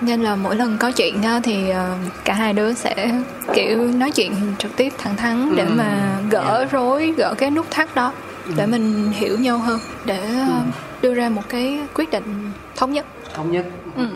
nên 0.00 0.22
là 0.22 0.36
mỗi 0.36 0.56
lần 0.56 0.78
có 0.78 0.90
chuyện 0.90 1.22
thì 1.42 1.70
ờ, 1.70 1.96
cả 2.24 2.34
hai 2.34 2.52
đứa 2.52 2.74
sẽ 2.74 3.20
kiểu 3.54 3.78
nói 3.78 4.10
chuyện 4.10 4.32
trực 4.58 4.76
tiếp 4.76 4.92
thẳng 4.98 5.16
thắn 5.16 5.56
để 5.56 5.64
mà 5.64 6.18
gỡ 6.30 6.66
rối 6.70 7.14
gỡ 7.16 7.34
cái 7.38 7.50
nút 7.50 7.66
thắt 7.70 7.94
đó 7.94 8.12
để 8.56 8.66
mình 8.66 9.12
hiểu 9.12 9.38
nhau 9.38 9.58
hơn 9.58 9.80
để 10.04 10.18
ờ, 10.48 10.60
đưa 11.02 11.14
ra 11.14 11.28
một 11.28 11.42
cái 11.48 11.78
quyết 11.94 12.10
định 12.10 12.52
thống 12.76 12.92
nhất. 12.92 13.06
Thống 13.34 13.52
nhất. 13.52 13.66
Ừ. 13.96 14.06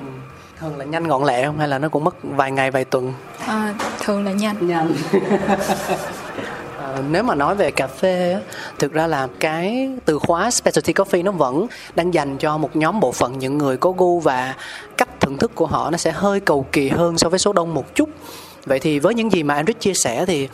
thường 0.61 0.77
là 0.77 0.85
nhanh 0.85 1.09
gọn 1.09 1.25
lẹ 1.25 1.47
không? 1.47 1.59
Hay 1.59 1.69
là 1.69 1.79
nó 1.79 1.89
cũng 1.89 2.05
mất 2.05 2.15
vài 2.23 2.51
ngày 2.51 2.71
vài 2.71 2.85
tuần? 2.85 3.13
À, 3.47 3.75
thường 4.01 4.25
là 4.25 4.33
nhanh. 4.33 4.69
Nhanh. 4.69 4.93
Nếu 7.11 7.23
mà 7.23 7.35
nói 7.35 7.55
về 7.55 7.71
cà 7.71 7.87
phê 7.87 8.41
thực 8.79 8.93
ra 8.93 9.07
là 9.07 9.29
cái 9.41 9.91
từ 10.05 10.19
khóa 10.19 10.51
specialty 10.51 10.93
coffee 10.93 11.25
nó 11.25 11.33
vẫn 11.33 11.67
đang 11.95 12.15
dành 12.15 12.39
cho 12.39 12.59
một 12.59 12.77
nhóm 12.77 13.01
bộ 13.01 13.13
phận 13.13 13.39
những 13.39 13.59
người 13.59 13.77
có 13.77 13.91
gu 13.91 14.21
và 14.21 14.55
cách 14.97 15.09
thưởng 15.23 15.39
thức 15.39 15.55
của 15.55 15.67
họ 15.67 15.91
nó 15.91 15.97
sẽ 15.97 16.11
hơi 16.11 16.41
cầu 16.41 16.67
kỳ 16.73 16.89
hơn 16.89 17.19
so 17.19 17.29
với 17.29 17.39
số 17.39 17.53
đông 17.53 17.75
một 17.75 17.95
chút. 17.95 18.09
Vậy 18.67 18.79
thì 18.79 18.99
với 18.99 19.15
những 19.15 19.33
gì 19.33 19.43
mà 19.43 19.63
Andrew 19.63 19.73
chia 19.73 19.95
sẻ 19.95 20.25
thì 20.27 20.49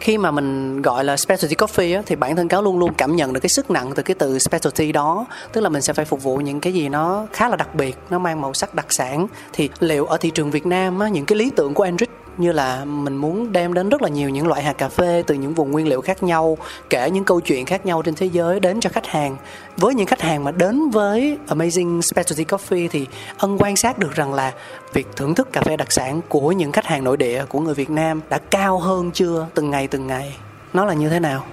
khi 0.00 0.18
mà 0.18 0.30
mình 0.30 0.82
gọi 0.82 1.04
là 1.04 1.16
specialty 1.16 1.54
coffee 1.54 1.96
á, 1.96 2.02
thì 2.06 2.16
bản 2.16 2.36
thân 2.36 2.48
cáo 2.48 2.62
luôn 2.62 2.78
luôn 2.78 2.94
cảm 2.94 3.16
nhận 3.16 3.32
được 3.32 3.40
cái 3.40 3.48
sức 3.48 3.70
nặng 3.70 3.92
từ 3.94 4.02
cái 4.02 4.14
từ 4.14 4.38
specialty 4.38 4.92
đó. 4.92 5.26
Tức 5.52 5.60
là 5.60 5.68
mình 5.68 5.82
sẽ 5.82 5.92
phải 5.92 6.04
phục 6.04 6.22
vụ 6.22 6.36
những 6.36 6.60
cái 6.60 6.72
gì 6.72 6.88
nó 6.88 7.26
khá 7.32 7.48
là 7.48 7.56
đặc 7.56 7.74
biệt 7.74 7.96
nó 8.10 8.18
mang 8.18 8.40
màu 8.40 8.54
sắc 8.54 8.74
đặc 8.74 8.86
sản. 8.92 9.26
Thì 9.52 9.70
liệu 9.80 10.06
ở 10.06 10.16
thị 10.16 10.30
trường 10.30 10.50
Việt 10.50 10.66
Nam 10.66 10.98
á, 10.98 11.08
những 11.08 11.24
cái 11.24 11.38
lý 11.38 11.50
tưởng 11.56 11.74
của 11.74 11.86
Andrew 11.86 12.06
như 12.38 12.52
là 12.52 12.84
mình 12.84 13.16
muốn 13.16 13.52
đem 13.52 13.74
đến 13.74 13.88
rất 13.88 14.02
là 14.02 14.08
nhiều 14.08 14.28
những 14.28 14.46
loại 14.46 14.62
hạt 14.62 14.72
cà 14.72 14.88
phê 14.88 15.22
từ 15.26 15.34
những 15.34 15.54
vùng 15.54 15.70
nguyên 15.70 15.88
liệu 15.88 16.00
khác 16.00 16.22
nhau, 16.22 16.58
kể 16.90 17.10
những 17.10 17.24
câu 17.24 17.40
chuyện 17.40 17.66
khác 17.66 17.86
nhau 17.86 18.02
trên 18.02 18.14
thế 18.14 18.26
giới 18.26 18.60
đến 18.60 18.80
cho 18.80 18.90
khách 18.90 19.06
hàng. 19.06 19.36
Với 19.76 19.94
những 19.94 20.06
khách 20.06 20.20
hàng 20.20 20.44
mà 20.44 20.50
đến 20.50 20.90
với 20.90 21.38
Amazing 21.48 22.00
Specialty 22.00 22.44
Coffee 22.44 22.88
thì 22.90 23.06
ân 23.38 23.56
quan 23.58 23.76
sát 23.76 23.98
được 23.98 24.14
rằng 24.14 24.34
là 24.34 24.52
việc 24.92 25.06
thưởng 25.16 25.34
thức 25.34 25.52
cà 25.52 25.62
phê 25.62 25.76
đặc 25.76 25.92
sản 25.92 26.20
của 26.28 26.52
những 26.52 26.72
khách 26.72 26.86
hàng 26.86 27.04
nội 27.04 27.16
địa, 27.16 27.44
của 27.48 27.60
người 27.60 27.74
Việt 27.74 27.90
Nam 27.90 28.20
đã 28.30 28.38
cao 28.38 28.78
hơn 28.78 29.10
chưa 29.10 29.46
từng 29.54 29.70
ngày 29.70 29.88
từng 29.88 30.06
ngày. 30.06 30.36
Nó 30.72 30.84
là 30.84 30.94
như 30.94 31.08
thế 31.08 31.20
nào? 31.20 31.44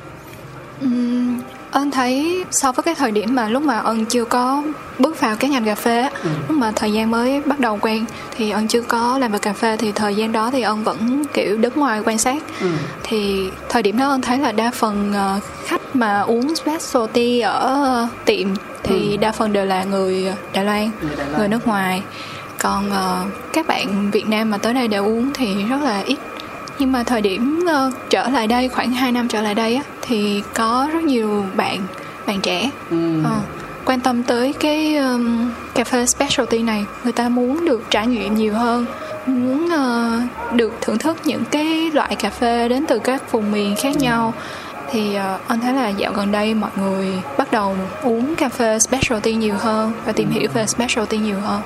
Ân 1.71 1.91
thấy 1.91 2.43
so 2.51 2.71
với 2.71 2.83
cái 2.83 2.95
thời 2.95 3.11
điểm 3.11 3.35
mà 3.35 3.49
lúc 3.49 3.63
mà 3.63 3.79
ân 3.79 4.05
chưa 4.05 4.25
có 4.25 4.63
bước 4.99 5.19
vào 5.19 5.35
cái 5.35 5.49
ngành 5.49 5.65
cà 5.65 5.75
phê 5.75 6.01
á, 6.01 6.09
lúc 6.23 6.57
mà 6.57 6.71
thời 6.75 6.93
gian 6.93 7.11
mới 7.11 7.41
bắt 7.41 7.59
đầu 7.59 7.79
quen 7.81 8.05
thì 8.37 8.51
ân 8.51 8.67
chưa 8.67 8.81
có 8.81 9.17
làm 9.17 9.31
về 9.31 9.39
cà 9.39 9.53
phê 9.53 9.77
thì 9.77 9.91
thời 9.91 10.15
gian 10.15 10.31
đó 10.31 10.49
thì 10.51 10.61
ân 10.61 10.83
vẫn 10.83 11.25
kiểu 11.33 11.57
đứng 11.57 11.73
ngoài 11.75 12.01
quan 12.05 12.17
sát. 12.17 12.43
Thì 13.03 13.49
thời 13.69 13.83
điểm 13.83 13.97
đó 13.97 14.09
ân 14.09 14.21
thấy 14.21 14.37
là 14.37 14.51
đa 14.51 14.71
phần 14.71 15.13
ờ, 15.13 15.39
khách 15.65 15.95
mà 15.95 16.21
uống 16.21 16.55
specialty 16.55 17.39
ở 17.39 18.07
tiệm 18.25 18.47
thì 18.83 19.17
đa 19.17 19.31
phần 19.31 19.53
đều 19.53 19.65
là 19.65 19.83
người 19.83 20.33
Đài 20.53 20.65
Loan, 20.65 20.91
Người 21.01 21.15
Đài 21.17 21.27
Loan. 21.27 21.37
người 21.39 21.47
nước 21.47 21.67
ngoài. 21.67 22.03
Còn 22.59 22.91
ờ, 22.91 23.25
các 23.53 23.67
bạn 23.67 24.11
Việt 24.11 24.27
Nam 24.27 24.49
mà 24.51 24.57
tới 24.57 24.73
đây 24.73 24.87
để 24.87 24.97
uống 24.97 25.33
thì 25.33 25.63
rất 25.63 25.81
là 25.83 25.99
ít 25.99 26.17
nhưng 26.81 26.91
mà 26.91 27.03
thời 27.03 27.21
điểm 27.21 27.63
ờ, 27.67 27.91
trở 28.09 28.29
lại 28.29 28.47
đây 28.47 28.69
khoảng 28.69 28.91
2 28.91 29.11
năm 29.11 29.27
trở 29.27 29.41
lại 29.41 29.55
đây 29.55 29.75
á 29.75 29.83
thì 30.01 30.43
có 30.53 30.89
rất 30.93 31.03
nhiều 31.03 31.45
bạn 31.55 31.79
bạn 32.27 32.41
trẻ 32.41 32.69
ờ, 33.23 33.39
quan 33.85 33.99
tâm 33.99 34.23
tới 34.23 34.53
cái 34.59 34.95
um, 34.95 35.51
cà 35.73 35.83
phê 35.83 36.05
specialty 36.05 36.59
này. 36.63 36.85
Người 37.03 37.13
ta 37.13 37.29
muốn 37.29 37.65
được 37.65 37.83
trải 37.89 38.07
nghiệm 38.07 38.35
nhiều 38.35 38.53
hơn 38.53 38.85
muốn 39.25 39.69
ờ, 39.69 40.21
được 40.53 40.73
thưởng 40.81 40.97
thức 40.97 41.17
những 41.25 41.43
cái 41.51 41.91
loại 41.91 42.15
cà 42.15 42.29
phê 42.29 42.69
đến 42.69 42.85
từ 42.87 42.99
các 42.99 43.31
vùng 43.31 43.51
miền 43.51 43.75
khác 43.75 43.97
nhau. 43.97 44.33
Thì 44.91 45.15
ờ, 45.15 45.39
anh 45.47 45.59
thấy 45.59 45.73
là 45.73 45.89
dạo 45.89 46.11
gần 46.13 46.31
đây 46.31 46.53
mọi 46.53 46.71
người 46.75 47.13
bắt 47.51 47.57
đầu 47.57 47.75
uống 48.03 48.35
cà 48.35 48.49
phê 48.49 48.79
specialty 48.79 49.35
nhiều 49.35 49.55
hơn 49.57 49.93
và 50.05 50.11
tìm 50.11 50.29
hiểu 50.29 50.49
về 50.53 50.65
specialty 50.65 51.17
nhiều 51.17 51.39
hơn. 51.39 51.61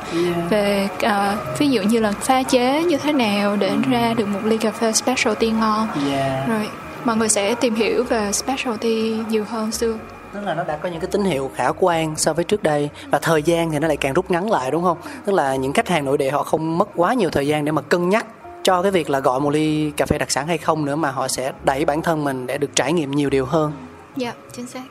Về 0.50 0.88
ờ, 1.02 1.38
ví 1.58 1.70
dụ 1.70 1.82
như 1.82 2.00
là 2.00 2.12
pha 2.12 2.44
chế 2.44 2.84
như 2.84 2.98
thế 2.98 3.14
nào 3.14 3.56
để 3.56 3.72
ra 3.90 4.14
được 4.18 4.28
một 4.28 4.40
ly 4.44 4.58
cà 4.58 4.72
phê 4.72 4.92
specialty 4.92 5.50
ngon. 5.50 5.88
Yeah. 6.10 6.50
rồi 6.50 6.70
mọi 7.04 7.18
người 7.18 7.30
sẽ 7.30 7.56
tìm 7.56 7.76
hiểu 7.76 8.04
về 8.04 8.32
specialty 8.32 9.18
nhiều 9.30 9.46
hơn 9.50 9.72
xưa. 9.72 9.98
Tức 10.34 10.40
là 10.46 10.54
nó 10.54 10.64
đã 10.64 10.78
có 10.78 10.90
những 10.90 11.00
cái 11.00 11.10
tín 11.12 11.24
hiệu 11.24 11.52
khả 11.56 11.72
quan 11.80 12.16
so 12.16 12.34
với 12.34 12.44
trước 12.44 12.64
đây 12.64 12.90
và 13.12 13.20
thời 13.20 13.44
gian 13.44 13.72
thì 13.72 13.80
nó 13.80 13.88
lại 13.88 13.98
càng 13.98 14.14
rút 14.14 14.32
ngắn 14.32 14.52
lại 14.52 14.72
đúng 14.72 14.84
không? 14.84 14.98
Tức 15.26 15.34
là 15.34 15.56
những 15.56 15.74
khách 15.74 15.88
hàng 15.88 16.06
nội 16.06 16.18
địa 16.18 16.32
họ 16.32 16.44
không 16.44 16.78
mất 16.78 16.90
quá 16.96 17.14
nhiều 17.14 17.30
thời 17.30 17.48
gian 17.48 17.66
để 17.66 17.72
mà 17.72 17.82
cân 17.82 18.10
nhắc 18.10 18.26
cho 18.64 18.82
cái 18.82 18.92
việc 18.92 19.10
là 19.10 19.20
gọi 19.20 19.40
một 19.40 19.50
ly 19.50 19.92
cà 19.98 20.06
phê 20.06 20.18
đặc 20.18 20.32
sản 20.32 20.48
hay 20.48 20.58
không 20.58 20.86
nữa 20.86 20.96
mà 20.96 21.12
họ 21.12 21.28
sẽ 21.28 21.52
đẩy 21.64 21.86
bản 21.86 22.02
thân 22.02 22.24
mình 22.24 22.48
để 22.48 22.58
được 22.58 22.76
trải 22.76 22.94
nghiệm 22.94 23.12
nhiều 23.12 23.30
điều 23.30 23.46
hơn. 23.46 23.72
Dạ 24.16 24.34
chính 24.54 24.68
xác 24.68 24.84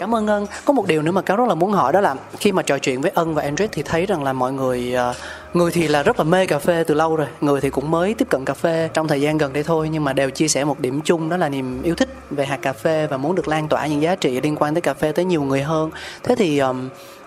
Cảm 0.00 0.14
ơn 0.14 0.26
Ân. 0.26 0.46
Có 0.64 0.72
một 0.72 0.86
điều 0.86 1.02
nữa 1.02 1.12
mà 1.12 1.22
cáo 1.22 1.36
rất 1.36 1.48
là 1.48 1.54
muốn 1.54 1.72
hỏi 1.72 1.92
đó 1.92 2.00
là 2.00 2.14
khi 2.38 2.52
mà 2.52 2.62
trò 2.62 2.78
chuyện 2.78 3.00
với 3.00 3.10
Ân 3.14 3.34
và 3.34 3.42
andrew 3.42 3.68
thì 3.72 3.82
thấy 3.82 4.06
rằng 4.06 4.22
là 4.22 4.32
mọi 4.32 4.52
người 4.52 4.94
à, 4.94 5.14
người 5.54 5.70
thì 5.70 5.88
là 5.88 6.02
rất 6.02 6.18
là 6.18 6.24
mê 6.24 6.46
cà 6.46 6.58
phê 6.58 6.84
từ 6.86 6.94
lâu 6.94 7.16
rồi, 7.16 7.26
người 7.40 7.60
thì 7.60 7.70
cũng 7.70 7.90
mới 7.90 8.14
tiếp 8.14 8.28
cận 8.30 8.44
cà 8.44 8.54
phê 8.54 8.88
trong 8.94 9.08
thời 9.08 9.20
gian 9.20 9.38
gần 9.38 9.52
đây 9.52 9.62
thôi 9.62 9.88
nhưng 9.92 10.04
mà 10.04 10.12
đều 10.12 10.30
chia 10.30 10.48
sẻ 10.48 10.64
một 10.64 10.80
điểm 10.80 11.00
chung 11.04 11.28
đó 11.28 11.36
là 11.36 11.48
niềm 11.48 11.82
yêu 11.82 11.94
thích 11.94 12.08
về 12.30 12.46
hạt 12.46 12.56
cà 12.62 12.72
phê 12.72 13.06
và 13.06 13.16
muốn 13.16 13.34
được 13.34 13.48
lan 13.48 13.68
tỏa 13.68 13.86
những 13.86 14.02
giá 14.02 14.14
trị 14.14 14.40
liên 14.40 14.56
quan 14.56 14.74
tới 14.74 14.80
cà 14.80 14.94
phê 14.94 15.12
tới 15.12 15.24
nhiều 15.24 15.42
người 15.42 15.62
hơn. 15.62 15.90
Thế 16.22 16.34
thì 16.34 16.62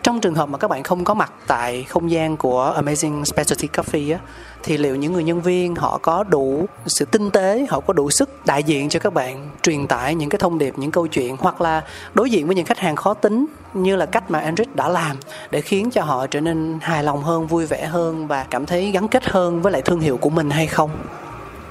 trong 0.04 0.22
trường 0.22 0.36
hợp 0.36 0.50
mà 0.50 0.58
các 0.58 0.68
bạn 0.68 0.84
không 0.84 1.04
có 1.04 1.14
mặt 1.14 1.34
tại 1.48 1.84
không 1.84 2.12
gian 2.12 2.38
của 2.38 2.74
Amazing 2.78 3.24
Specialty 3.24 3.68
Coffee 3.68 4.14
á 4.14 4.20
thì 4.64 4.78
liệu 4.78 4.96
những 4.96 5.14
người 5.14 5.24
nhân 5.24 5.42
viên 5.42 5.76
họ 5.76 6.00
có 6.02 6.24
đủ 6.24 6.66
sự 6.86 7.06
tinh 7.06 7.32
tế, 7.32 7.66
họ 7.70 7.80
có 7.80 7.94
đủ 7.94 8.12
sức 8.12 8.46
đại 8.46 8.64
diện 8.64 8.90
cho 8.90 9.00
các 9.00 9.14
bạn 9.14 9.50
truyền 9.62 9.88
tải 9.88 10.16
những 10.16 10.30
cái 10.30 10.40
thông 10.40 10.58
điệp, 10.58 10.74
những 10.78 10.92
câu 10.92 11.08
chuyện 11.08 11.38
hoặc 11.40 11.62
là 11.62 11.84
đối 12.14 12.30
diện 12.30 12.48
với 12.48 12.56
những 12.56 12.66
khách 12.66 12.80
hàng 12.80 12.96
khó 12.96 13.14
tính 13.14 13.46
như 13.74 13.96
là 13.96 14.06
cách 14.06 14.32
mà 14.32 14.52
Andrew 14.52 14.66
đã 14.74 14.90
làm 14.90 15.18
để 15.52 15.62
khiến 15.62 15.92
cho 15.92 16.04
họ 16.04 16.28
trở 16.28 16.42
nên 16.42 16.80
hài 16.82 17.04
lòng 17.04 17.24
hơn, 17.24 17.48
vui 17.48 17.66
vẻ 17.66 17.86
hơn 17.86 18.28
và 18.28 18.46
cảm 18.50 18.66
thấy 18.66 18.92
gắn 18.92 19.08
kết 19.08 19.26
hơn 19.26 19.62
với 19.62 19.72
lại 19.72 19.82
thương 19.82 20.00
hiệu 20.00 20.18
của 20.18 20.30
mình 20.30 20.50
hay 20.50 20.68
không? 20.68 20.90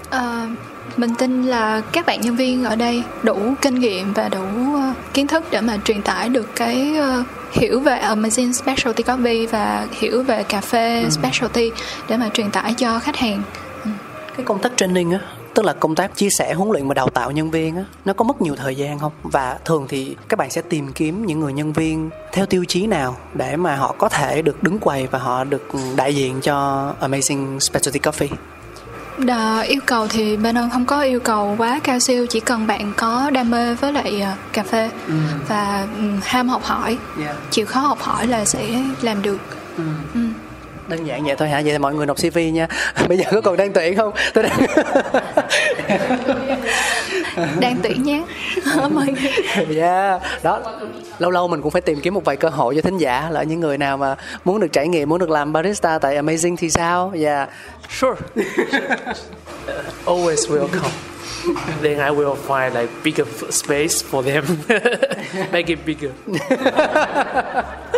Uh, 0.09 0.72
mình 0.97 1.15
tin 1.15 1.43
là 1.43 1.83
các 1.93 2.07
bạn 2.07 2.21
nhân 2.21 2.37
viên 2.37 2.65
ở 2.65 2.77
đây 2.77 3.03
đủ 3.23 3.39
kinh 3.63 3.75
nghiệm 3.75 4.13
và 4.13 4.29
đủ 4.29 4.45
uh, 4.75 4.97
kiến 5.15 5.27
thức 5.27 5.45
để 5.51 5.61
mà 5.61 5.79
truyền 5.85 6.03
tải 6.03 6.29
được 6.29 6.49
cái 6.57 6.95
uh, 7.21 7.27
hiểu 7.53 7.81
về 7.81 8.01
Amazing 8.01 8.53
Specialty 8.53 9.03
Coffee 9.03 9.49
và 9.49 9.87
hiểu 9.93 10.23
về 10.23 10.43
cà 10.43 10.61
phê 10.61 11.03
ừ. 11.03 11.11
specialty 11.11 11.71
để 12.09 12.17
mà 12.17 12.31
truyền 12.35 12.51
tải 12.51 12.75
cho 12.75 12.99
khách 12.99 13.17
hàng. 13.17 13.43
Ừ. 13.85 13.91
Cái 14.37 14.45
công 14.45 14.59
tác 14.59 14.73
training 14.77 15.11
á 15.11 15.19
tức 15.55 15.65
là 15.65 15.73
công 15.73 15.95
tác 15.95 16.17
chia 16.17 16.31
sẻ 16.31 16.55
huấn 16.55 16.71
luyện 16.71 16.89
và 16.89 16.95
đào 16.95 17.09
tạo 17.09 17.31
nhân 17.31 17.51
viên 17.51 17.77
á 17.77 17.85
nó 18.05 18.13
có 18.13 18.25
mất 18.25 18.43
nhiều 18.43 18.57
thời 18.57 18.77
gian 18.77 18.99
không 18.99 19.13
và 19.23 19.59
thường 19.65 19.87
thì 19.89 20.17
các 20.29 20.39
bạn 20.39 20.51
sẽ 20.51 20.63
tìm 20.63 20.93
kiếm 20.93 21.27
những 21.27 21.41
người 21.41 21.53
nhân 21.53 21.73
viên 21.73 22.11
theo 22.33 22.47
tiêu 22.47 22.65
chí 22.69 22.87
nào 22.87 23.17
để 23.35 23.57
mà 23.57 23.77
họ 23.77 23.95
có 23.99 24.09
thể 24.09 24.43
được 24.43 24.63
đứng 24.63 24.79
quầy 24.79 25.07
và 25.07 25.19
họ 25.19 25.45
được 25.45 25.69
đại 25.97 26.15
diện 26.15 26.41
cho 26.41 26.89
Amazing 27.01 27.59
Specialty 27.59 28.01
Coffee 28.01 28.37
Đà, 29.19 29.61
yêu 29.61 29.81
cầu 29.87 30.09
thì 30.09 30.37
bên 30.37 30.59
ơn 30.59 30.71
không 30.71 30.87
có 30.87 31.01
yêu 31.03 31.21
cầu 31.21 31.55
quá 31.59 31.81
cao 31.85 31.99
siêu 31.99 32.27
chỉ 32.27 32.41
cần 32.41 32.67
bạn 32.67 32.93
có 32.97 33.31
đam 33.31 33.51
mê 33.51 33.75
với 33.75 33.93
lại 33.93 34.23
uh, 34.33 34.53
cà 34.53 34.63
phê 34.63 34.91
ừ. 35.07 35.15
và 35.49 35.87
um, 35.97 36.21
ham 36.25 36.49
học 36.49 36.63
hỏi 36.63 36.99
yeah. 37.23 37.37
chịu 37.51 37.67
khó 37.67 37.81
học 37.81 37.99
hỏi 38.01 38.27
là 38.27 38.45
sẽ 38.45 38.83
làm 39.03 39.23
được 39.23 39.39
ừ. 39.77 39.83
Ừ. 40.15 40.21
đơn 40.89 41.07
giản 41.07 41.25
vậy 41.25 41.37
thôi 41.39 41.49
hả 41.49 41.63
vậy 41.65 41.73
thì 41.73 41.79
mọi 41.79 41.95
người 41.95 42.07
nộp 42.07 42.17
cv 42.17 42.39
nha 42.53 42.69
bây 43.09 43.19
giờ 43.19 43.25
có 43.31 43.41
còn 43.41 43.57
đang 43.57 43.73
tuyển 43.73 43.97
không 43.97 44.13
tôi 44.35 44.45
đang 44.45 44.59
đang 47.61 47.81
tuyển 47.83 48.03
nhé 48.03 48.23
mời 48.91 49.15
yeah 49.77 50.23
đó. 50.43 50.61
Lâu 51.19 51.31
lâu 51.31 51.49
mình 51.49 51.63
cũng 51.63 51.71
phải 51.71 51.83
tìm 51.83 52.01
kiếm 52.01 52.15
một 52.15 52.25
vài 52.25 52.37
cơ 52.37 52.49
hội 52.49 52.75
cho 52.75 52.81
thính 52.81 52.99
giả 52.99 53.31
là 53.31 53.43
những 53.43 53.61
người 53.61 53.79
nào 53.79 53.97
mà 53.97 54.17
muốn 54.45 54.61
được 54.61 54.73
trải 54.73 54.89
nghiệm 54.89 55.09
muốn 55.09 55.19
được 55.19 55.31
làm 55.31 55.53
barista 55.53 55.99
tại 55.99 56.17
amazing 56.17 56.57
thì 56.57 56.71
sao? 56.71 57.13
Yeah 57.23 57.49
sure. 57.91 58.17
Always 60.07 60.49
welcome. 60.49 60.91
Then 61.83 61.99
I 61.99 62.11
will 62.11 62.37
find 62.49 62.75
like 62.81 62.93
bigger 63.05 63.27
space 63.51 64.05
for 64.11 64.23
them. 64.23 64.45
Make 65.53 65.67
it 65.67 65.79
bigger 65.87 66.11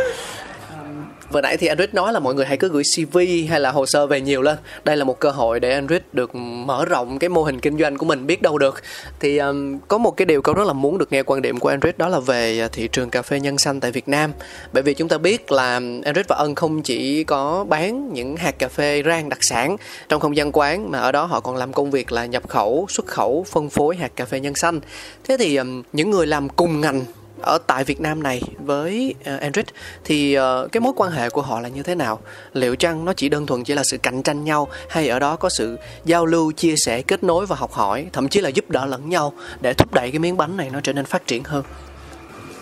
vừa 1.34 1.40
nãy 1.40 1.56
thì 1.56 1.66
Android 1.66 1.90
nói 1.92 2.12
là 2.12 2.20
mọi 2.20 2.34
người 2.34 2.46
hãy 2.46 2.56
cứ 2.56 2.68
gửi 2.68 2.82
CV 2.96 3.18
hay 3.48 3.60
là 3.60 3.70
hồ 3.70 3.86
sơ 3.86 4.06
về 4.06 4.20
nhiều 4.20 4.42
lên. 4.42 4.58
Đây 4.84 4.96
là 4.96 5.04
một 5.04 5.20
cơ 5.20 5.30
hội 5.30 5.60
để 5.60 5.72
Android 5.72 6.02
được 6.12 6.34
mở 6.34 6.84
rộng 6.84 7.18
cái 7.18 7.28
mô 7.28 7.42
hình 7.42 7.60
kinh 7.60 7.78
doanh 7.78 7.96
của 7.98 8.06
mình 8.06 8.26
biết 8.26 8.42
đâu 8.42 8.58
được. 8.58 8.82
Thì 9.20 9.38
um, 9.38 9.78
có 9.88 9.98
một 9.98 10.10
cái 10.16 10.26
điều 10.26 10.42
câu 10.42 10.54
rất 10.54 10.66
là 10.66 10.72
muốn 10.72 10.98
được 10.98 11.12
nghe 11.12 11.22
quan 11.22 11.42
điểm 11.42 11.58
của 11.58 11.68
Android 11.68 11.94
đó 11.96 12.08
là 12.08 12.20
về 12.20 12.60
à, 12.60 12.68
thị 12.72 12.88
trường 12.88 13.10
cà 13.10 13.22
phê 13.22 13.40
nhân 13.40 13.58
xanh 13.58 13.80
tại 13.80 13.92
Việt 13.92 14.08
Nam. 14.08 14.32
Bởi 14.72 14.82
vì 14.82 14.94
chúng 14.94 15.08
ta 15.08 15.18
biết 15.18 15.52
là 15.52 15.72
Android 16.04 16.26
và 16.28 16.36
Ân 16.36 16.54
không 16.54 16.82
chỉ 16.82 17.24
có 17.24 17.64
bán 17.68 18.12
những 18.12 18.36
hạt 18.36 18.58
cà 18.58 18.68
phê 18.68 19.02
rang 19.06 19.28
đặc 19.28 19.38
sản 19.40 19.76
trong 20.08 20.20
không 20.20 20.36
gian 20.36 20.50
quán 20.52 20.90
mà 20.90 20.98
ở 20.98 21.12
đó 21.12 21.24
họ 21.24 21.40
còn 21.40 21.56
làm 21.56 21.72
công 21.72 21.90
việc 21.90 22.12
là 22.12 22.26
nhập 22.26 22.48
khẩu 22.48 22.86
xuất 22.88 23.06
khẩu 23.06 23.46
phân 23.50 23.70
phối 23.70 23.96
hạt 23.96 24.16
cà 24.16 24.24
phê 24.24 24.40
nhân 24.40 24.54
xanh. 24.54 24.80
Thế 25.28 25.36
thì 25.38 25.56
um, 25.56 25.82
những 25.92 26.10
người 26.10 26.26
làm 26.26 26.48
cùng 26.48 26.80
ngành 26.80 27.04
ở 27.44 27.58
tại 27.66 27.84
Việt 27.84 28.00
Nam 28.00 28.22
này 28.22 28.42
với 28.58 29.14
uh, 29.20 29.40
Android 29.40 29.66
thì 30.04 30.38
uh, 30.38 30.72
cái 30.72 30.80
mối 30.80 30.92
quan 30.96 31.12
hệ 31.12 31.30
của 31.30 31.42
họ 31.42 31.60
là 31.60 31.68
như 31.68 31.82
thế 31.82 31.94
nào? 31.94 32.20
Liệu 32.52 32.76
chăng 32.76 33.04
nó 33.04 33.12
chỉ 33.12 33.28
đơn 33.28 33.46
thuần 33.46 33.64
chỉ 33.64 33.74
là 33.74 33.84
sự 33.84 33.98
cạnh 33.98 34.22
tranh 34.22 34.44
nhau 34.44 34.68
hay 34.88 35.08
ở 35.08 35.18
đó 35.18 35.36
có 35.36 35.48
sự 35.48 35.78
giao 36.04 36.26
lưu, 36.26 36.52
chia 36.52 36.74
sẻ, 36.76 37.02
kết 37.02 37.24
nối 37.24 37.46
và 37.46 37.56
học 37.56 37.72
hỏi, 37.72 38.06
thậm 38.12 38.28
chí 38.28 38.40
là 38.40 38.48
giúp 38.48 38.70
đỡ 38.70 38.86
lẫn 38.86 39.08
nhau 39.08 39.32
để 39.60 39.74
thúc 39.74 39.92
đẩy 39.92 40.10
cái 40.10 40.18
miếng 40.18 40.36
bánh 40.36 40.56
này 40.56 40.70
nó 40.72 40.80
trở 40.80 40.92
nên 40.92 41.04
phát 41.04 41.26
triển 41.26 41.44
hơn? 41.44 41.64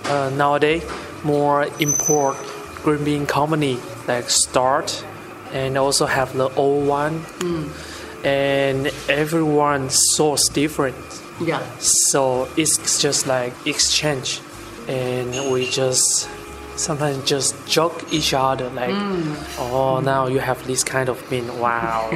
Uh, 0.01 0.39
nowadays, 0.39 0.80
more 1.22 1.70
import 1.78 2.37
green 2.85 3.05
bean 3.05 3.26
company 3.26 3.76
like 4.09 4.28
start 4.28 4.85
and 5.53 5.76
also 5.76 6.07
have 6.07 6.33
the 6.35 6.49
old 6.57 6.89
one, 6.89 7.12
mm. 7.41 7.68
and 8.24 8.89
everyone 9.09 9.89
source 9.91 10.49
different. 10.55 10.95
Yeah. 11.47 11.61
So 11.80 12.47
it's 12.57 12.78
just 12.99 13.26
like 13.26 13.53
exchange. 13.64 14.41
And 14.89 15.53
we 15.53 15.68
just 15.68 16.28
sometimes 16.76 17.22
just 17.24 17.55
joke 17.66 18.12
each 18.12 18.33
other 18.33 18.68
like 18.70 18.91
mm. 18.91 19.59
oh 19.59 20.01
now 20.01 20.26
you 20.26 20.39
have 20.39 20.66
this 20.66 20.83
kind 20.83 21.09
of 21.09 21.22
bean 21.28 21.47
wow. 21.59 22.09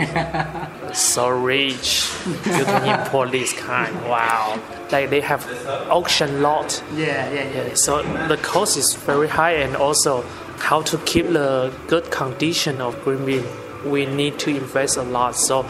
So 0.92 1.28
rich. 1.28 2.10
You 2.26 2.64
can 2.64 3.00
import 3.00 3.30
this 3.30 3.52
kind. 3.52 3.94
Wow. 4.08 4.58
Like 4.90 5.10
they 5.10 5.20
have 5.20 5.44
auction 5.90 6.40
lot. 6.40 6.82
Yeah, 6.94 7.30
yeah 7.30 7.52
yeah. 7.52 7.74
So 7.74 8.02
the 8.28 8.38
cost 8.38 8.78
is 8.78 8.94
very 8.94 9.28
high 9.28 9.56
and 9.56 9.76
also 9.76 10.22
how 10.58 10.80
to 10.82 10.96
keep 10.98 11.26
the 11.26 11.72
good 11.88 12.10
condition 12.10 12.80
of 12.80 12.98
green 13.04 13.26
bean 13.26 13.44
we 13.84 14.06
need 14.06 14.38
to 14.40 14.50
invest 14.50 14.96
a 14.96 15.02
lot. 15.02 15.36
So 15.36 15.66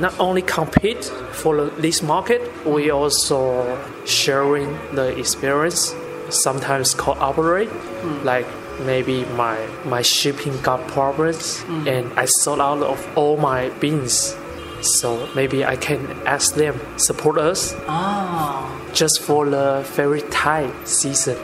not 0.00 0.18
only 0.20 0.42
compete 0.42 1.04
for 1.32 1.66
this 1.70 2.02
market 2.02 2.40
we 2.64 2.90
also 2.90 3.78
sharing 4.04 4.72
the 4.94 5.18
experience 5.18 5.92
sometimes 6.32 6.94
cooperate. 6.94 7.68
Mm. 7.68 8.24
Like 8.24 8.46
maybe 8.80 9.24
my 9.36 9.58
my 9.84 10.02
shipping 10.02 10.60
got 10.62 10.86
problems 10.88 11.62
mm. 11.64 11.86
and 11.86 12.18
I 12.18 12.26
sold 12.26 12.60
out 12.60 12.82
of 12.82 12.98
all 13.16 13.36
my 13.36 13.70
beans. 13.80 14.36
So 14.80 15.28
maybe 15.36 15.64
I 15.64 15.76
can 15.76 16.10
ask 16.26 16.54
them 16.54 16.80
support 16.96 17.38
us 17.38 17.74
oh. 17.86 18.90
just 18.92 19.22
for 19.22 19.48
the 19.48 19.86
very 19.94 20.22
tight 20.22 20.72
season. 20.88 21.38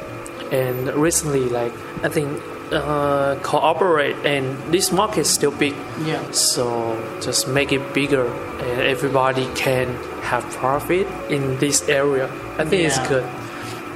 And 0.51 0.89
recently, 0.95 1.49
like 1.49 1.73
I 2.03 2.09
think 2.09 2.43
uh, 2.73 3.37
cooperate 3.43 4.17
and 4.25 4.57
this 4.73 4.93
market 4.93 5.21
is 5.21 5.31
still 5.31 5.51
big. 5.53 5.75
Yeah. 6.03 6.31
So 6.33 6.99
just 7.21 7.49
make 7.49 7.73
it 7.73 7.95
bigger 7.95 8.27
and 8.27 8.81
everybody 8.81 9.47
can 9.55 9.95
have 10.23 10.45
profit 10.51 11.07
in 11.31 11.59
this 11.59 11.89
area. 11.89 12.27
I 12.59 12.65
think 12.65 12.83
yeah. 12.83 12.89
it's 12.89 13.09
good. 13.09 13.25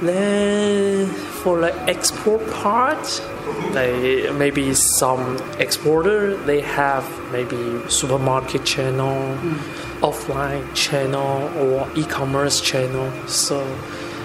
Then 0.05 1.07
for 1.07 1.61
the 1.61 1.73
export 1.89 2.41
part, 2.51 3.21
they 3.71 4.29
maybe 4.31 4.73
some 4.73 5.37
exporter 5.59 6.35
they 6.45 6.61
have 6.61 7.05
maybe 7.31 7.57
supermarket 7.89 8.65
channel, 8.65 9.37
mm. 9.37 9.57
offline 10.01 10.63
channel 10.75 11.49
or 11.57 11.87
e-commerce 11.95 12.61
channel. 12.61 13.11
So 13.27 13.65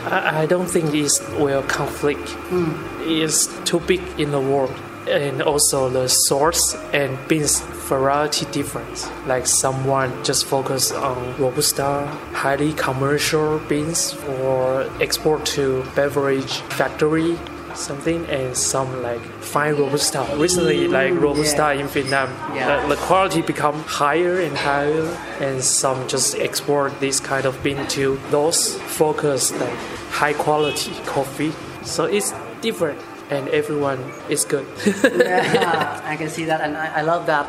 I, 0.07 0.43
I 0.43 0.47
don't 0.47 0.69
think 0.69 0.95
it's 0.95 1.21
will 1.31 1.63
conflict. 1.63 2.27
Mm. 2.51 3.23
It's 3.23 3.47
too 3.65 3.81
big 3.81 4.03
in 4.19 4.31
the 4.33 4.41
world 4.41 4.75
and 5.09 5.43
also 5.43 5.89
the 5.89 6.09
source 6.09 6.75
and 6.93 7.17
beans 7.29 7.61
variety 7.89 8.47
difference. 8.53 9.11
Like 9.27 9.47
someone 9.47 10.13
just 10.25 10.45
focus 10.45 10.93
on 10.93 11.37
robusta, 11.41 12.07
highly 12.33 12.73
commercial 12.75 13.59
beans 13.61 14.13
for 14.13 14.89
export 15.01 15.47
to 15.47 15.85
beverage 15.95 16.61
factory 16.79 17.39
something 17.75 18.25
and 18.27 18.57
some 18.57 19.03
like 19.03 19.21
fine 19.41 19.75
robusta 19.77 20.27
recently 20.37 20.89
mm, 20.89 20.91
like 20.91 21.13
robusta 21.13 21.57
yeah. 21.75 21.81
in 21.81 21.87
vietnam 21.87 22.29
yeah. 22.55 22.83
the, 22.83 22.95
the, 22.95 23.01
quality 23.03 23.41
become 23.41 23.79
higher 23.83 24.41
and 24.41 24.57
higher 24.57 25.05
and 25.41 25.63
some 25.63 26.09
just 26.09 26.35
export 26.37 26.99
this 26.99 27.21
kind 27.21 27.47
of 27.47 27.63
bean 27.63 27.87
to 27.87 28.19
those 28.31 28.75
focus 28.81 29.53
like 29.61 29.79
high 30.11 30.33
quality 30.33 30.93
coffee 31.05 31.53
so 31.85 32.05
it's 32.05 32.35
different 32.61 32.99
and 33.31 33.49
everyone 33.49 33.99
is 34.29 34.47
good. 34.49 34.65
yeah, 35.55 36.11
I 36.11 36.17
can 36.17 36.31
see 36.31 36.47
that 36.47 36.61
and 36.61 36.77
I, 36.77 37.01
I 37.01 37.03
love 37.03 37.27
that. 37.27 37.47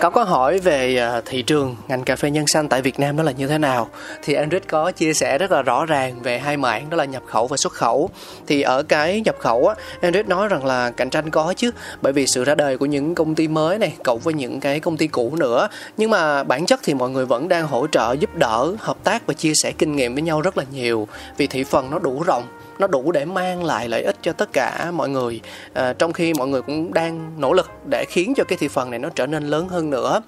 Có 0.00 0.10
có 0.10 0.24
hỏi 0.24 0.58
về 0.58 1.08
uh, 1.18 1.24
thị 1.24 1.42
trường 1.42 1.76
ngành 1.88 2.04
cà 2.04 2.16
phê 2.16 2.30
nhân 2.30 2.46
xanh 2.46 2.68
tại 2.68 2.82
Việt 2.82 3.00
Nam 3.00 3.16
đó 3.16 3.22
là 3.22 3.32
như 3.32 3.46
thế 3.46 3.58
nào? 3.58 3.88
Thì 4.22 4.34
Andrew 4.34 4.60
có 4.68 4.90
chia 4.90 5.14
sẻ 5.14 5.38
rất 5.38 5.50
là 5.52 5.62
rõ 5.62 5.86
ràng 5.86 6.22
về 6.22 6.38
hai 6.38 6.56
mảng 6.56 6.90
đó 6.90 6.96
là 6.96 7.04
nhập 7.04 7.22
khẩu 7.26 7.46
và 7.46 7.56
xuất 7.56 7.72
khẩu. 7.72 8.10
Thì 8.46 8.62
ở 8.62 8.82
cái 8.82 9.20
nhập 9.24 9.36
khẩu 9.38 9.68
á, 9.68 9.74
Andrew 10.00 10.28
nói 10.28 10.48
rằng 10.48 10.64
là 10.64 10.90
cạnh 10.90 11.10
tranh 11.10 11.30
có 11.30 11.54
chứ, 11.56 11.70
bởi 12.02 12.12
vì 12.12 12.26
sự 12.26 12.44
ra 12.44 12.54
đời 12.54 12.78
của 12.78 12.86
những 12.86 13.14
công 13.14 13.34
ty 13.34 13.48
mới 13.48 13.78
này 13.78 13.96
cộng 14.04 14.18
với 14.18 14.34
những 14.34 14.60
cái 14.60 14.80
công 14.80 14.96
ty 14.96 15.06
cũ 15.06 15.36
nữa. 15.36 15.68
Nhưng 15.96 16.10
mà 16.10 16.44
bản 16.44 16.66
chất 16.66 16.80
thì 16.82 16.94
mọi 16.94 17.10
người 17.10 17.26
vẫn 17.26 17.48
đang 17.48 17.66
hỗ 17.66 17.86
trợ 17.86 18.12
giúp 18.12 18.36
đỡ, 18.36 18.72
hợp 18.78 18.96
tác 19.04 19.26
và 19.26 19.34
chia 19.34 19.54
sẻ 19.54 19.72
kinh 19.78 19.96
nghiệm 19.96 20.14
với 20.14 20.22
nhau 20.22 20.40
rất 20.40 20.58
là 20.58 20.64
nhiều. 20.72 21.08
Vì 21.36 21.46
thị 21.46 21.64
phần 21.64 21.90
nó 21.90 21.98
đủ 21.98 22.22
rộng 22.22 22.44
nó 22.78 22.86
đủ 22.86 23.12
để 23.12 23.24
mang 23.24 23.64
lại 23.64 23.88
lợi 23.88 24.02
ích 24.02 24.16
cho 24.22 24.32
tất 24.32 24.52
cả 24.52 24.90
mọi 24.90 25.08
người. 25.08 25.40
À, 25.72 25.92
trong 25.92 26.12
khi 26.12 26.34
mọi 26.34 26.48
người 26.48 26.62
cũng 26.62 26.94
đang 26.94 27.40
nỗ 27.40 27.52
lực 27.52 27.70
để 27.90 28.04
khiến 28.08 28.32
cho 28.36 28.44
cái 28.44 28.58
thị 28.58 28.68
phần 28.68 28.90
này 28.90 28.98
nó 28.98 29.08
trở 29.14 29.26
nên 29.26 29.44
lớn 29.44 29.68
hơn 29.68 29.90
nữa 29.90 30.20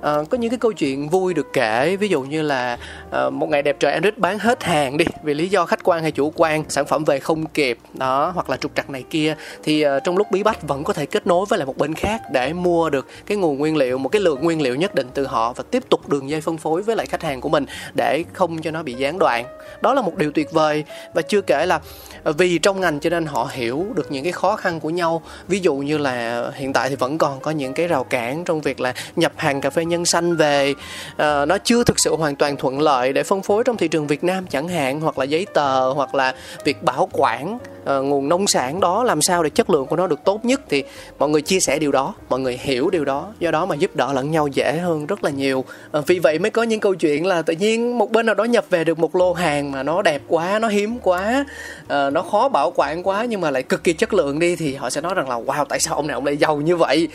uh, 0.00 0.30
có 0.30 0.38
những 0.38 0.50
cái 0.50 0.58
câu 0.58 0.72
chuyện 0.72 1.08
vui 1.08 1.34
được 1.34 1.52
kể 1.52 1.96
ví 1.96 2.08
dụ 2.08 2.22
như 2.22 2.42
là 2.42 2.78
uh, 3.26 3.32
một 3.32 3.48
ngày 3.48 3.62
đẹp 3.62 3.76
trời 3.80 3.92
Android 3.92 4.14
bán 4.16 4.38
hết 4.38 4.64
hàng 4.64 4.96
đi 4.96 5.04
vì 5.22 5.34
lý 5.34 5.48
do 5.48 5.66
khách 5.66 5.80
quan 5.84 6.02
hay 6.02 6.12
chủ 6.12 6.32
quan 6.36 6.64
sản 6.68 6.86
phẩm 6.86 7.04
về 7.04 7.18
không 7.18 7.46
kịp 7.46 7.78
đó 7.94 8.32
hoặc 8.34 8.50
là 8.50 8.56
trục 8.56 8.72
trặc 8.74 8.90
này 8.90 9.04
kia 9.10 9.34
thì 9.62 9.86
uh, 9.86 9.90
trong 10.04 10.16
lúc 10.16 10.30
bí 10.30 10.42
bách 10.42 10.62
vẫn 10.62 10.84
có 10.84 10.92
thể 10.92 11.06
kết 11.06 11.26
nối 11.26 11.46
với 11.48 11.58
lại 11.58 11.66
một 11.66 11.76
bên 11.76 11.94
khác 11.94 12.22
để 12.32 12.52
mua 12.52 12.90
được 12.90 13.06
cái 13.26 13.36
nguồn 13.36 13.58
nguyên 13.58 13.76
liệu 13.76 13.98
một 13.98 14.08
cái 14.08 14.22
lượng 14.22 14.40
nguyên 14.42 14.62
liệu 14.62 14.74
nhất 14.74 14.94
định 14.94 15.06
từ 15.14 15.26
họ 15.26 15.52
và 15.52 15.64
tiếp 15.70 15.82
tục 15.88 16.08
đường 16.08 16.30
dây 16.30 16.40
phân 16.40 16.58
phối 16.58 16.82
với 16.82 16.96
lại 16.96 17.06
khách 17.06 17.22
hàng 17.22 17.40
của 17.40 17.48
mình 17.48 17.66
để 17.94 18.24
không 18.32 18.62
cho 18.62 18.70
nó 18.70 18.82
bị 18.82 18.94
gián 18.94 19.18
đoạn. 19.18 19.44
Đó 19.80 19.94
là 19.94 20.02
một 20.02 20.16
điều 20.16 20.32
tuyệt 20.32 20.52
vời. 20.52 20.84
Và 21.14 21.22
chưa 21.22 21.40
kể 21.40 21.66
là 21.66 21.80
vì 22.24 22.58
trong 22.58 22.80
ngành 22.80 23.00
cho 23.00 23.10
nên 23.10 23.26
họ 23.26 23.48
hiểu 23.52 23.86
được 23.94 24.12
những 24.12 24.24
cái 24.24 24.32
khó 24.32 24.56
khăn 24.56 24.80
của 24.80 24.90
nhau. 24.90 25.22
Ví 25.48 25.58
dụ 25.58 25.74
như 25.74 25.98
là 25.98 26.44
hiện 26.54 26.72
tại 26.72 26.88
thì 26.88 26.96
vẫn 26.96 27.18
còn 27.18 27.40
có 27.40 27.50
những 27.50 27.72
cái 27.72 27.88
rào 27.88 28.04
cản 28.04 28.44
trong 28.44 28.60
việc 28.60 28.80
là 28.80 28.94
nhập 29.16 29.32
hàng 29.36 29.60
cà 29.60 29.70
phê 29.70 29.84
nhân 29.84 30.04
xanh 30.04 30.36
về. 30.36 30.74
Uh, 31.12 31.48
nó 31.48 31.58
chưa 31.64 31.84
thực 31.84 31.98
sự 31.98 32.16
hoàn 32.16 32.36
toàn 32.36 32.56
thuận 32.56 32.80
lợi 32.80 33.12
để 33.12 33.22
phân 33.22 33.42
phối 33.42 33.64
trong 33.64 33.76
thị 33.76 33.88
trường 33.88 34.06
Việt 34.06 34.24
Nam 34.24 34.46
chẳng 34.50 34.68
hạn 34.68 35.00
hoặc 35.00 35.18
là 35.18 35.24
giấy 35.24 35.46
tờ 35.54 35.92
hoặc 35.92 36.14
là 36.14 36.34
việc 36.64 36.82
bảo 36.82 37.08
quản 37.12 37.54
uh, 37.54 38.04
nguồn 38.04 38.28
nông 38.28 38.46
sản 38.46 38.80
đó 38.80 39.04
làm 39.04 39.22
sao 39.22 39.42
để 39.42 39.50
chất 39.50 39.70
lượng 39.70 39.86
của 39.86 39.96
nó 39.96 40.06
được 40.06 40.24
tốt 40.24 40.44
nhất 40.44 40.60
thì 40.68 40.84
mọi 41.18 41.28
người 41.28 41.42
chia 41.42 41.60
sẻ 41.60 41.78
điều 41.78 41.92
đó 41.92 42.14
mọi 42.28 42.40
người 42.40 42.58
hiểu 42.62 42.90
điều 42.90 43.04
đó. 43.04 43.32
Do 43.38 43.50
đó 43.50 43.66
mà 43.66 43.74
giúp 43.74 43.96
đỡ 43.96 44.12
lẫn 44.12 44.30
nhau 44.30 44.46
dễ 44.46 44.78
hơn 44.78 45.06
rất 45.06 45.24
là 45.24 45.30
nhiều. 45.30 45.64
Uh, 45.98 46.06
vì 46.06 46.18
vậy 46.18 46.38
mới 46.38 46.50
có 46.50 46.62
những 46.62 46.80
câu 46.80 46.94
chuyện 46.94 47.26
là 47.26 47.42
tự 47.42 47.54
nhiên 47.54 47.98
một 47.98 48.10
bên 48.10 48.26
nào 48.26 48.34
đó 48.34 48.44
nhập 48.44 48.64
về 48.70 48.84
được 48.84 48.98
một 48.98 49.16
lô 49.16 49.32
hàng 49.32 49.72
mà 49.72 49.82
nó 49.82 50.02
đẹp 50.02 50.22
quá 50.28 50.58
nó 50.58 50.68
hiếm 50.68 50.98
quá. 50.98 51.44
Uh, 51.82 52.09
nó 52.10 52.22
khó 52.22 52.48
bảo 52.48 52.72
quản 52.76 53.02
quá 53.02 53.24
nhưng 53.24 53.40
mà 53.40 53.50
lại 53.50 53.62
cực 53.62 53.84
kỳ 53.84 53.92
chất 53.92 54.14
lượng 54.14 54.38
đi 54.38 54.56
thì 54.56 54.74
họ 54.74 54.90
sẽ 54.90 55.00
nói 55.00 55.14
rằng 55.14 55.28
là 55.28 55.36
wow 55.36 55.64
tại 55.64 55.80
sao 55.80 55.94
ông 55.94 56.06
này 56.06 56.14
ông 56.14 56.26
lại 56.26 56.36
giàu 56.36 56.56
như 56.56 56.76
vậy? 56.76 57.08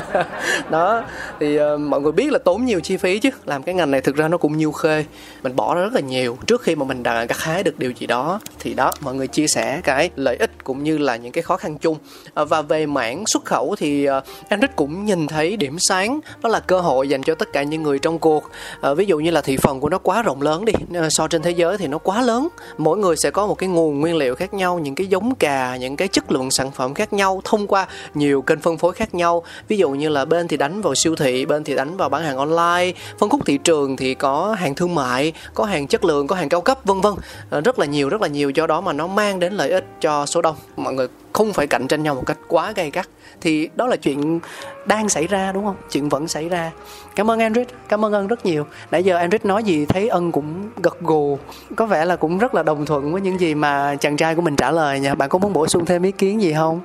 Đó 0.70 1.04
thì 1.40 1.60
uh, 1.60 1.80
mọi 1.80 2.00
người 2.00 2.12
biết 2.12 2.32
là 2.32 2.38
tốn 2.38 2.64
nhiều 2.64 2.80
chi 2.80 2.96
phí 2.96 3.18
chứ. 3.18 3.30
Làm 3.44 3.62
cái 3.62 3.74
ngành 3.74 3.90
này 3.90 4.00
thực 4.00 4.16
ra 4.16 4.28
nó 4.28 4.36
cũng 4.36 4.56
nhiều 4.56 4.72
khê. 4.72 5.04
Mình 5.42 5.56
bỏ 5.56 5.74
ra 5.74 5.80
rất 5.80 5.92
là 5.92 6.00
nhiều. 6.00 6.38
Trước 6.46 6.62
khi 6.62 6.74
mà 6.74 6.84
mình 6.84 7.02
đã 7.02 7.24
gặt 7.24 7.38
hái 7.38 7.62
được 7.62 7.78
điều 7.78 7.90
gì 7.90 8.06
đó 8.06 8.40
thì 8.60 8.74
đó 8.74 8.92
mọi 9.00 9.14
người 9.14 9.26
chia 9.26 9.46
sẻ 9.46 9.80
cái 9.84 10.10
lợi 10.16 10.36
ích 10.36 10.64
cũng 10.64 10.84
như 10.84 10.98
là 10.98 11.16
những 11.16 11.32
cái 11.32 11.42
khó 11.42 11.56
khăn 11.56 11.78
chung. 11.78 11.96
Uh, 12.42 12.48
và 12.48 12.62
về 12.62 12.86
mảng 12.86 13.24
xuất 13.26 13.44
khẩu 13.44 13.74
thì 13.78 14.08
uh, 14.10 14.24
anh 14.48 14.60
Rích 14.60 14.76
cũng 14.76 15.04
nhìn 15.04 15.26
thấy 15.26 15.56
điểm 15.56 15.78
sáng. 15.78 16.20
Đó 16.42 16.48
là 16.48 16.60
cơ 16.60 16.80
hội 16.80 17.08
dành 17.08 17.22
cho 17.22 17.34
tất 17.34 17.52
cả 17.52 17.62
những 17.62 17.82
người 17.82 17.98
trong 17.98 18.18
cuộc. 18.18 18.50
Uh, 18.90 18.98
ví 18.98 19.06
dụ 19.06 19.18
như 19.18 19.30
là 19.30 19.40
thị 19.40 19.56
phần 19.56 19.80
của 19.80 19.88
nó 19.88 19.98
quá 19.98 20.22
rộng 20.22 20.42
lớn 20.42 20.64
đi. 20.64 20.72
So 21.10 21.28
trên 21.28 21.42
thế 21.42 21.50
giới 21.50 21.78
thì 21.78 21.86
nó 21.86 21.98
quá 21.98 22.22
lớn. 22.22 22.48
Mỗi 22.78 22.98
người 22.98 23.16
sẽ 23.16 23.30
có 23.30 23.46
một 23.46 23.54
cái 23.54 23.68
nguồn 23.68 24.00
nguyên 24.00 24.16
liệu 24.18 24.34
khác 24.34 24.54
nhau, 24.54 24.78
những 24.78 24.94
cái 24.94 25.06
giống 25.06 25.34
cà, 25.34 25.76
những 25.76 25.96
cái 25.96 26.08
chất 26.08 26.32
lượng 26.32 26.50
sản 26.50 26.70
phẩm 26.70 26.94
khác 26.94 27.12
nhau 27.12 27.40
thông 27.44 27.66
qua 27.66 27.86
nhiều 28.14 28.42
kênh 28.42 28.60
phân 28.60 28.78
phối 28.78 28.92
khác 28.92 29.14
nhau. 29.14 29.42
Ví 29.68 29.76
dụ 29.76 29.90
như 29.90 30.08
là 30.08 30.24
bên 30.24 30.48
thì 30.48 30.56
đánh 30.56 30.80
vào 30.80 30.94
siêu 30.94 31.16
thị, 31.16 31.46
bên 31.46 31.64
thì 31.64 31.74
đánh 31.74 31.96
vào 31.96 32.08
bán 32.08 32.22
hàng 32.22 32.36
online. 32.36 32.92
Phân 33.18 33.30
khúc 33.30 33.46
thị 33.46 33.58
trường 33.64 33.96
thì 33.96 34.14
có 34.14 34.56
hàng 34.58 34.74
thương 34.74 34.94
mại, 34.94 35.32
có 35.54 35.64
hàng 35.64 35.86
chất 35.86 36.04
lượng, 36.04 36.26
có 36.26 36.36
hàng 36.36 36.48
cao 36.48 36.60
cấp, 36.60 36.78
vân 36.84 37.00
vân. 37.00 37.14
Ờ, 37.50 37.60
rất 37.60 37.78
là 37.78 37.86
nhiều, 37.86 38.08
rất 38.08 38.20
là 38.22 38.28
nhiều. 38.28 38.50
Do 38.50 38.66
đó 38.66 38.80
mà 38.80 38.92
nó 38.92 39.06
mang 39.06 39.38
đến 39.38 39.52
lợi 39.52 39.70
ích 39.70 39.84
cho 40.00 40.26
số 40.26 40.42
đông. 40.42 40.56
Mọi 40.76 40.94
người 40.94 41.08
không 41.32 41.52
phải 41.52 41.66
cạnh 41.66 41.88
tranh 41.88 42.02
nhau 42.02 42.14
một 42.14 42.26
cách 42.26 42.38
quá 42.48 42.72
gay 42.76 42.90
gắt 42.90 43.08
thì 43.40 43.68
đó 43.76 43.86
là 43.86 43.96
chuyện 43.96 44.40
đang 44.86 45.08
xảy 45.08 45.26
ra 45.26 45.52
đúng 45.52 45.64
không? 45.64 45.76
Chuyện 45.90 46.08
vẫn 46.08 46.28
xảy 46.28 46.48
ra. 46.48 46.72
Cảm 47.16 47.30
ơn 47.30 47.38
Andrew 47.38 47.64
cảm 47.88 48.04
ơn 48.04 48.12
ân 48.12 48.26
rất 48.26 48.46
nhiều. 48.46 48.66
Nãy 48.90 49.04
giờ 49.04 49.18
Andrew 49.18 49.38
nói 49.42 49.64
gì 49.64 49.86
thấy 49.86 50.08
ân 50.08 50.32
cũng 50.32 50.70
gật 50.82 51.00
gù. 51.00 51.38
Có 51.76 51.86
vẻ 51.86 52.04
là 52.04 52.16
cũng 52.16 52.38
rất 52.38 52.54
là 52.54 52.62
đồng 52.62 52.86
thuận 52.86 53.12
với 53.12 53.20
những 53.20 53.40
gì 53.40 53.54
mà 53.54 53.96
chàng 54.00 54.16
trai 54.16 54.34
của 54.34 54.42
mình 54.42 54.56
trả 54.56 54.70
lời 54.70 55.00
nha. 55.00 55.14
Bạn 55.14 55.28
có 55.28 55.38
muốn 55.38 55.52
bổ 55.52 55.66
sung 55.66 55.84
thêm 55.84 56.02
ý 56.02 56.10
kiến 56.10 56.42
gì 56.42 56.52
không? 56.52 56.80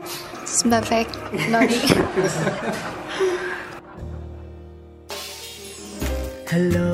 Perfect 0.46 1.06
nói 1.52 1.68
đi. 1.68 1.82
Hello 6.48 6.92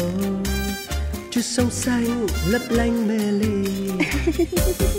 chút 1.31 1.41
sông 1.41 1.69
xanh 1.69 2.27
lấp 2.47 2.61
lánh 2.69 3.07
mê 3.07 3.17
ly 3.17 3.91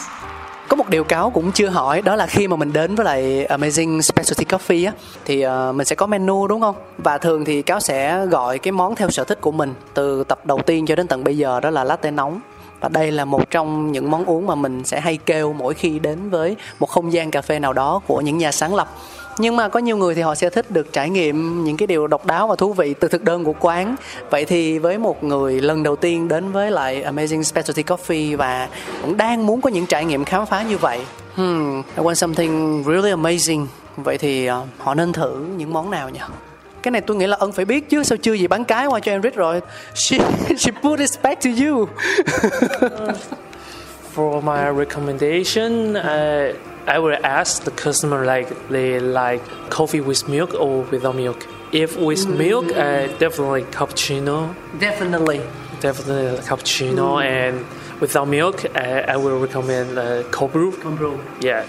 có 0.71 0.77
một 0.77 0.89
điều 0.89 1.03
cáo 1.03 1.29
cũng 1.29 1.51
chưa 1.51 1.69
hỏi 1.69 2.01
đó 2.01 2.15
là 2.15 2.27
khi 2.27 2.47
mà 2.47 2.55
mình 2.55 2.73
đến 2.73 2.95
với 2.95 3.05
lại 3.05 3.45
Amazing 3.49 4.01
Specialty 4.01 4.45
Coffee 4.45 4.85
á 4.85 4.93
thì 5.25 5.45
uh, 5.45 5.75
mình 5.75 5.85
sẽ 5.85 5.95
có 5.95 6.07
menu 6.07 6.47
đúng 6.47 6.61
không? 6.61 6.75
Và 6.97 7.17
thường 7.17 7.45
thì 7.45 7.61
cáo 7.61 7.79
sẽ 7.79 8.25
gọi 8.25 8.59
cái 8.59 8.71
món 8.71 8.95
theo 8.95 9.09
sở 9.09 9.23
thích 9.23 9.41
của 9.41 9.51
mình 9.51 9.73
từ 9.93 10.23
tập 10.23 10.45
đầu 10.45 10.59
tiên 10.65 10.85
cho 10.85 10.95
đến 10.95 11.07
tận 11.07 11.23
bây 11.23 11.37
giờ 11.37 11.59
đó 11.59 11.69
là 11.69 11.83
latte 11.83 12.11
nóng. 12.11 12.39
Và 12.79 12.89
đây 12.89 13.11
là 13.11 13.25
một 13.25 13.51
trong 13.51 13.91
những 13.91 14.11
món 14.11 14.25
uống 14.25 14.47
mà 14.47 14.55
mình 14.55 14.83
sẽ 14.83 14.99
hay 14.99 15.17
kêu 15.17 15.53
mỗi 15.53 15.73
khi 15.73 15.99
đến 15.99 16.29
với 16.29 16.55
một 16.79 16.89
không 16.89 17.13
gian 17.13 17.31
cà 17.31 17.41
phê 17.41 17.59
nào 17.59 17.73
đó 17.73 18.01
của 18.07 18.21
những 18.21 18.37
nhà 18.37 18.51
sáng 18.51 18.75
lập 18.75 18.95
nhưng 19.37 19.55
mà 19.55 19.69
có 19.69 19.79
nhiều 19.79 19.97
người 19.97 20.15
thì 20.15 20.21
họ 20.21 20.35
sẽ 20.35 20.49
thích 20.49 20.71
được 20.71 20.93
trải 20.93 21.09
nghiệm 21.09 21.63
những 21.63 21.77
cái 21.77 21.87
điều 21.87 22.07
độc 22.07 22.25
đáo 22.25 22.47
và 22.47 22.55
thú 22.55 22.73
vị 22.73 22.93
từ 22.99 23.07
thực 23.07 23.23
đơn 23.23 23.43
của 23.43 23.53
quán. 23.59 23.95
Vậy 24.29 24.45
thì 24.45 24.79
với 24.79 24.97
một 24.97 25.23
người 25.23 25.61
lần 25.61 25.83
đầu 25.83 25.95
tiên 25.95 26.27
đến 26.27 26.51
với 26.51 26.71
lại 26.71 27.03
Amazing 27.03 27.43
Specialty 27.43 27.83
Coffee 27.83 28.37
và 28.37 28.69
cũng 29.01 29.17
đang 29.17 29.45
muốn 29.45 29.61
có 29.61 29.69
những 29.69 29.85
trải 29.85 30.05
nghiệm 30.05 30.25
khám 30.25 30.45
phá 30.45 30.61
như 30.61 30.77
vậy. 30.77 30.99
Hmm, 31.35 31.81
I 31.97 32.03
want 32.03 32.13
something 32.13 32.83
really 32.87 33.11
amazing. 33.11 33.65
Vậy 33.97 34.17
thì 34.17 34.49
uh, 34.49 34.55
họ 34.77 34.93
nên 34.93 35.13
thử 35.13 35.45
những 35.57 35.73
món 35.73 35.91
nào 35.91 36.09
nhỉ? 36.09 36.19
Cái 36.81 36.91
này 36.91 37.01
tôi 37.01 37.17
nghĩ 37.17 37.27
là 37.27 37.37
ân 37.39 37.51
phải 37.51 37.65
biết 37.65 37.89
chứ 37.89 38.03
sao 38.03 38.17
chưa 38.17 38.33
gì 38.33 38.47
bán 38.47 38.65
cái 38.65 38.87
qua 38.87 38.99
cho 38.99 39.11
Enric 39.11 39.35
rồi. 39.35 39.61
She 39.95 40.17
she 40.57 40.71
put 40.83 40.99
it 40.99 41.09
back 41.23 41.43
to 41.43 41.49
you 41.65 41.87
for 44.11 44.41
my 44.41 44.69
recommendation 44.69 45.95
uh, 45.95 46.53
I 46.87 46.99
will 46.99 47.17
ask 47.23 47.63
the 47.63 47.71
customer 47.71 48.25
like 48.25 48.49
they 48.69 48.99
like 48.99 49.41
coffee 49.69 50.01
with 50.01 50.27
milk 50.27 50.53
or 50.55 50.81
without 50.83 51.15
milk. 51.15 51.47
If 51.71 51.95
with 51.95 52.25
mm. 52.25 52.37
milk, 52.37 52.65
uh, 52.71 53.07
definitely 53.17 53.63
cappuccino. 53.63 54.55
Definitely. 54.79 55.41
Definitely 55.79 56.43
cappuccino, 56.43 57.17
mm. 57.17 57.23
and 57.23 58.01
without 58.01 58.27
milk, 58.27 58.65
uh, 58.65 59.13
I 59.13 59.15
will 59.17 59.39
recommend 59.39 59.97
uh, 59.97 60.23
cold 60.31 60.51
brew. 60.53 60.71
Cold 60.77 60.97
brew. 60.97 61.19
Yeah. 61.39 61.65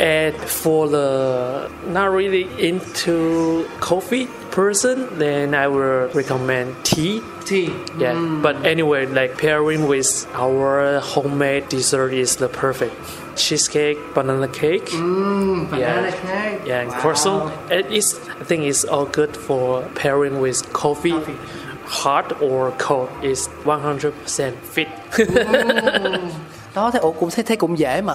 And 0.00 0.34
for 0.34 0.88
the 0.88 1.70
not 1.88 2.10
really 2.10 2.48
into 2.58 3.68
coffee 3.80 4.28
person, 4.50 5.18
then 5.18 5.54
I 5.54 5.68
will 5.68 6.08
recommend 6.14 6.74
tea. 6.84 7.20
Tea. 7.44 7.66
Yeah. 7.98 8.14
Mm. 8.14 8.42
But 8.42 8.64
anyway, 8.64 9.04
like 9.04 9.36
pairing 9.36 9.86
with 9.86 10.26
our 10.32 11.00
homemade 11.00 11.68
dessert 11.68 12.14
is 12.14 12.36
the 12.36 12.48
perfect 12.48 12.94
cheesecake, 13.36 13.98
banana 14.14 14.48
cake. 14.48 14.86
Mm, 14.86 15.68
banana 15.70 16.08
yeah. 16.08 16.10
cake. 16.10 16.60
Yeah, 16.66 16.80
and 16.80 16.90
wow. 16.90 17.00
croissant. 17.00 17.70
It 17.70 17.92
is. 17.92 18.18
I 18.40 18.44
think 18.44 18.64
it's 18.64 18.84
all 18.84 19.04
good 19.04 19.36
for 19.36 19.82
pairing 19.94 20.40
with 20.40 20.72
coffee. 20.72 21.10
coffee. 21.12 21.36
Hot 21.84 22.40
or 22.40 22.70
cold 22.78 23.10
is 23.22 23.48
100% 23.64 24.54
fit. 24.62 24.88
mm. 25.10 26.30
Đó, 26.74 26.90
thế 26.90 26.98
ủa 26.98 27.12
cũng 27.12 27.30
thấy 27.30 27.44
thấy 27.44 27.56
cũng 27.56 27.78
dễ 27.78 28.00
mà. 28.02 28.14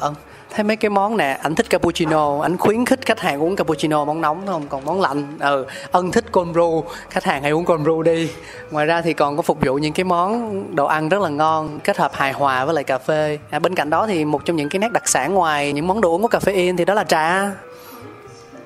Thấy 0.55 0.63
mấy 0.63 0.75
cái 0.75 0.89
món 0.89 1.17
nè, 1.17 1.37
anh 1.41 1.55
thích 1.55 1.69
cappuccino, 1.69 2.41
anh 2.41 2.57
khuyến 2.57 2.85
khích 2.85 3.05
khách 3.05 3.19
hàng 3.19 3.43
uống 3.43 3.55
cappuccino 3.55 4.05
món 4.05 4.21
nóng 4.21 4.47
không? 4.47 4.67
Còn 4.67 4.85
món 4.85 5.01
lạnh, 5.01 5.37
ừ, 5.39 5.65
ân 5.91 6.11
thích 6.11 6.31
cold 6.31 6.57
brew, 6.57 6.83
khách 7.09 7.23
hàng 7.23 7.41
hãy 7.41 7.51
uống 7.51 7.65
cold 7.65 7.87
brew 7.87 8.01
đi. 8.01 8.31
Ngoài 8.71 8.85
ra 8.85 9.01
thì 9.01 9.13
còn 9.13 9.35
có 9.35 9.41
phục 9.41 9.57
vụ 9.61 9.73
những 9.73 9.93
cái 9.93 10.03
món 10.03 10.63
đồ 10.75 10.85
ăn 10.85 11.09
rất 11.09 11.21
là 11.21 11.29
ngon, 11.29 11.79
kết 11.79 11.97
hợp 11.97 12.11
hài 12.13 12.33
hòa 12.33 12.65
với 12.65 12.75
lại 12.75 12.83
cà 12.83 12.97
phê. 12.97 13.39
À, 13.49 13.59
bên 13.59 13.75
cạnh 13.75 13.89
đó 13.89 14.07
thì 14.07 14.25
một 14.25 14.45
trong 14.45 14.55
những 14.55 14.69
cái 14.69 14.79
nét 14.79 14.91
đặc 14.91 15.07
sản 15.07 15.33
ngoài 15.33 15.73
những 15.73 15.87
món 15.87 16.01
đồ 16.01 16.11
uống 16.11 16.27
có 16.27 16.39
caffeine 16.39 16.77
thì 16.77 16.85
đó 16.85 16.93
là 16.93 17.03
trà. 17.03 17.51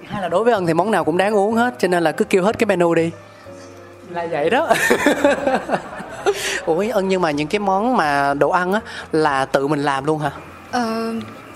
Hay 0.03 0.21
là 0.21 0.29
đối 0.29 0.43
với 0.43 0.53
ân 0.53 0.67
thì 0.67 0.73
món 0.73 0.91
nào 0.91 1.03
cũng 1.03 1.17
đáng 1.17 1.35
uống 1.35 1.53
hết, 1.53 1.73
cho 1.79 1.87
nên 1.87 2.03
là 2.03 2.11
cứ 2.11 2.25
kêu 2.25 2.43
hết 2.43 2.59
cái 2.59 2.67
menu 2.67 2.95
đi. 2.95 3.11
Là 4.09 4.27
vậy 4.31 4.49
đó. 4.49 4.67
Ủa 6.65 6.85
ân 6.93 7.07
nhưng 7.07 7.21
mà 7.21 7.31
những 7.31 7.47
cái 7.47 7.59
món 7.59 7.97
mà 7.97 8.33
đồ 8.33 8.49
ăn 8.49 8.73
á 8.73 8.81
là 9.11 9.45
tự 9.45 9.67
mình 9.67 9.83
làm 9.83 10.05
luôn 10.05 10.19
hả? 10.19 10.31
Ờ, 10.71 11.13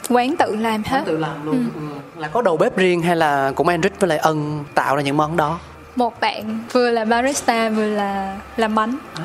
quán 0.09 0.35
tự 0.37 0.55
làm 0.55 0.83
hết. 0.83 0.97
Quán 0.97 1.05
tự 1.05 1.17
làm 1.17 1.45
luôn. 1.45 1.69
Ừ. 1.75 1.81
Ừ. 1.81 2.21
là 2.21 2.27
có 2.27 2.41
đầu 2.41 2.57
bếp 2.57 2.77
riêng 2.77 3.01
hay 3.01 3.15
là 3.15 3.51
cũng 3.55 3.67
Andric 3.67 3.99
với 3.99 4.07
lại 4.07 4.17
ân 4.17 4.63
tạo 4.73 4.95
ra 4.95 5.01
những 5.01 5.17
món 5.17 5.37
đó? 5.37 5.59
Một 5.95 6.19
bạn 6.19 6.59
vừa 6.71 6.89
là 6.91 7.05
barista 7.05 7.69
vừa 7.69 7.85
là 7.85 8.37
làm 8.57 8.75
bánh. 8.75 8.97
À, 9.15 9.23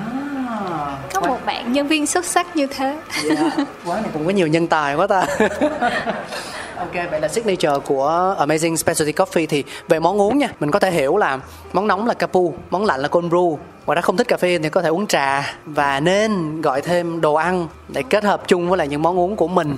có 1.13 1.21
quán... 1.21 1.31
một 1.31 1.39
bạn 1.47 1.73
nhân 1.73 1.89
viên 1.89 2.07
xuất 2.07 2.25
sắc 2.25 2.57
như 2.57 2.67
thế. 2.67 2.97
Yeah. 3.25 3.39
Dạ, 3.39 3.65
quán 3.87 4.03
này 4.03 4.11
cũng 4.15 4.25
có 4.25 4.31
nhiều 4.31 4.47
nhân 4.47 4.67
tài 4.67 4.95
quá 4.95 5.07
ta. 5.07 5.27
Ok, 6.79 7.11
vậy 7.11 7.21
là 7.21 7.29
signature 7.29 7.79
của 7.87 8.37
Amazing 8.39 8.77
Specialty 8.77 9.13
Coffee 9.13 9.47
thì 9.49 9.65
về 9.89 10.01
món 10.01 10.21
uống 10.21 10.39
nha, 10.39 10.49
mình 10.61 10.71
có 10.71 10.79
thể 10.79 10.91
hiểu 10.91 11.17
là 11.17 11.39
món 11.73 11.87
nóng 11.87 12.07
là 12.07 12.15
capu, 12.15 12.55
món 12.71 12.85
lạnh 12.85 13.01
là 13.01 13.09
cold 13.09 13.33
brew. 13.33 13.57
Ngoài 13.87 13.97
ra 13.97 14.03
không 14.03 14.17
thích 14.17 14.29
cà 14.29 14.37
phê 14.37 14.59
thì 14.63 14.69
có 14.69 14.83
thể 14.83 14.89
uống 14.89 15.07
trà. 15.07 15.55
Và 15.65 16.01
nên 16.01 16.61
gọi 16.61 16.83
thêm 16.83 17.21
đồ 17.21 17.35
ăn 17.35 17.67
để 17.89 18.03
kết 18.11 18.25
hợp 18.25 18.49
chung 18.49 18.69
với 18.69 18.79
lại 18.79 18.89
những 18.89 19.03
món 19.03 19.19
uống 19.19 19.37
của 19.37 19.49
mình 19.49 19.77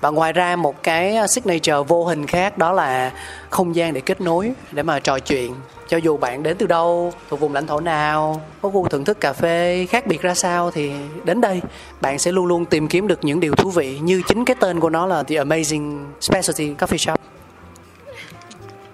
và 0.00 0.10
ngoài 0.10 0.32
ra 0.32 0.56
một 0.56 0.82
cái 0.82 1.16
ờ, 1.16 1.26
signature 1.26 1.76
vô 1.88 2.04
hình 2.04 2.26
khác 2.26 2.58
đó 2.58 2.72
là 2.72 3.12
không 3.50 3.76
gian 3.76 3.94
để 3.94 4.00
kết 4.00 4.20
nối 4.20 4.52
để 4.72 4.82
mà 4.82 5.00
trò 5.00 5.18
chuyện. 5.18 5.54
Cho 5.88 5.96
dù 5.96 6.16
bạn 6.16 6.42
đến 6.42 6.56
từ 6.56 6.66
đâu 6.66 7.12
thuộc 7.28 7.40
vùng 7.40 7.54
lãnh 7.54 7.66
thổ 7.66 7.80
nào 7.80 8.40
có 8.62 8.68
gu 8.68 8.88
thưởng 8.88 9.04
thức 9.04 9.20
cà 9.20 9.32
phê 9.32 9.86
khác 9.90 10.06
biệt 10.06 10.22
ra 10.22 10.34
sao 10.34 10.70
thì 10.70 10.92
đến 11.24 11.40
đây 11.40 11.60
bạn 12.00 12.18
sẽ 12.18 12.32
luôn 12.32 12.46
luôn 12.46 12.64
tìm 12.64 12.88
kiếm 12.88 13.08
được 13.08 13.18
những 13.22 13.40
điều 13.40 13.54
thú 13.54 13.70
vị 13.70 13.98
như 13.98 14.22
chính 14.28 14.44
cái 14.44 14.56
tên 14.60 14.80
của 14.80 14.90
nó 14.90 15.06
là 15.06 15.22
The 15.22 15.36
Amazing 15.36 16.04
Specialty 16.20 16.74
Coffee 16.74 16.96
Shop. 16.96 17.20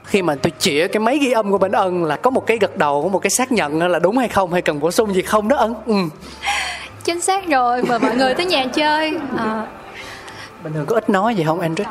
Khi 0.05 0.23
mà 0.23 0.35
tôi 0.35 0.53
chĩa 0.59 0.89
cái 0.89 1.01
máy 1.01 1.19
ghi 1.19 1.31
âm 1.31 1.51
của 1.51 1.59
bên 1.59 1.73
ân 1.73 2.05
là 2.05 2.17
có 2.17 2.31
một 2.31 2.47
cái 2.47 2.59
gật 2.59 2.77
đầu 2.77 3.03
có 3.03 3.09
một 3.09 3.19
cái 3.19 3.31
xác 3.31 3.53
nhận 3.53 3.83
là 3.89 3.99
đúng 3.99 4.19
hay 4.19 4.29
không 4.29 4.53
hay 4.53 4.63
cần 4.63 4.81
bổ 4.81 4.91
sung 4.91 5.15
gì 5.15 5.23
không 5.23 5.49
đó 5.49 5.57
ân? 5.57 5.75
Ừ. 5.87 5.95
chính 7.05 7.21
xác 7.21 7.47
rồi 7.47 7.83
mời 7.83 7.99
mọi 7.99 8.17
người 8.17 8.35
tới 8.35 8.47
nhà 8.47 8.67
chơi. 8.75 9.13
À, 9.37 9.67
bình 10.65 10.73
thường 10.73 10.87
có 10.87 10.95
ít 10.97 11.11
nói 11.11 11.35
gì 11.35 11.45
không 11.45 11.61
Andrew 11.61 11.85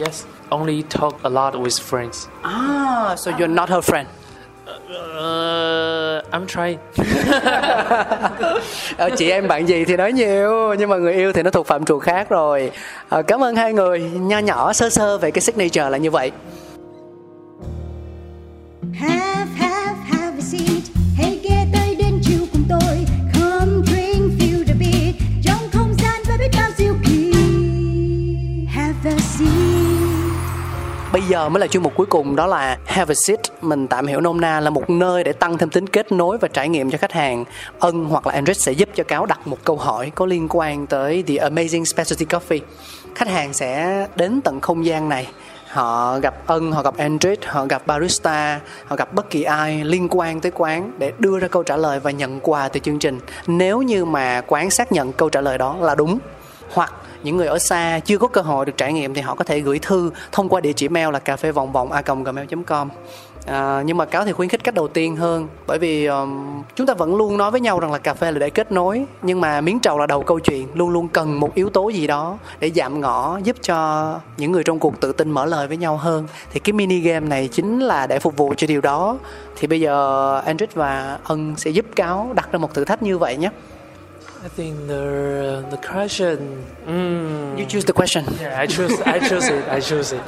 Yes, 0.00 0.24
only 0.48 0.82
talk 1.00 1.22
a 1.22 1.30
lot 1.30 1.54
with 1.54 1.80
friends. 1.90 2.26
ah 2.42 3.18
so 3.18 3.30
you're 3.30 3.54
not 3.54 3.68
her 3.70 3.84
friend 3.90 4.04
Uh, 5.20 6.22
I'm 6.32 6.46
trying. 6.46 6.78
Ờ, 8.96 9.10
chị 9.16 9.30
em 9.30 9.48
bạn 9.48 9.66
gì 9.68 9.84
thì 9.84 9.96
nói 9.96 10.12
nhiều 10.12 10.74
nhưng 10.78 10.88
mà 10.90 10.96
người 10.96 11.12
yêu 11.14 11.32
thì 11.32 11.42
nó 11.42 11.50
thuộc 11.50 11.66
phạm 11.66 11.84
trù 11.84 11.98
khác 11.98 12.28
rồi 12.30 12.70
Ờ, 13.08 13.22
cảm 13.22 13.44
ơn 13.44 13.56
hai 13.56 13.72
người 13.72 14.00
nho 14.00 14.38
nhỏ 14.38 14.72
sơ 14.72 14.90
sơ 14.90 15.18
về 15.18 15.30
cái 15.30 15.40
signature 15.40 15.90
là 15.90 15.98
như 15.98 16.10
vậy 16.10 16.30
Have, 19.00 19.50
bây 31.12 31.22
giờ 31.22 31.48
mới 31.48 31.60
là 31.60 31.66
chuyên 31.66 31.82
mục 31.82 31.92
cuối 31.96 32.06
cùng 32.06 32.36
đó 32.36 32.46
là 32.46 32.78
have 32.84 33.12
a 33.12 33.14
seat. 33.14 33.40
Mình 33.62 33.88
tạm 33.88 34.06
hiểu 34.06 34.20
nôm 34.20 34.40
na 34.40 34.60
là 34.60 34.70
một 34.70 34.90
nơi 34.90 35.24
để 35.24 35.32
tăng 35.32 35.58
thêm 35.58 35.70
tính 35.70 35.86
kết 35.86 36.12
nối 36.12 36.38
và 36.38 36.48
trải 36.48 36.68
nghiệm 36.68 36.90
cho 36.90 36.98
khách 36.98 37.12
hàng. 37.12 37.44
Ân 37.78 38.04
hoặc 38.04 38.26
là 38.26 38.32
Andres 38.32 38.58
sẽ 38.58 38.72
giúp 38.72 38.88
cho 38.94 39.04
cáo 39.04 39.26
đặt 39.26 39.46
một 39.46 39.58
câu 39.64 39.76
hỏi 39.76 40.12
có 40.14 40.26
liên 40.26 40.46
quan 40.50 40.86
tới 40.86 41.24
the 41.26 41.34
amazing 41.34 41.84
specialty 41.84 42.24
coffee. 42.24 42.60
Khách 43.14 43.28
hàng 43.28 43.52
sẽ 43.52 44.06
đến 44.16 44.40
tận 44.40 44.60
không 44.60 44.86
gian 44.86 45.08
này. 45.08 45.28
Họ 45.68 46.18
gặp 46.18 46.34
ân 46.46 46.72
họ 46.72 46.82
gặp 46.82 46.96
Andres, 46.96 47.38
họ 47.46 47.66
gặp 47.66 47.86
barista 47.86 48.60
họ 48.86 48.96
gặp 48.96 49.14
bất 49.14 49.30
kỳ 49.30 49.42
ai 49.42 49.84
liên 49.84 50.08
quan 50.10 50.40
tới 50.40 50.52
quán 50.54 50.92
để 50.98 51.12
đưa 51.18 51.38
ra 51.38 51.48
câu 51.48 51.62
trả 51.62 51.76
lời 51.76 52.00
và 52.00 52.10
nhận 52.10 52.40
quà 52.40 52.68
từ 52.68 52.80
chương 52.80 52.98
trình. 52.98 53.20
Nếu 53.46 53.82
như 53.82 54.04
mà 54.04 54.42
quán 54.46 54.70
xác 54.70 54.92
nhận 54.92 55.12
câu 55.12 55.28
trả 55.28 55.40
lời 55.40 55.58
đó 55.58 55.76
là 55.80 55.94
đúng 55.94 56.18
hoặc 56.72 56.92
những 57.22 57.36
người 57.36 57.46
ở 57.46 57.58
xa 57.58 58.00
chưa 58.04 58.18
có 58.18 58.28
cơ 58.28 58.40
hội 58.40 58.66
được 58.66 58.76
trải 58.76 58.92
nghiệm 58.92 59.14
thì 59.14 59.20
họ 59.20 59.34
có 59.34 59.44
thể 59.44 59.60
gửi 59.60 59.78
thư 59.78 60.10
thông 60.32 60.48
qua 60.48 60.60
địa 60.60 60.72
chỉ 60.72 60.88
mail 60.88 61.12
là 61.12 61.18
cà 61.18 61.36
phê 61.36 61.52
vòng 61.52 61.72
vòng 61.72 61.92
a 61.92 62.02
gmail 62.02 62.48
com. 62.66 62.88
À, 63.46 63.82
nhưng 63.86 63.96
mà 63.96 64.04
cáo 64.04 64.24
thì 64.24 64.32
khuyến 64.32 64.48
khích 64.48 64.64
cách 64.64 64.74
đầu 64.74 64.88
tiên 64.88 65.16
hơn 65.16 65.48
bởi 65.66 65.78
vì 65.78 66.06
um, 66.06 66.62
chúng 66.74 66.86
ta 66.86 66.94
vẫn 66.94 67.16
luôn 67.16 67.36
nói 67.36 67.50
với 67.50 67.60
nhau 67.60 67.80
rằng 67.80 67.92
là 67.92 67.98
cà 67.98 68.14
phê 68.14 68.32
là 68.32 68.38
để 68.38 68.50
kết 68.50 68.72
nối 68.72 69.04
nhưng 69.22 69.40
mà 69.40 69.60
miếng 69.60 69.80
trầu 69.80 69.98
là 69.98 70.06
đầu 70.06 70.22
câu 70.22 70.38
chuyện 70.38 70.68
luôn 70.74 70.90
luôn 70.90 71.08
cần 71.08 71.40
một 71.40 71.54
yếu 71.54 71.70
tố 71.70 71.88
gì 71.88 72.06
đó 72.06 72.38
để 72.60 72.70
giảm 72.70 73.00
ngõ 73.00 73.38
giúp 73.44 73.56
cho 73.62 74.20
những 74.36 74.52
người 74.52 74.64
trong 74.64 74.78
cuộc 74.78 75.00
tự 75.00 75.12
tin 75.12 75.30
mở 75.30 75.44
lời 75.44 75.66
với 75.66 75.76
nhau 75.76 75.96
hơn. 75.96 76.26
Thì 76.52 76.60
cái 76.60 76.72
mini 76.72 77.00
game 77.00 77.26
này 77.26 77.48
chính 77.52 77.80
là 77.80 78.06
để 78.06 78.18
phục 78.18 78.36
vụ 78.36 78.54
cho 78.56 78.66
điều 78.66 78.80
đó. 78.80 79.18
Thì 79.56 79.66
bây 79.66 79.80
giờ 79.80 80.38
Android 80.46 80.70
và 80.74 81.18
Ân 81.24 81.54
sẽ 81.56 81.70
giúp 81.70 81.86
cáo 81.96 82.32
đặt 82.34 82.52
ra 82.52 82.58
một 82.58 82.74
thử 82.74 82.84
thách 82.84 83.02
như 83.02 83.18
vậy 83.18 83.36
nhé. 83.36 83.50
I 84.44 84.48
think 84.56 84.74
the 84.86 85.62
the 85.70 85.76
question. 85.92 86.38
Mm, 86.86 87.58
You 87.58 87.66
choose 87.66 87.84
the 87.84 87.92
question 87.92 88.24
yeah, 88.40 88.62
I 88.62 88.66
choose. 88.66 88.94
I 89.06 89.18
choose 89.28 89.48
it. 89.48 89.64
I 89.68 89.80
choose 89.80 90.12
it. 90.16 90.22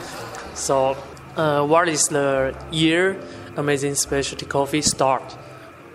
So, 0.54 0.96
uh, 1.36 1.62
what 1.66 1.88
is 1.88 2.08
the 2.08 2.52
year 2.72 3.14
Amazing 3.56 3.94
Specialty 3.94 4.46
Coffee 4.46 4.82
start? 4.82 5.22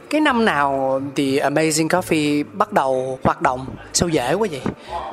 cái 0.10 0.22
năm 0.22 0.46
nào 0.46 1.02
thì 1.16 1.38
Amazing 1.38 1.88
Coffee 1.88 2.44
bắt 2.54 2.74
đầu 2.74 3.20
hoạt 3.24 3.42
động 3.42 3.66
sao 3.94 4.10
dễ 4.10 4.34
quá 4.34 4.48
vậy 4.52 4.62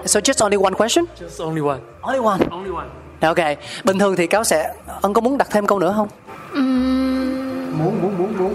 so 0.06 0.20
just 0.20 0.44
only 0.44 0.56
one 0.62 0.74
question 0.74 1.04
Just 1.20 1.44
only 1.46 1.62
one. 1.62 1.78
only 2.02 2.20
one 2.20 2.38
Only 2.50 2.70
one. 2.76 2.86
ok 3.20 3.58
bình 3.84 3.98
thường 3.98 4.16
thì 4.16 4.26
cáo 4.26 4.44
sẽ 4.44 4.74
ân 5.02 5.12
có 5.14 5.20
muốn 5.20 5.38
đặt 5.38 5.48
thêm 5.50 5.66
câu 5.66 5.78
nữa 5.78 5.92
không 5.96 6.08
ừm, 6.54 7.78
muốn 7.78 8.02
muốn 8.02 8.18
muốn 8.18 8.36
muốn 8.38 8.54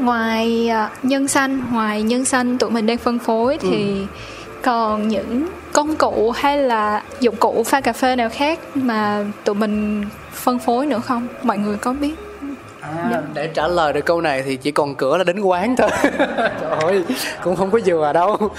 ngoài 0.00 0.68
à, 0.68 0.90
nhân 1.02 1.28
xanh 1.28 1.62
ngoài 1.72 2.02
nhân 2.02 2.24
xanh 2.24 2.58
tụi 2.58 2.70
mình 2.70 2.86
đang 2.86 2.98
phân 2.98 3.18
phối 3.18 3.58
thì 3.58 4.06
còn 4.62 5.08
những 5.08 5.48
công 5.72 5.96
cụ 5.96 6.30
hay 6.30 6.58
là 6.58 7.02
dụng 7.20 7.36
cụ 7.36 7.62
pha 7.66 7.80
cà 7.80 7.92
phê 7.92 8.16
nào 8.16 8.28
khác 8.28 8.58
mà 8.74 9.24
tụi 9.44 9.54
mình 9.54 10.04
phân 10.32 10.58
phối 10.58 10.86
nữa 10.86 11.00
không? 11.04 11.28
Mọi 11.42 11.58
người 11.58 11.76
có 11.76 11.92
biết? 11.92 12.14
À, 12.80 13.22
để 13.34 13.46
trả 13.54 13.68
lời 13.68 13.92
được 13.92 14.04
câu 14.04 14.20
này 14.20 14.42
thì 14.42 14.56
chỉ 14.56 14.70
còn 14.70 14.94
cửa 14.94 15.16
là 15.18 15.24
đến 15.24 15.40
quán 15.40 15.76
thôi. 15.76 15.90
Trời 16.38 16.70
ơi 16.80 17.04
cũng 17.42 17.56
không 17.56 17.70
có 17.70 17.80
vừa 17.86 18.12
đâu. 18.12 18.50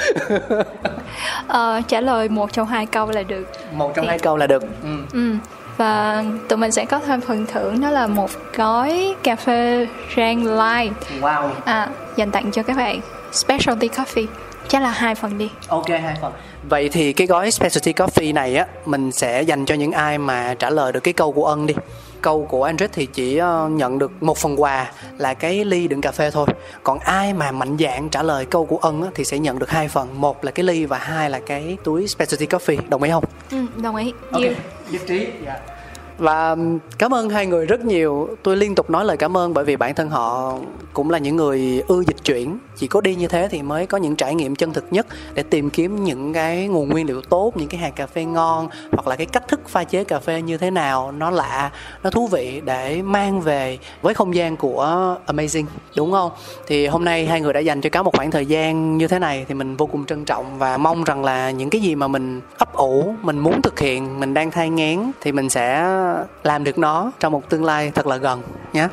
Ờ, 1.47 1.81
trả 1.87 2.01
lời 2.01 2.29
một 2.29 2.53
trong 2.53 2.67
hai 2.67 2.85
câu 2.85 3.11
là 3.11 3.23
được. 3.23 3.47
Một 3.73 3.95
trong 3.95 4.07
hai 4.07 4.19
câu 4.19 4.37
là 4.37 4.47
được. 4.47 4.63
Ừ. 4.83 4.89
ừ. 5.13 5.35
Và 5.79 6.23
tụi 6.47 6.57
mình 6.57 6.71
sẽ 6.71 6.85
có 6.85 6.99
thêm 6.99 7.21
phần 7.21 7.45
thưởng 7.45 7.81
đó 7.81 7.89
là 7.89 8.07
một 8.07 8.29
gói 8.55 9.15
cà 9.23 9.35
phê 9.35 9.87
rang 10.17 10.45
light. 10.45 10.93
Wow. 11.21 11.49
À, 11.65 11.89
dành 12.15 12.31
tặng 12.31 12.51
cho 12.51 12.63
các 12.63 12.77
bạn. 12.77 12.99
Specialty 13.31 13.87
coffee. 13.87 14.25
Chắc 14.67 14.81
là 14.81 14.89
hai 14.89 15.15
phần 15.15 15.37
đi. 15.37 15.49
Ok 15.67 15.89
hai 15.89 16.15
phần. 16.21 16.33
Vậy 16.69 16.89
thì 16.89 17.13
cái 17.13 17.27
gói 17.27 17.51
specialty 17.51 17.93
coffee 17.93 18.33
này 18.33 18.55
á 18.55 18.65
mình 18.85 19.11
sẽ 19.11 19.41
dành 19.41 19.65
cho 19.65 19.75
những 19.75 19.91
ai 19.91 20.17
mà 20.17 20.55
trả 20.59 20.69
lời 20.69 20.91
được 20.91 20.99
cái 20.99 21.13
câu 21.13 21.31
của 21.31 21.45
ân 21.45 21.67
đi 21.67 21.73
câu 22.21 22.45
của 22.49 22.63
Android 22.63 22.91
thì 22.93 23.05
chỉ 23.05 23.37
ờ, 23.37 23.69
nhận 23.69 23.99
được 23.99 24.23
một 24.23 24.37
phần 24.37 24.61
quà 24.61 24.91
là 25.17 25.33
cái 25.33 25.65
ly 25.65 25.87
đựng 25.87 26.01
cà 26.01 26.11
phê 26.11 26.31
thôi. 26.31 26.47
Còn 26.83 26.99
ai 26.99 27.33
mà 27.33 27.51
mạnh 27.51 27.77
dạn 27.79 28.09
trả 28.09 28.23
lời 28.23 28.45
câu 28.45 28.65
của 28.65 28.77
ân 28.77 29.01
á, 29.03 29.09
thì 29.15 29.25
sẽ 29.25 29.39
nhận 29.39 29.59
được 29.59 29.69
hai 29.69 29.87
phần. 29.87 30.21
Một 30.21 30.45
là 30.45 30.51
cái 30.51 30.63
ly 30.63 30.85
và 30.85 30.97
hai 30.97 31.29
là 31.29 31.39
cái 31.39 31.77
túi 31.83 32.07
specialty 32.07 32.45
coffee. 32.45 32.77
Đồng 32.89 33.03
ý 33.03 33.11
không? 33.11 33.23
Ừ, 33.51 33.57
đồng 33.81 33.95
ý. 33.95 34.13
Ok, 34.31 34.41
Nhiều. 34.41 34.53
nhất 34.91 35.01
trí. 35.07 35.27
Và 36.19 36.55
cảm 36.97 37.13
ơn 37.13 37.29
hai 37.29 37.45
người 37.45 37.65
rất 37.65 37.85
nhiều. 37.85 38.29
Tôi 38.43 38.57
liên 38.57 38.75
tục 38.75 38.89
nói 38.89 39.05
lời 39.05 39.17
cảm 39.17 39.37
ơn 39.37 39.53
bởi 39.53 39.65
vì 39.65 39.75
bản 39.75 39.95
thân 39.95 40.09
họ 40.09 40.53
cũng 40.93 41.09
là 41.09 41.17
những 41.17 41.35
người 41.35 41.83
ưa 41.87 42.01
dịch 42.07 42.23
chuyển. 42.23 42.57
Chỉ 42.75 42.87
có 42.87 43.01
đi 43.01 43.15
như 43.15 43.27
thế 43.27 43.47
thì 43.51 43.61
mới 43.61 43.85
có 43.85 43.97
những 43.97 44.15
trải 44.15 44.35
nghiệm 44.35 44.55
chân 44.55 44.73
thực 44.73 44.85
nhất 44.91 45.07
để 45.33 45.43
tìm 45.43 45.69
kiếm 45.69 46.03
những 46.03 46.33
cái 46.33 46.67
nguồn 46.67 46.89
nguyên 46.89 47.07
liệu 47.07 47.21
tốt, 47.21 47.51
những 47.55 47.67
cái 47.67 47.79
hạt 47.79 47.89
cà 47.95 48.07
phê 48.07 48.25
ngon 48.25 48.67
hoặc 48.91 49.07
là 49.07 49.15
cái 49.15 49.25
cách 49.25 49.47
thức 49.47 49.59
pha 49.67 49.83
chế 49.83 50.03
cà 50.03 50.19
phê 50.19 50.41
như 50.41 50.57
thế 50.57 50.71
nào 50.71 51.11
nó 51.11 51.29
lạ, 51.29 51.71
nó 52.03 52.09
thú 52.09 52.27
vị 52.27 52.61
để 52.65 53.01
mang 53.01 53.41
về 53.41 53.77
với 54.01 54.13
không 54.13 54.35
gian 54.35 54.57
của 54.57 55.17
Amazing, 55.27 55.65
đúng 55.97 56.11
không? 56.11 56.31
Thì 56.67 56.87
hôm 56.87 57.05
nay 57.05 57.25
hai 57.25 57.41
người 57.41 57.53
đã 57.53 57.59
dành 57.59 57.81
cho 57.81 57.89
cá 57.89 58.03
một 58.03 58.15
khoảng 58.15 58.31
thời 58.31 58.45
gian 58.45 58.97
như 58.97 59.07
thế 59.07 59.19
này 59.19 59.45
thì 59.47 59.53
mình 59.53 59.75
vô 59.75 59.85
cùng 59.85 60.05
trân 60.05 60.25
trọng 60.25 60.59
và 60.59 60.77
mong 60.77 61.03
rằng 61.03 61.23
là 61.23 61.51
những 61.51 61.69
cái 61.69 61.81
gì 61.81 61.95
mà 61.95 62.07
mình 62.07 62.41
ấp 62.57 62.73
ủ, 62.73 63.13
mình 63.21 63.39
muốn 63.39 63.61
thực 63.61 63.79
hiện, 63.79 64.19
mình 64.19 64.33
đang 64.33 64.51
thai 64.51 64.69
ngán 64.69 65.11
thì 65.21 65.31
mình 65.31 65.49
sẽ 65.49 65.95
làm 66.43 66.63
được 66.63 66.77
nó 66.77 67.11
trong 67.19 67.33
một 67.33 67.49
tương 67.49 67.63
lai 67.65 67.91
thật 67.95 68.07
là 68.07 68.17
gần 68.17 68.41
nhé. 68.73 68.87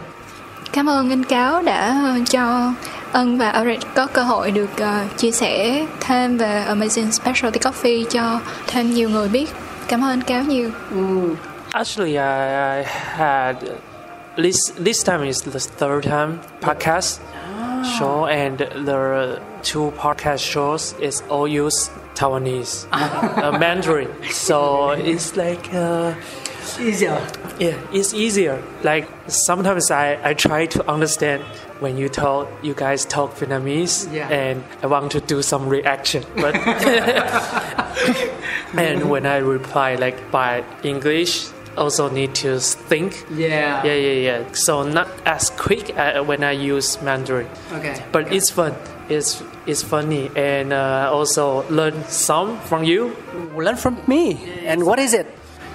cảm 0.72 0.88
ơn 0.88 1.10
anh 1.10 1.24
cáo 1.24 1.62
đã 1.62 2.00
ờ, 2.04 2.18
cho 2.30 2.72
ân 3.12 3.38
và 3.38 3.50
Eric 3.50 3.80
có 3.94 4.06
cơ 4.06 4.22
hội 4.22 4.50
được 4.50 4.70
ờ, 4.78 5.04
chia 5.16 5.30
sẻ 5.30 5.86
thêm 6.00 6.38
về 6.38 6.64
amazing 6.68 7.10
specialty 7.10 7.60
coffee 7.60 8.04
cho 8.04 8.40
thêm 8.66 8.90
nhiều 8.94 9.10
người 9.10 9.28
biết 9.28 9.50
cảm 9.88 10.04
ơn 10.04 10.10
anh 10.10 10.22
cáo 10.22 10.42
nhiều 10.42 10.70
Actually, 11.72 12.12
I, 12.16 12.78
I 12.78 12.84
had 13.16 13.56
this 14.36 14.56
this 14.84 15.04
time 15.06 15.26
is 15.26 15.42
the 15.44 15.58
third 15.78 16.04
time 16.04 16.38
podcast 16.62 17.18
show, 17.98 18.24
and 18.24 18.58
the 18.86 19.38
two 19.62 19.90
podcast 19.98 20.38
shows 20.38 20.94
is 21.00 21.22
all 21.28 21.46
use 21.66 21.90
Taiwanese 22.14 22.86
uh, 22.92 23.58
Mandarin. 23.60 24.08
So 24.30 24.90
it's 24.92 25.36
like. 25.36 25.68
Uh, 25.74 26.12
Easier. 26.80 27.20
Yeah, 27.58 27.76
it's 27.92 28.14
easier. 28.14 28.62
Like 28.82 29.08
sometimes 29.28 29.90
I, 29.90 30.18
I 30.22 30.34
try 30.34 30.66
to 30.66 30.88
understand 30.90 31.42
when 31.80 31.96
you 31.98 32.08
talk, 32.08 32.48
you 32.62 32.74
guys 32.74 33.04
talk 33.04 33.34
Vietnamese, 33.36 34.12
Yeah. 34.12 34.28
and 34.28 34.62
I 34.82 34.86
want 34.86 35.12
to 35.12 35.20
do 35.20 35.42
some 35.42 35.68
reaction, 35.68 36.24
but 36.36 36.54
and 38.76 39.10
when 39.10 39.26
I 39.26 39.38
reply 39.38 39.94
like 39.96 40.30
by 40.30 40.64
English, 40.82 41.48
also 41.76 42.08
need 42.08 42.34
to 42.36 42.58
think. 42.60 43.24
Yeah. 43.30 43.84
Yeah, 43.84 43.94
yeah, 43.94 44.12
yeah. 44.38 44.52
So 44.52 44.82
not 44.82 45.08
as 45.26 45.50
quick 45.50 45.96
uh, 45.96 46.22
when 46.24 46.42
I 46.44 46.52
use 46.52 47.00
Mandarin, 47.02 47.48
Okay. 47.72 48.02
but 48.12 48.32
it's 48.32 48.50
fun. 48.50 48.74
It's 49.08 49.42
it's 49.66 49.82
funny, 49.82 50.30
and 50.34 50.72
uh, 50.72 51.10
also 51.12 51.64
learn 51.70 52.04
some 52.08 52.58
from 52.60 52.84
you. 52.84 53.14
Learn 53.56 53.76
from 53.76 53.98
me. 54.06 54.38
And 54.64 54.84
what 54.84 54.98
is 54.98 55.12
it? 55.14 55.26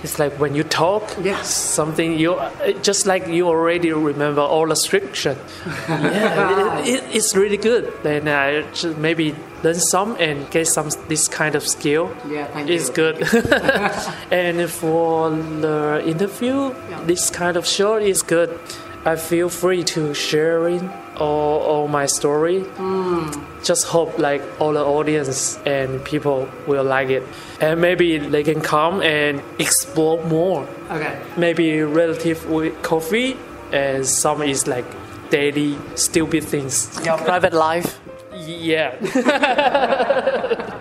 It's 0.03 0.17
like 0.19 0.33
when 0.39 0.55
you 0.55 0.63
talk, 0.63 1.03
Yeah. 1.21 1.41
something 1.43 2.17
you 2.17 2.39
just 2.81 3.05
like 3.05 3.27
you 3.27 3.47
already 3.47 3.91
remember 3.93 4.41
all 4.41 4.67
the 4.67 4.75
scripture. 4.75 5.35
yeah, 5.89 6.79
it, 6.79 6.87
it, 6.87 7.15
it's 7.15 7.35
really 7.35 7.57
good. 7.57 7.91
Then 8.03 8.27
I 8.27 8.63
just 8.73 8.97
maybe 8.97 9.35
learn 9.63 9.75
some 9.75 10.15
and 10.19 10.49
get 10.51 10.67
some 10.67 10.89
this 11.07 11.27
kind 11.27 11.55
of 11.55 11.67
skill. 11.67 12.09
Yeah, 12.27 12.47
thank 12.47 12.69
it's 12.69 12.87
you. 12.89 12.93
good. 12.95 13.21
and 14.31 14.69
for 14.69 15.29
the 15.29 16.03
interview, 16.05 16.73
this 17.05 17.29
kind 17.29 17.57
of 17.57 17.65
show 17.67 17.97
is 17.97 18.21
good. 18.23 18.57
I 19.05 19.15
feel 19.15 19.49
free 19.49 19.83
to 19.95 20.13
sharing 20.13 20.91
all, 21.21 21.61
all 21.71 21.87
my 21.87 22.07
story. 22.07 22.65
Just 23.63 23.85
hope 23.85 24.17
like 24.17 24.41
all 24.59 24.73
the 24.73 24.83
audience 24.83 25.59
and 25.65 26.03
people 26.03 26.49
will 26.67 26.83
like 26.83 27.09
it, 27.09 27.23
and 27.61 27.79
maybe 27.79 28.17
they 28.17 28.43
can 28.43 28.59
come 28.61 29.01
and 29.01 29.41
explore 29.59 30.17
more. 30.25 30.67
Okay. 30.89 31.13
Maybe 31.37 31.83
relative 31.83 32.49
with 32.49 32.73
coffee, 32.81 33.37
and 33.71 34.05
some 34.05 34.41
is 34.41 34.67
like 34.67 34.85
daily 35.29 35.77
stupid 35.95 36.43
things. 36.43 36.99
Your 37.05 37.17
private 37.17 37.53
life. 37.53 37.99
Yeah. 38.47 38.93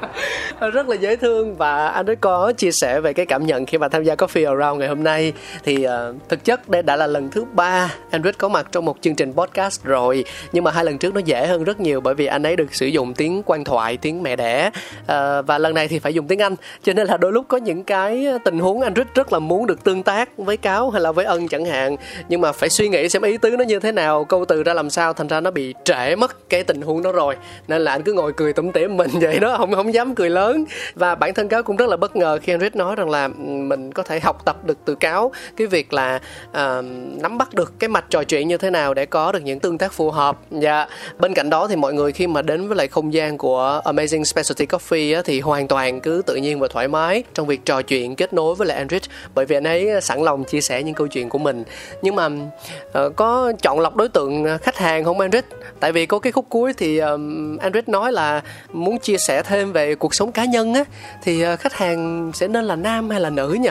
rất 0.68 0.88
là 0.88 0.96
dễ 0.96 1.16
thương 1.16 1.56
và 1.56 1.88
anh 1.88 2.06
ấy 2.06 2.16
có 2.16 2.52
chia 2.52 2.72
sẻ 2.72 3.00
về 3.00 3.12
cái 3.12 3.26
cảm 3.26 3.46
nhận 3.46 3.66
khi 3.66 3.78
mà 3.78 3.88
tham 3.88 4.04
gia 4.04 4.14
Coffee 4.14 4.58
Around 4.58 4.80
ngày 4.80 4.88
hôm 4.88 5.04
nay. 5.04 5.32
Thì 5.64 5.86
uh, 5.86 6.16
thực 6.28 6.44
chất 6.44 6.68
đây 6.68 6.82
đã 6.82 6.96
là 6.96 7.06
lần 7.06 7.30
thứ 7.30 7.44
ba 7.52 7.94
anh 8.10 8.22
có 8.38 8.48
mặt 8.48 8.66
trong 8.72 8.84
một 8.84 8.96
chương 9.00 9.14
trình 9.14 9.32
podcast 9.32 9.84
rồi. 9.84 10.24
Nhưng 10.52 10.64
mà 10.64 10.70
hai 10.70 10.84
lần 10.84 10.98
trước 10.98 11.14
nó 11.14 11.20
dễ 11.24 11.46
hơn 11.46 11.64
rất 11.64 11.80
nhiều 11.80 12.00
bởi 12.00 12.14
vì 12.14 12.26
anh 12.26 12.42
ấy 12.42 12.56
được 12.56 12.74
sử 12.74 12.86
dụng 12.86 13.14
tiếng 13.14 13.42
quan 13.46 13.64
thoại 13.64 13.96
tiếng 13.96 14.22
mẹ 14.22 14.36
đẻ. 14.36 14.70
Uh, 15.00 15.06
và 15.46 15.58
lần 15.58 15.74
này 15.74 15.88
thì 15.88 15.98
phải 15.98 16.14
dùng 16.14 16.26
tiếng 16.26 16.42
Anh. 16.42 16.54
Cho 16.82 16.92
nên 16.92 17.06
là 17.06 17.16
đôi 17.16 17.32
lúc 17.32 17.44
có 17.48 17.56
những 17.56 17.84
cái 17.84 18.26
tình 18.44 18.58
huống 18.58 18.80
anh 18.80 18.94
rất 18.94 19.32
là 19.32 19.38
muốn 19.38 19.66
được 19.66 19.84
tương 19.84 20.02
tác 20.02 20.38
với 20.38 20.56
cáo 20.56 20.90
hay 20.90 21.02
là 21.02 21.12
với 21.12 21.24
ân 21.24 21.48
chẳng 21.48 21.64
hạn. 21.64 21.96
Nhưng 22.28 22.40
mà 22.40 22.52
phải 22.52 22.68
suy 22.68 22.88
nghĩ 22.88 23.08
xem 23.08 23.22
ý 23.22 23.36
tứ 23.36 23.50
nó 23.50 23.64
như 23.64 23.80
thế 23.80 23.92
nào 23.92 24.24
câu 24.24 24.44
từ 24.44 24.62
ra 24.62 24.74
làm 24.74 24.90
sao 24.90 25.12
thành 25.12 25.28
ra 25.28 25.40
nó 25.40 25.50
bị 25.50 25.74
trễ 25.84 26.16
mất 26.16 26.48
cái 26.48 26.64
tình 26.64 26.82
huống 26.82 27.02
đó 27.02 27.12
rồi 27.12 27.36
nên 27.68 27.82
là 27.82 27.92
anh 27.92 28.02
cứ 28.02 28.12
ngồi 28.12 28.32
cười 28.32 28.52
tủm 28.52 28.72
tỉm 28.72 28.96
mình 28.96 29.10
vậy 29.20 29.38
đó 29.38 29.56
không 29.58 29.74
không 29.74 29.94
dám 29.94 30.14
cười 30.14 30.30
lớn. 30.30 30.64
Và 30.94 31.14
bản 31.14 31.34
thân 31.34 31.48
cáo 31.48 31.62
cũng 31.62 31.76
rất 31.76 31.88
là 31.88 31.96
bất 31.96 32.16
ngờ 32.16 32.38
khi 32.42 32.52
anh 32.52 32.60
Rich 32.60 32.76
nói 32.76 32.96
rằng 32.96 33.10
là 33.10 33.24
ừ, 33.24 33.30
mình 33.44 33.92
có 33.92 34.02
thể 34.02 34.20
học 34.20 34.44
tập 34.44 34.64
được 34.64 34.78
từ 34.84 34.94
cáo. 34.94 35.32
Cái 35.56 35.66
việc 35.66 35.92
là 35.92 36.20
uh, 36.50 36.84
nắm 37.22 37.38
bắt 37.38 37.54
được 37.54 37.72
cái 37.78 37.88
mạch 37.88 38.04
trò 38.10 38.24
chuyện 38.24 38.48
như 38.48 38.56
thế 38.56 38.70
nào 38.70 38.94
để 38.94 39.06
có 39.06 39.32
được 39.32 39.42
những 39.42 39.60
tương 39.60 39.78
tác 39.78 39.92
phù 39.92 40.10
hợp. 40.10 40.38
Dạ 40.50 40.86
bên 41.18 41.34
cạnh 41.34 41.50
đó 41.50 41.68
thì 41.68 41.76
mọi 41.76 41.94
người 41.94 42.12
khi 42.12 42.26
mà 42.26 42.42
đến 42.42 42.68
với 42.68 42.76
lại 42.76 42.88
không 42.88 43.12
gian 43.12 43.38
của 43.38 43.80
Amazing 43.84 44.24
Specialty 44.24 44.66
Coffee 44.66 45.16
á, 45.16 45.22
thì 45.24 45.40
hoàn 45.40 45.68
toàn 45.68 46.00
cứ 46.00 46.22
tự 46.26 46.36
nhiên 46.36 46.60
và 46.60 46.68
thoải 46.68 46.88
mái 46.88 47.22
trong 47.34 47.46
việc 47.46 47.60
trò 47.64 47.82
chuyện 47.82 48.16
kết 48.16 48.32
nối 48.32 48.54
với 48.54 48.68
lại 48.68 48.78
Andrich 48.78 49.02
bởi 49.34 49.46
vì 49.46 49.56
anh 49.56 49.64
ấy 49.64 50.00
sẵn 50.02 50.22
lòng 50.22 50.44
chia 50.44 50.60
sẻ 50.60 50.82
những 50.82 50.94
câu 50.94 51.06
chuyện 51.06 51.28
của 51.28 51.38
mình. 51.38 51.64
Nhưng 52.02 52.16
mà 52.16 52.26
uh, 52.26 53.16
có 53.16 53.52
chọn 53.62 53.80
lọc 53.80 53.96
đối 53.96 54.08
tượng 54.08 54.46
khách 54.62 54.76
hàng 54.76 55.04
không 55.04 55.20
Andrich 55.20 55.44
tại 55.80 55.92
vì 55.92 56.06
có 56.06 56.18
cái 56.18 56.32
khúc 56.32 56.46
cuối 56.48 56.72
thì 56.76 56.98
um, 56.98 57.39
Andrich 57.58 57.88
nói 57.88 58.12
là 58.12 58.42
muốn 58.72 58.98
chia 58.98 59.16
sẻ 59.18 59.42
thêm 59.42 59.72
về 59.72 59.94
cuộc 59.94 60.14
sống 60.14 60.32
cá 60.32 60.44
nhân 60.44 60.74
á 60.74 60.84
thì 61.22 61.42
ờ, 61.42 61.56
khách 61.56 61.74
hàng 61.74 62.30
sẽ 62.34 62.48
nên 62.48 62.64
là 62.64 62.76
nam 62.76 63.10
hay 63.10 63.20
là 63.20 63.30
nữ 63.30 63.56
nhỉ 63.60 63.70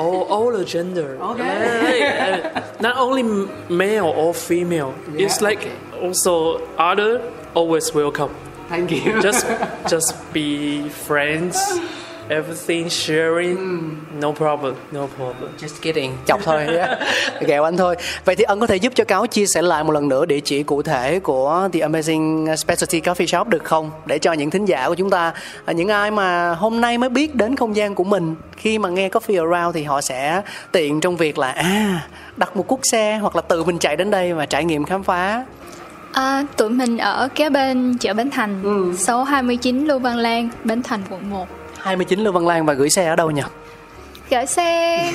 all, 0.00 0.24
all 0.30 0.50
the 0.52 0.64
gender. 0.64 1.18
Okay. 1.20 2.40
Not 2.80 2.96
only 2.96 3.22
male 3.68 4.12
or 4.16 4.34
female. 4.34 4.94
It's 5.16 5.40
like 5.42 5.68
also 6.02 6.58
other 6.76 7.20
always 7.54 7.94
welcome. 7.94 8.30
Thank 8.68 8.90
you 8.92 9.20
Just 9.20 9.46
just 9.88 10.14
be 10.32 10.88
friends. 10.88 11.56
Everything 12.30 12.90
sharing. 12.90 13.90
No 14.20 14.32
problem. 14.32 14.74
No 14.92 15.06
problem. 15.16 15.50
Just 15.58 15.82
kidding, 15.82 16.12
chọc 16.26 16.40
thôi 16.44 16.66
ghẹo 17.46 17.64
anh 17.64 17.76
thôi. 17.76 17.96
Vậy 18.24 18.36
thì 18.36 18.44
ân 18.44 18.60
có 18.60 18.66
thể 18.66 18.76
giúp 18.76 18.92
cho 18.96 19.04
cáo 19.04 19.26
chia 19.26 19.46
sẻ 19.46 19.62
lại 19.62 19.84
một 19.84 19.92
lần 19.92 20.08
nữa 20.08 20.26
địa 20.26 20.40
chỉ 20.40 20.62
cụ 20.62 20.82
thể 20.82 21.20
của 21.20 21.68
The 21.72 21.80
Amazing 21.80 22.56
Specialty 22.56 23.00
Coffee 23.00 23.26
Shop 23.26 23.48
được 23.48 23.64
không? 23.64 23.90
Để 24.06 24.18
cho 24.18 24.32
những 24.32 24.50
thính 24.50 24.64
giả 24.64 24.88
của 24.88 24.94
chúng 24.94 25.10
ta, 25.10 25.32
à, 25.64 25.72
những 25.72 25.88
ai 25.88 26.10
mà 26.10 26.54
hôm 26.54 26.80
nay 26.80 26.98
mới 26.98 27.08
biết 27.08 27.34
đến 27.34 27.56
không 27.56 27.76
gian 27.76 27.94
của 27.94 28.04
mình, 28.04 28.34
khi 28.56 28.78
mà 28.78 28.88
nghe 28.88 29.08
Coffee 29.08 29.50
Around 29.50 29.74
thì 29.74 29.82
họ 29.82 30.00
sẽ 30.00 30.42
tiện 30.72 31.00
trong 31.00 31.16
việc 31.16 31.38
là 31.38 31.52
à 31.52 32.08
đặt 32.36 32.56
một 32.56 32.66
cuốc 32.66 32.80
xe 32.82 33.18
hoặc 33.22 33.36
là 33.36 33.42
tự 33.42 33.64
mình 33.64 33.78
chạy 33.78 33.96
đến 33.96 34.10
đây 34.10 34.32
và 34.32 34.46
trải 34.46 34.64
nghiệm 34.64 34.84
khám 34.84 35.02
phá. 35.02 35.44
À, 36.12 36.44
tụi 36.56 36.70
mình 36.70 36.98
ở 36.98 37.28
kế 37.34 37.50
bên 37.50 37.98
chợ 37.98 38.14
Bến 38.14 38.30
Thành, 38.30 38.94
số 38.98 39.22
29 39.22 39.84
Lưu 39.86 39.98
Văn 39.98 40.16
Lan, 40.16 40.48
Bến 40.64 40.82
Thành 40.82 41.02
quận 41.10 41.30
1. 41.30 41.59
29 41.82 42.20
Lưu 42.20 42.32
Văn 42.32 42.46
Lan 42.46 42.66
và 42.66 42.72
gửi 42.72 42.90
xe 42.90 43.06
ở 43.06 43.16
đâu 43.16 43.30
nhỉ? 43.30 43.42
Gửi 44.30 44.46
xe 44.46 45.12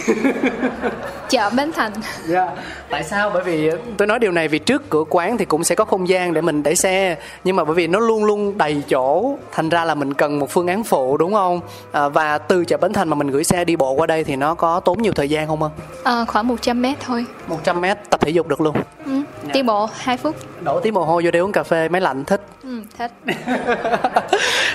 chợ 1.30 1.50
Bến 1.50 1.72
Thành. 1.76 1.92
Dạ. 2.26 2.48
Tại 2.90 3.04
sao? 3.04 3.30
Bởi 3.30 3.44
vì 3.44 3.72
tôi 3.98 4.08
nói 4.08 4.20
điều 4.20 4.32
này 4.32 4.48
vì 4.48 4.60
trước 4.60 4.90
cửa 4.90 5.04
quán 5.10 5.38
thì 5.38 5.46
cũng 5.46 5.64
sẽ 5.64 5.76
có 5.76 5.86
không 5.86 6.08
gian 6.08 6.34
để 6.34 6.42
mình 6.42 6.64
để 6.64 6.76
xe 6.76 7.18
nhưng 7.44 7.56
mà 7.56 7.64
bởi 7.64 7.76
vì 7.76 7.88
nó 7.88 8.00
luôn 8.00 8.26
luôn 8.26 8.58
đầy 8.58 8.84
chỗ 8.90 9.36
thành 9.52 9.70
ra 9.70 9.86
là 9.86 9.96
mình 9.96 10.14
cần 10.14 10.40
một 10.40 10.50
phương 10.50 10.68
án 10.68 10.84
phụ 10.84 11.18
đúng 11.18 11.34
không? 11.34 11.62
À, 11.92 12.10
và 12.10 12.38
từ 12.38 12.66
chợ 12.66 12.78
Bến 12.78 12.94
Thành 12.94 13.10
mà 13.10 13.16
mình 13.16 13.28
gửi 13.28 13.44
xe 13.44 13.66
đi 13.66 13.76
bộ 13.76 13.92
qua 13.92 14.08
đây 14.08 14.24
thì 14.24 14.36
nó 14.36 14.54
có 14.56 14.80
tốn 14.80 15.02
nhiều 15.02 15.14
thời 15.14 15.30
gian 15.30 15.48
không 15.48 15.64
ân? 15.64 15.72
À, 16.04 16.26
khoảng 16.28 16.48
100 16.48 16.82
mét 16.82 16.98
thôi. 17.06 17.26
100 17.48 17.82
mét 17.82 17.98
tập 18.10 18.22
thể 18.22 18.30
dục 18.30 18.48
được 18.48 18.62
luôn. 18.62 18.76
Ừ. 19.06 19.12
Đi 19.56 19.64
bộ 19.64 19.90
2 19.94 20.18
phút. 20.18 20.36
Đổ 20.64 20.80
tí 20.80 20.92
mồ 20.92 21.06
hôi 21.06 21.24
vô 21.24 21.32
đây 21.32 21.42
uống 21.42 21.52
cà 21.52 21.64
phê 21.64 21.90
máy 21.90 22.02
lạnh 22.02 22.26
thích. 22.26 22.42
Ừ, 22.64 22.82
thích. 22.98 23.12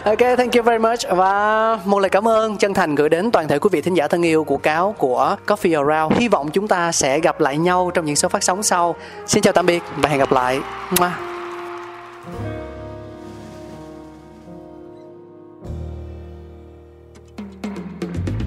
ok, 0.05 0.19
thank 0.19 0.55
you 0.55 0.63
very 0.63 0.79
much 0.79 0.99
và 1.11 1.79
một 1.85 1.99
lời 1.99 2.09
cảm 2.09 2.29
ơn 2.29 2.57
chân 2.57 2.75
thành 2.75 2.95
gửi 2.95 3.09
đến 3.09 3.31
toàn 3.31 3.49
thể 3.49 3.59
quý 3.59 3.69
vị 3.73 3.81
thính 3.81 3.95
giả 3.95 4.09
thân 4.09 4.23
yêu 4.23 4.45
của 4.45 4.57
cáo 4.57 4.95
của 4.99 5.37
Coffee 5.47 5.87
Around. 5.87 6.19
Hy 6.19 6.29
vọng 6.29 6.51
chúng 6.51 6.69
ta 6.69 6.93
sẽ 6.93 7.21
gặp 7.21 7.41
lại 7.41 7.59
nhau 7.59 7.91
trong 7.95 8.05
những 8.05 8.17
số 8.17 8.29
phát 8.29 8.43
sóng 8.43 8.63
sau. 8.63 8.95
Xin 9.27 9.43
chào 9.43 9.53
tạm 9.53 9.67
biệt 9.67 9.83
và 9.97 10.09
hẹn 10.09 10.19
gặp 10.19 10.33
lại. 10.33 10.61
Mua. 11.01 11.11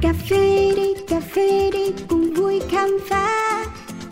cà 0.01 0.13
phê 0.29 0.73
đi 0.75 0.93
cà 1.09 1.19
phê 1.35 1.71
đi 1.73 1.93
cùng 2.09 2.33
vui 2.33 2.61
khám 2.71 2.97
phá 3.09 3.65